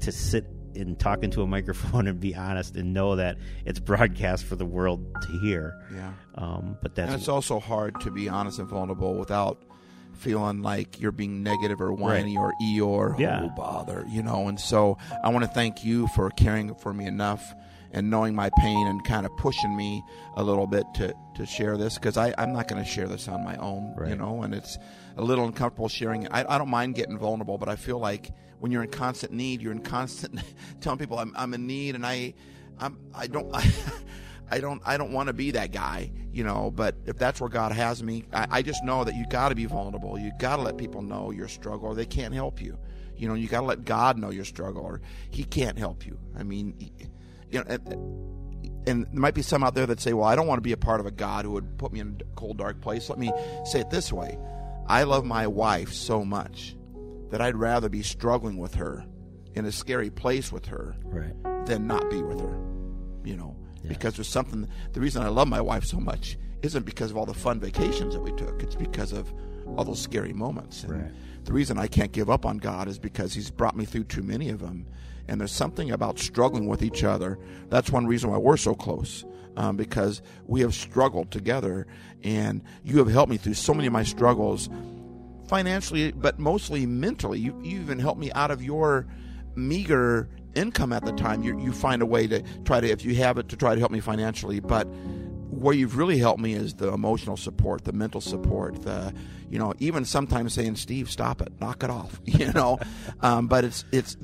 to 0.00 0.12
sit 0.12 0.51
and 0.76 0.98
talk 0.98 1.22
into 1.22 1.42
a 1.42 1.46
microphone 1.46 2.06
and 2.08 2.20
be 2.20 2.34
honest 2.34 2.76
and 2.76 2.92
know 2.94 3.16
that 3.16 3.38
it's 3.64 3.78
broadcast 3.80 4.44
for 4.44 4.56
the 4.56 4.66
world 4.66 5.04
to 5.22 5.28
hear. 5.40 5.74
Yeah. 5.94 6.12
Um, 6.36 6.76
but 6.82 6.94
that's 6.94 7.12
and 7.12 7.20
it's 7.20 7.28
also 7.28 7.60
hard 7.60 8.00
to 8.00 8.10
be 8.10 8.28
honest 8.28 8.58
and 8.58 8.68
vulnerable 8.68 9.14
without 9.14 9.62
feeling 10.14 10.62
like 10.62 11.00
you're 11.00 11.12
being 11.12 11.42
negative 11.42 11.80
or 11.80 11.92
whiny 11.92 12.36
or 12.36 12.52
Eeyore, 12.62 13.18
Yeah. 13.18 13.42
oh 13.44 13.48
bother, 13.56 14.04
you 14.08 14.22
know. 14.22 14.48
And 14.48 14.58
so 14.58 14.98
I 15.22 15.28
want 15.30 15.44
to 15.44 15.50
thank 15.50 15.84
you 15.84 16.06
for 16.08 16.30
caring 16.30 16.74
for 16.76 16.92
me 16.92 17.06
enough 17.06 17.54
and 17.92 18.08
knowing 18.08 18.34
my 18.34 18.50
pain 18.58 18.86
and 18.86 19.04
kind 19.04 19.26
of 19.26 19.36
pushing 19.36 19.76
me 19.76 20.02
a 20.36 20.42
little 20.42 20.66
bit 20.66 20.84
to, 20.94 21.14
to 21.34 21.44
share 21.44 21.76
this 21.76 21.94
because 21.94 22.16
I'm 22.16 22.52
not 22.52 22.68
going 22.68 22.82
to 22.82 22.88
share 22.88 23.06
this 23.06 23.28
on 23.28 23.44
my 23.44 23.56
own, 23.56 23.94
right. 23.96 24.10
you 24.10 24.16
know. 24.16 24.42
And 24.42 24.54
it's 24.54 24.78
a 25.16 25.22
little 25.22 25.44
uncomfortable 25.44 25.88
sharing. 25.88 26.26
I, 26.28 26.44
I 26.48 26.58
don't 26.58 26.70
mind 26.70 26.94
getting 26.94 27.18
vulnerable, 27.18 27.58
but 27.58 27.68
I 27.68 27.76
feel 27.76 27.98
like 27.98 28.30
when 28.62 28.70
you're 28.70 28.84
in 28.84 28.90
constant 28.90 29.32
need, 29.32 29.60
you're 29.60 29.72
in 29.72 29.80
constant 29.80 30.40
telling 30.80 30.96
people 30.96 31.18
I'm, 31.18 31.32
I'm 31.34 31.52
in 31.52 31.66
need, 31.66 31.96
and 31.96 32.06
I, 32.06 32.32
I'm 32.78 32.96
I 33.12 33.26
don't. 33.26 33.52
I, 33.52 33.68
I 34.52 34.60
don't 34.60 34.80
I 34.84 34.96
don't 34.98 35.10
want 35.12 35.26
to 35.26 35.32
be 35.32 35.50
that 35.52 35.72
guy, 35.72 36.12
you 36.32 36.44
know. 36.44 36.70
But 36.70 36.94
if 37.06 37.18
that's 37.18 37.40
where 37.40 37.50
God 37.50 37.72
has 37.72 38.04
me, 38.04 38.24
I, 38.32 38.46
I 38.50 38.62
just 38.62 38.84
know 38.84 39.02
that 39.02 39.16
you 39.16 39.26
got 39.26 39.48
to 39.48 39.56
be 39.56 39.64
vulnerable. 39.64 40.16
You 40.16 40.30
got 40.38 40.56
to 40.56 40.62
let 40.62 40.76
people 40.76 41.02
know 41.02 41.32
your 41.32 41.48
struggle, 41.48 41.88
or 41.88 41.96
they 41.96 42.06
can't 42.06 42.32
help 42.32 42.62
you. 42.62 42.78
You 43.16 43.26
know, 43.26 43.34
you 43.34 43.48
got 43.48 43.62
to 43.62 43.66
let 43.66 43.84
God 43.84 44.16
know 44.16 44.30
your 44.30 44.44
struggle, 44.44 44.84
or 44.84 45.00
He 45.32 45.42
can't 45.42 45.76
help 45.76 46.06
you. 46.06 46.16
I 46.38 46.44
mean, 46.44 46.92
you 47.50 47.58
know, 47.58 47.64
and, 47.66 47.92
and 48.86 49.06
there 49.06 49.20
might 49.20 49.34
be 49.34 49.42
some 49.42 49.64
out 49.64 49.74
there 49.74 49.86
that 49.86 49.98
say, 49.98 50.12
"Well, 50.12 50.28
I 50.28 50.36
don't 50.36 50.46
want 50.46 50.58
to 50.58 50.62
be 50.62 50.72
a 50.72 50.76
part 50.76 51.00
of 51.00 51.06
a 51.06 51.10
God 51.10 51.46
who 51.46 51.50
would 51.50 51.78
put 51.78 51.92
me 51.92 51.98
in 51.98 52.20
a 52.20 52.36
cold, 52.36 52.58
dark 52.58 52.80
place." 52.80 53.08
Let 53.08 53.18
me 53.18 53.32
say 53.64 53.80
it 53.80 53.90
this 53.90 54.12
way: 54.12 54.38
I 54.86 55.02
love 55.02 55.24
my 55.24 55.48
wife 55.48 55.92
so 55.92 56.24
much 56.24 56.76
that 57.32 57.40
I'd 57.40 57.56
rather 57.56 57.88
be 57.88 58.02
struggling 58.02 58.58
with 58.58 58.74
her 58.74 59.04
in 59.54 59.64
a 59.64 59.72
scary 59.72 60.10
place 60.10 60.52
with 60.52 60.66
her 60.66 60.94
right. 61.04 61.66
than 61.66 61.86
not 61.86 62.08
be 62.10 62.22
with 62.22 62.38
her. 62.38 62.58
You 63.24 63.36
know, 63.36 63.56
because 63.88 64.14
there's 64.16 64.28
something. 64.28 64.68
The 64.92 65.00
reason 65.00 65.22
I 65.22 65.28
love 65.28 65.48
my 65.48 65.60
wife 65.60 65.84
so 65.84 65.98
much 65.98 66.36
isn't 66.60 66.84
because 66.84 67.10
of 67.10 67.16
all 67.16 67.24
the 67.24 67.34
fun 67.34 67.58
vacations 67.58 68.14
that 68.14 68.20
we 68.20 68.32
took. 68.32 68.62
It's 68.62 68.74
because 68.74 69.12
of 69.12 69.32
all 69.66 69.84
those 69.84 70.00
scary 70.00 70.34
moments. 70.34 70.84
Right. 70.84 71.10
The 71.44 71.54
reason 71.54 71.78
I 71.78 71.86
can't 71.86 72.12
give 72.12 72.28
up 72.28 72.44
on 72.44 72.58
God 72.58 72.86
is 72.86 72.98
because 72.98 73.32
He's 73.32 73.50
brought 73.50 73.76
me 73.76 73.86
through 73.86 74.04
too 74.04 74.22
many 74.22 74.50
of 74.50 74.60
them. 74.60 74.86
And 75.26 75.40
there's 75.40 75.52
something 75.52 75.90
about 75.90 76.18
struggling 76.18 76.66
with 76.66 76.82
each 76.82 77.02
other. 77.02 77.38
That's 77.70 77.90
one 77.90 78.06
reason 78.06 78.30
why 78.30 78.36
we're 78.36 78.58
so 78.58 78.74
close. 78.74 79.24
Um, 79.56 79.76
because 79.76 80.22
we 80.46 80.62
have 80.62 80.74
struggled 80.74 81.30
together, 81.30 81.86
and 82.22 82.62
you 82.84 82.98
have 82.98 83.08
helped 83.08 83.30
me 83.30 83.36
through 83.36 83.54
so 83.54 83.74
many 83.74 83.86
of 83.86 83.92
my 83.92 84.02
struggles 84.02 84.70
financially, 85.52 86.12
but 86.12 86.38
mostly 86.38 86.86
mentally. 86.86 87.38
You, 87.38 87.54
you 87.62 87.82
even 87.82 87.98
helped 87.98 88.18
me 88.18 88.32
out 88.32 88.50
of 88.50 88.62
your 88.62 89.06
meager 89.54 90.30
income 90.54 90.94
at 90.94 91.04
the 91.04 91.12
time. 91.12 91.42
You, 91.42 91.60
you 91.60 91.72
find 91.72 92.00
a 92.00 92.06
way 92.06 92.26
to 92.26 92.42
try 92.64 92.80
to, 92.80 92.88
if 92.88 93.04
you 93.04 93.14
have 93.16 93.36
it, 93.36 93.50
to 93.50 93.56
try 93.56 93.74
to 93.74 93.78
help 93.78 93.92
me 93.92 94.00
financially. 94.00 94.60
But 94.60 94.84
where 94.84 95.74
you've 95.74 95.98
really 95.98 96.16
helped 96.16 96.40
me 96.40 96.54
is 96.54 96.72
the 96.76 96.90
emotional 96.90 97.36
support, 97.36 97.84
the 97.84 97.92
mental 97.92 98.22
support, 98.22 98.80
the, 98.80 99.12
you 99.50 99.58
know, 99.58 99.74
even 99.78 100.06
sometimes 100.06 100.54
saying, 100.54 100.76
Steve, 100.76 101.10
stop 101.10 101.42
it, 101.42 101.52
knock 101.60 101.84
it 101.84 101.90
off, 101.90 102.18
you 102.24 102.50
know. 102.54 102.78
um, 103.20 103.46
but 103.46 103.62
it's, 103.66 103.84
it's, 103.92 104.16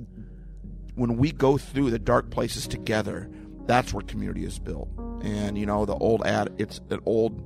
when 0.95 1.19
we 1.19 1.31
go 1.31 1.59
through 1.59 1.91
the 1.91 1.99
dark 1.99 2.31
places 2.31 2.67
together, 2.67 3.29
that's 3.67 3.93
where 3.93 4.03
community 4.03 4.47
is 4.47 4.59
built. 4.59 4.89
And 5.23 5.59
you 5.59 5.67
know, 5.67 5.85
the 5.85 5.95
old 5.95 6.27
ad, 6.27 6.55
it's 6.57 6.81
an 6.89 7.01
old 7.05 7.39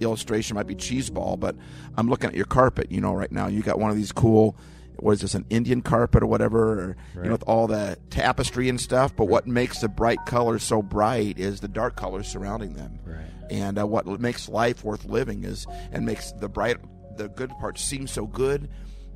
illustration 0.00 0.54
might 0.54 0.66
be 0.66 0.74
cheese 0.74 1.10
ball, 1.10 1.36
but 1.36 1.56
I'm 1.96 2.08
looking 2.08 2.28
at 2.28 2.36
your 2.36 2.46
carpet. 2.46 2.90
You 2.90 3.00
know, 3.00 3.14
right 3.14 3.30
now 3.30 3.46
you 3.46 3.62
got 3.62 3.78
one 3.78 3.90
of 3.90 3.96
these 3.96 4.12
cool. 4.12 4.56
What 4.96 5.12
is 5.12 5.20
this? 5.22 5.34
An 5.34 5.44
Indian 5.50 5.82
carpet 5.82 6.22
or 6.22 6.26
whatever? 6.26 6.80
Or, 6.80 6.96
You 7.16 7.22
know, 7.22 7.32
with 7.32 7.44
all 7.48 7.66
the 7.66 7.98
tapestry 8.10 8.68
and 8.68 8.80
stuff. 8.80 9.14
But 9.16 9.26
what 9.26 9.46
makes 9.46 9.80
the 9.80 9.88
bright 9.88 10.24
colors 10.24 10.62
so 10.62 10.82
bright 10.82 11.38
is 11.38 11.60
the 11.60 11.68
dark 11.68 11.96
colors 11.96 12.28
surrounding 12.28 12.74
them. 12.74 13.00
Right. 13.04 13.26
And 13.50 13.78
uh, 13.78 13.86
what 13.86 14.06
makes 14.20 14.48
life 14.48 14.84
worth 14.84 15.04
living 15.04 15.44
is, 15.44 15.66
and 15.90 16.06
makes 16.06 16.32
the 16.32 16.48
bright, 16.48 16.76
the 17.16 17.28
good 17.28 17.50
part 17.60 17.78
seem 17.78 18.06
so 18.06 18.26
good, 18.26 18.68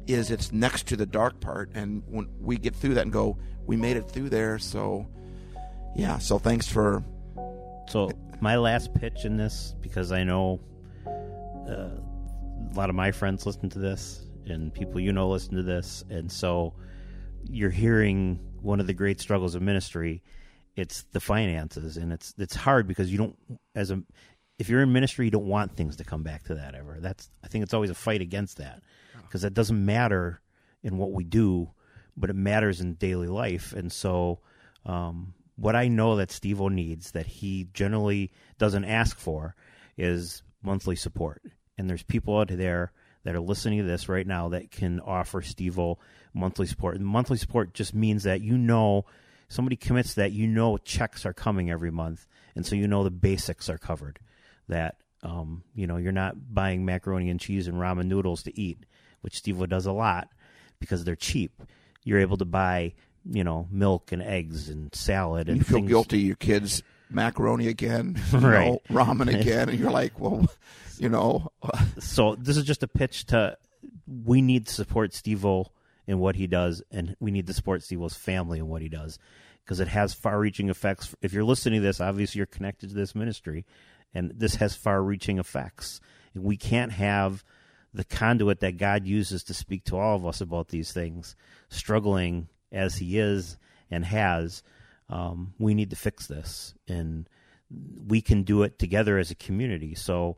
is 0.06 0.30
it's 0.30 0.52
next 0.52 0.86
to 0.88 0.96
the 0.96 1.06
dark 1.06 1.40
part. 1.40 1.70
And 1.74 2.02
when 2.06 2.28
we 2.40 2.58
get 2.58 2.74
through 2.74 2.94
that 2.94 3.02
and 3.02 3.12
go, 3.12 3.38
we 3.66 3.76
made 3.76 3.96
it 3.96 4.10
through 4.10 4.30
there. 4.30 4.58
So, 4.58 5.06
yeah. 5.94 6.18
So 6.18 6.38
thanks 6.38 6.66
for 6.66 7.04
So 7.88 8.10
my 8.40 8.56
last 8.56 8.94
pitch 8.94 9.24
in 9.24 9.36
this, 9.36 9.74
because 9.80 10.12
I 10.12 10.24
know 10.24 10.60
uh, 11.06 11.90
a 12.70 12.74
lot 12.74 12.88
of 12.88 12.94
my 12.94 13.10
friends 13.10 13.46
listen 13.46 13.68
to 13.70 13.78
this, 13.78 14.24
and 14.46 14.72
people 14.72 15.00
you 15.00 15.12
know 15.12 15.28
listen 15.28 15.56
to 15.56 15.62
this, 15.62 16.04
and 16.08 16.30
so 16.30 16.74
you're 17.44 17.70
hearing 17.70 18.38
one 18.60 18.80
of 18.80 18.86
the 18.86 18.94
great 18.94 19.20
struggles 19.20 19.54
of 19.54 19.62
ministry. 19.62 20.22
It's 20.76 21.02
the 21.12 21.20
finances, 21.20 21.96
and 21.96 22.12
it's 22.12 22.34
it's 22.38 22.54
hard 22.54 22.86
because 22.86 23.10
you 23.10 23.18
don't 23.18 23.36
as 23.74 23.90
a 23.90 24.02
if 24.58 24.68
you're 24.68 24.82
in 24.82 24.92
ministry, 24.92 25.24
you 25.24 25.30
don't 25.30 25.46
want 25.46 25.76
things 25.76 25.96
to 25.96 26.04
come 26.04 26.22
back 26.22 26.44
to 26.44 26.54
that 26.54 26.74
ever. 26.74 26.98
That's 27.00 27.28
I 27.42 27.48
think 27.48 27.64
it's 27.64 27.74
always 27.74 27.90
a 27.90 27.94
fight 27.94 28.20
against 28.20 28.58
that 28.58 28.82
because 29.22 29.42
that 29.42 29.54
doesn't 29.54 29.84
matter 29.84 30.40
in 30.82 30.96
what 30.96 31.12
we 31.12 31.24
do, 31.24 31.70
but 32.16 32.30
it 32.30 32.36
matters 32.36 32.80
in 32.80 32.94
daily 32.94 33.28
life, 33.28 33.72
and 33.72 33.92
so. 33.92 34.40
Um, 34.86 35.34
what 35.58 35.74
I 35.74 35.88
know 35.88 36.16
that 36.16 36.30
Steve 36.30 36.60
O 36.60 36.68
needs 36.68 37.10
that 37.10 37.26
he 37.26 37.68
generally 37.74 38.30
doesn't 38.58 38.84
ask 38.84 39.18
for 39.18 39.56
is 39.96 40.42
monthly 40.62 40.94
support. 40.94 41.42
And 41.76 41.90
there's 41.90 42.04
people 42.04 42.38
out 42.38 42.48
there 42.48 42.92
that 43.24 43.34
are 43.34 43.40
listening 43.40 43.78
to 43.80 43.84
this 43.84 44.08
right 44.08 44.26
now 44.26 44.48
that 44.50 44.70
can 44.70 45.00
offer 45.00 45.42
Steve 45.42 45.78
O 45.78 45.98
monthly 46.32 46.66
support. 46.66 46.96
And 46.96 47.04
monthly 47.04 47.36
support 47.36 47.74
just 47.74 47.92
means 47.92 48.22
that 48.22 48.40
you 48.40 48.56
know 48.56 49.04
somebody 49.48 49.74
commits 49.74 50.14
that 50.14 50.32
you 50.32 50.46
know 50.46 50.76
checks 50.76 51.26
are 51.26 51.32
coming 51.32 51.70
every 51.70 51.90
month, 51.90 52.26
and 52.54 52.64
so 52.64 52.76
you 52.76 52.86
know 52.86 53.02
the 53.02 53.10
basics 53.10 53.68
are 53.68 53.78
covered. 53.78 54.20
That 54.68 54.96
um, 55.24 55.64
you 55.74 55.86
know 55.86 55.96
you're 55.96 56.12
not 56.12 56.54
buying 56.54 56.84
macaroni 56.84 57.30
and 57.30 57.40
cheese 57.40 57.66
and 57.66 57.78
ramen 57.78 58.06
noodles 58.06 58.44
to 58.44 58.58
eat, 58.58 58.78
which 59.22 59.36
Steve 59.36 59.60
O 59.60 59.66
does 59.66 59.86
a 59.86 59.92
lot 59.92 60.28
because 60.78 61.04
they're 61.04 61.16
cheap. 61.16 61.62
You're 62.04 62.20
able 62.20 62.36
to 62.36 62.44
buy 62.44 62.94
you 63.30 63.44
know 63.44 63.66
milk 63.70 64.10
and 64.12 64.22
eggs 64.22 64.68
and 64.68 64.94
salad 64.94 65.48
and 65.48 65.58
you 65.58 65.64
feel 65.64 65.78
things. 65.78 65.88
guilty. 65.88 66.18
Your 66.20 66.36
kids 66.36 66.82
macaroni 67.10 67.68
again, 67.68 68.20
you 68.32 68.38
Right. 68.38 68.66
know, 68.68 68.80
ramen 68.90 69.28
again, 69.40 69.68
and 69.68 69.78
you're 69.78 69.90
like, 69.90 70.18
well, 70.20 70.46
you 70.98 71.08
know, 71.08 71.50
so 71.98 72.34
this 72.36 72.56
is 72.56 72.64
just 72.64 72.82
a 72.82 72.88
pitch 72.88 73.26
to 73.26 73.56
we 74.24 74.40
need 74.42 74.66
to 74.66 74.74
support 74.74 75.12
Steve 75.14 75.44
O 75.44 75.66
in 76.06 76.18
what 76.18 76.36
he 76.36 76.46
does, 76.46 76.82
and 76.90 77.14
we 77.20 77.30
need 77.30 77.46
to 77.46 77.52
support 77.54 77.82
Steve 77.82 78.00
O's 78.02 78.14
family 78.14 78.58
in 78.58 78.68
what 78.68 78.80
he 78.82 78.88
does 78.88 79.18
because 79.64 79.80
it 79.80 79.88
has 79.88 80.14
far-reaching 80.14 80.70
effects. 80.70 81.14
If 81.20 81.34
you're 81.34 81.44
listening 81.44 81.80
to 81.82 81.86
this, 81.86 82.00
obviously 82.00 82.38
you're 82.38 82.46
connected 82.46 82.88
to 82.88 82.94
this 82.94 83.14
ministry, 83.14 83.66
and 84.14 84.32
this 84.34 84.54
has 84.56 84.74
far-reaching 84.74 85.38
effects. 85.38 86.00
We 86.34 86.56
can't 86.56 86.92
have 86.92 87.44
the 87.92 88.04
conduit 88.04 88.60
that 88.60 88.78
God 88.78 89.04
uses 89.06 89.42
to 89.44 89.54
speak 89.54 89.84
to 89.84 89.96
all 89.98 90.16
of 90.16 90.24
us 90.26 90.40
about 90.40 90.68
these 90.68 90.92
things 90.92 91.36
struggling 91.68 92.48
as 92.72 92.96
He 92.96 93.18
is 93.18 93.56
and 93.90 94.04
has. 94.04 94.62
Um, 95.08 95.54
we 95.58 95.74
need 95.74 95.90
to 95.90 95.96
fix 95.96 96.26
this, 96.26 96.74
and 96.86 97.28
we 98.06 98.20
can 98.20 98.42
do 98.42 98.62
it 98.62 98.78
together 98.78 99.18
as 99.18 99.30
a 99.30 99.34
community. 99.34 99.94
So, 99.94 100.36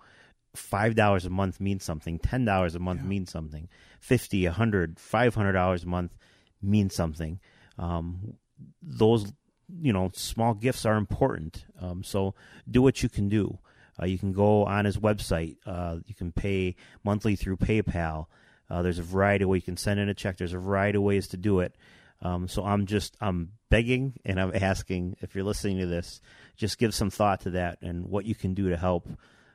five 0.55 0.95
dollars 0.95 1.25
a 1.25 1.31
month 1.31 1.61
means 1.61 1.85
something. 1.85 2.19
Ten 2.19 2.45
dollars 2.45 2.75
a 2.75 2.79
month 2.79 3.03
means 3.03 3.31
something. 3.31 3.69
Fifty, 3.99 4.47
a 4.47 4.53
hundred, 4.53 4.99
five 5.01 5.35
hundred 5.35 5.53
dollars 5.53 5.85
a 5.85 5.89
month 5.89 6.17
means 6.63 6.95
something. 6.95 7.41
Um, 7.79 8.35
those, 8.83 9.33
you 9.81 9.93
know, 9.93 10.11
small 10.15 10.55
gifts 10.55 10.85
are 10.85 10.97
important. 10.97 11.65
Um, 11.81 12.05
so, 12.05 12.35
do 12.71 12.83
what 12.83 13.03
you 13.03 13.09
can 13.09 13.29
do. 13.29 13.59
Uh, 14.01 14.07
you 14.07 14.19
can 14.19 14.33
go 14.33 14.65
on 14.65 14.85
his 14.85 14.97
website. 14.97 15.57
Uh, 15.67 15.99
you 16.07 16.15
can 16.15 16.33
pay 16.33 16.77
monthly 17.05 17.37
through 17.37 17.57
PayPal. 17.57 18.27
Uh, 18.69 18.83
there's 18.83 18.99
a 18.99 19.03
variety 19.03 19.43
of 19.43 19.51
ways 19.51 19.63
you 19.63 19.67
can 19.67 19.77
send 19.77 19.99
in 19.99 20.09
a 20.09 20.15
check. 20.15 20.37
There's 20.37 20.55
a 20.55 20.59
variety 20.59 20.97
of 20.97 21.03
ways 21.03 21.29
to 21.29 21.37
do 21.37 21.61
it. 21.61 21.75
Um, 22.23 22.49
so 22.49 22.65
I'm 22.65 22.87
just 22.87 23.17
I'm 23.21 23.53
begging 23.71 24.15
and 24.25 24.41
I'm 24.41 24.53
asking 24.55 25.17
if 25.21 25.35
you're 25.35 25.45
listening 25.45 25.79
to 25.79 25.87
this, 25.87 26.21
just 26.57 26.79
give 26.79 26.95
some 26.95 27.11
thought 27.11 27.41
to 27.43 27.51
that 27.51 27.79
and 27.81 28.07
what 28.07 28.27
you 28.27 28.35
can 28.35 28.55
do 28.55 28.69
to 28.69 28.77
help 28.77 29.09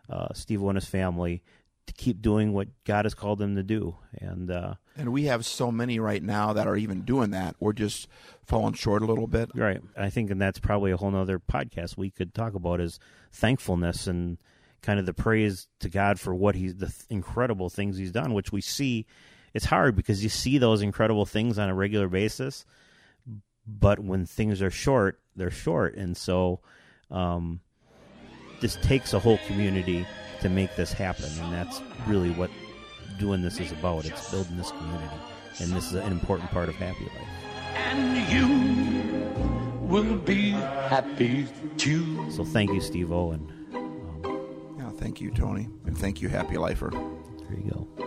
uh, 0.10 0.34
Steve 0.34 0.62
and 0.64 0.76
his 0.76 0.86
family 0.86 1.44
to 1.88 1.94
keep 1.94 2.22
doing 2.22 2.52
what 2.54 2.68
God 2.84 3.06
has 3.06 3.14
called 3.14 3.38
them 3.38 3.56
to 3.56 3.64
do. 3.64 3.96
And 4.20 4.50
uh, 4.50 4.76
And 4.98 5.12
we 5.14 5.26
have 5.26 5.46
so 5.46 5.72
many 5.72 6.00
right 6.00 6.24
now 6.24 6.54
that 6.54 6.66
are 6.66 6.76
even 6.76 7.02
doing 7.02 7.32
that. 7.32 7.56
We're 7.60 7.74
just 7.74 8.08
falling 8.44 8.74
short 8.74 9.04
a 9.04 9.06
little 9.06 9.28
bit. 9.28 9.52
Right. 9.54 9.82
I 9.96 10.10
think, 10.10 10.32
and 10.32 10.42
that's 10.42 10.60
probably 10.60 10.92
a 10.92 10.98
whole 10.98 11.12
nother 11.12 11.40
podcast 11.40 11.98
we 11.98 12.10
could 12.10 12.34
talk 12.34 12.56
about 12.56 12.82
is 12.82 13.00
thankfulness 13.32 14.08
and 14.08 14.40
kind 14.82 15.00
of 15.00 15.06
the 15.06 15.14
praise 15.14 15.68
to 15.80 15.90
God 15.90 16.20
for 16.20 16.34
what 16.34 16.56
he's, 16.56 16.76
the 16.76 16.88
th- 16.88 17.04
incredible 17.10 17.70
things 17.70 17.98
he's 17.98 18.12
done, 18.12 18.34
which 18.34 18.52
we 18.52 18.62
see. 18.62 19.06
It's 19.56 19.64
hard 19.66 19.96
because 19.96 20.22
you 20.22 20.28
see 20.28 20.58
those 20.58 20.82
incredible 20.82 21.26
things 21.26 21.58
on 21.58 21.70
a 21.70 21.74
regular 21.74 22.10
basis, 22.10 22.66
but 23.66 24.00
when 24.00 24.26
things 24.26 24.62
are 24.62 24.70
short, 24.70 25.22
they're 25.38 25.50
short. 25.50 25.96
And 25.96 26.16
so, 26.18 26.60
um, 27.10 27.62
this 28.60 28.76
takes 28.76 29.14
a 29.14 29.20
whole 29.20 29.40
community 29.48 30.06
to 30.42 30.50
make 30.50 30.76
this 30.76 30.92
happen. 30.92 31.30
And 31.40 31.54
that's 31.54 31.82
really 32.06 32.32
what 32.32 32.52
doing 33.18 33.42
this 33.42 33.58
is 33.62 33.72
about. 33.72 34.04
It's 34.04 34.30
building 34.30 34.58
this 34.58 34.72
community. 34.72 35.16
And 35.62 35.72
this 35.72 35.88
is 35.88 35.94
an 35.94 36.12
important 36.12 36.52
part 36.52 36.68
of 36.68 36.76
Happy 36.76 37.06
Life. 37.06 37.30
And 37.76 38.32
you 38.34 39.88
will 39.88 40.18
be 40.18 40.52
happy 40.52 41.48
too. 41.78 42.30
So 42.30 42.44
thank 42.44 42.72
you, 42.74 42.82
Steve 42.82 43.14
Owen. 43.14 43.50
And 43.74 44.80
Yeah, 44.80 44.90
thank 44.90 45.22
you, 45.22 45.32
Tony. 45.32 45.70
And 45.86 45.98
thank 45.98 46.22
you, 46.22 46.28
Happy 46.28 46.58
Lifer. 46.58 46.90
there 46.92 47.58
you 47.58 47.72
go. 47.98 48.05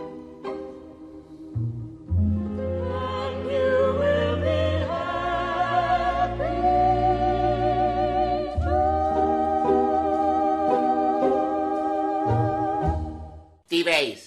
Ace. 13.87 14.18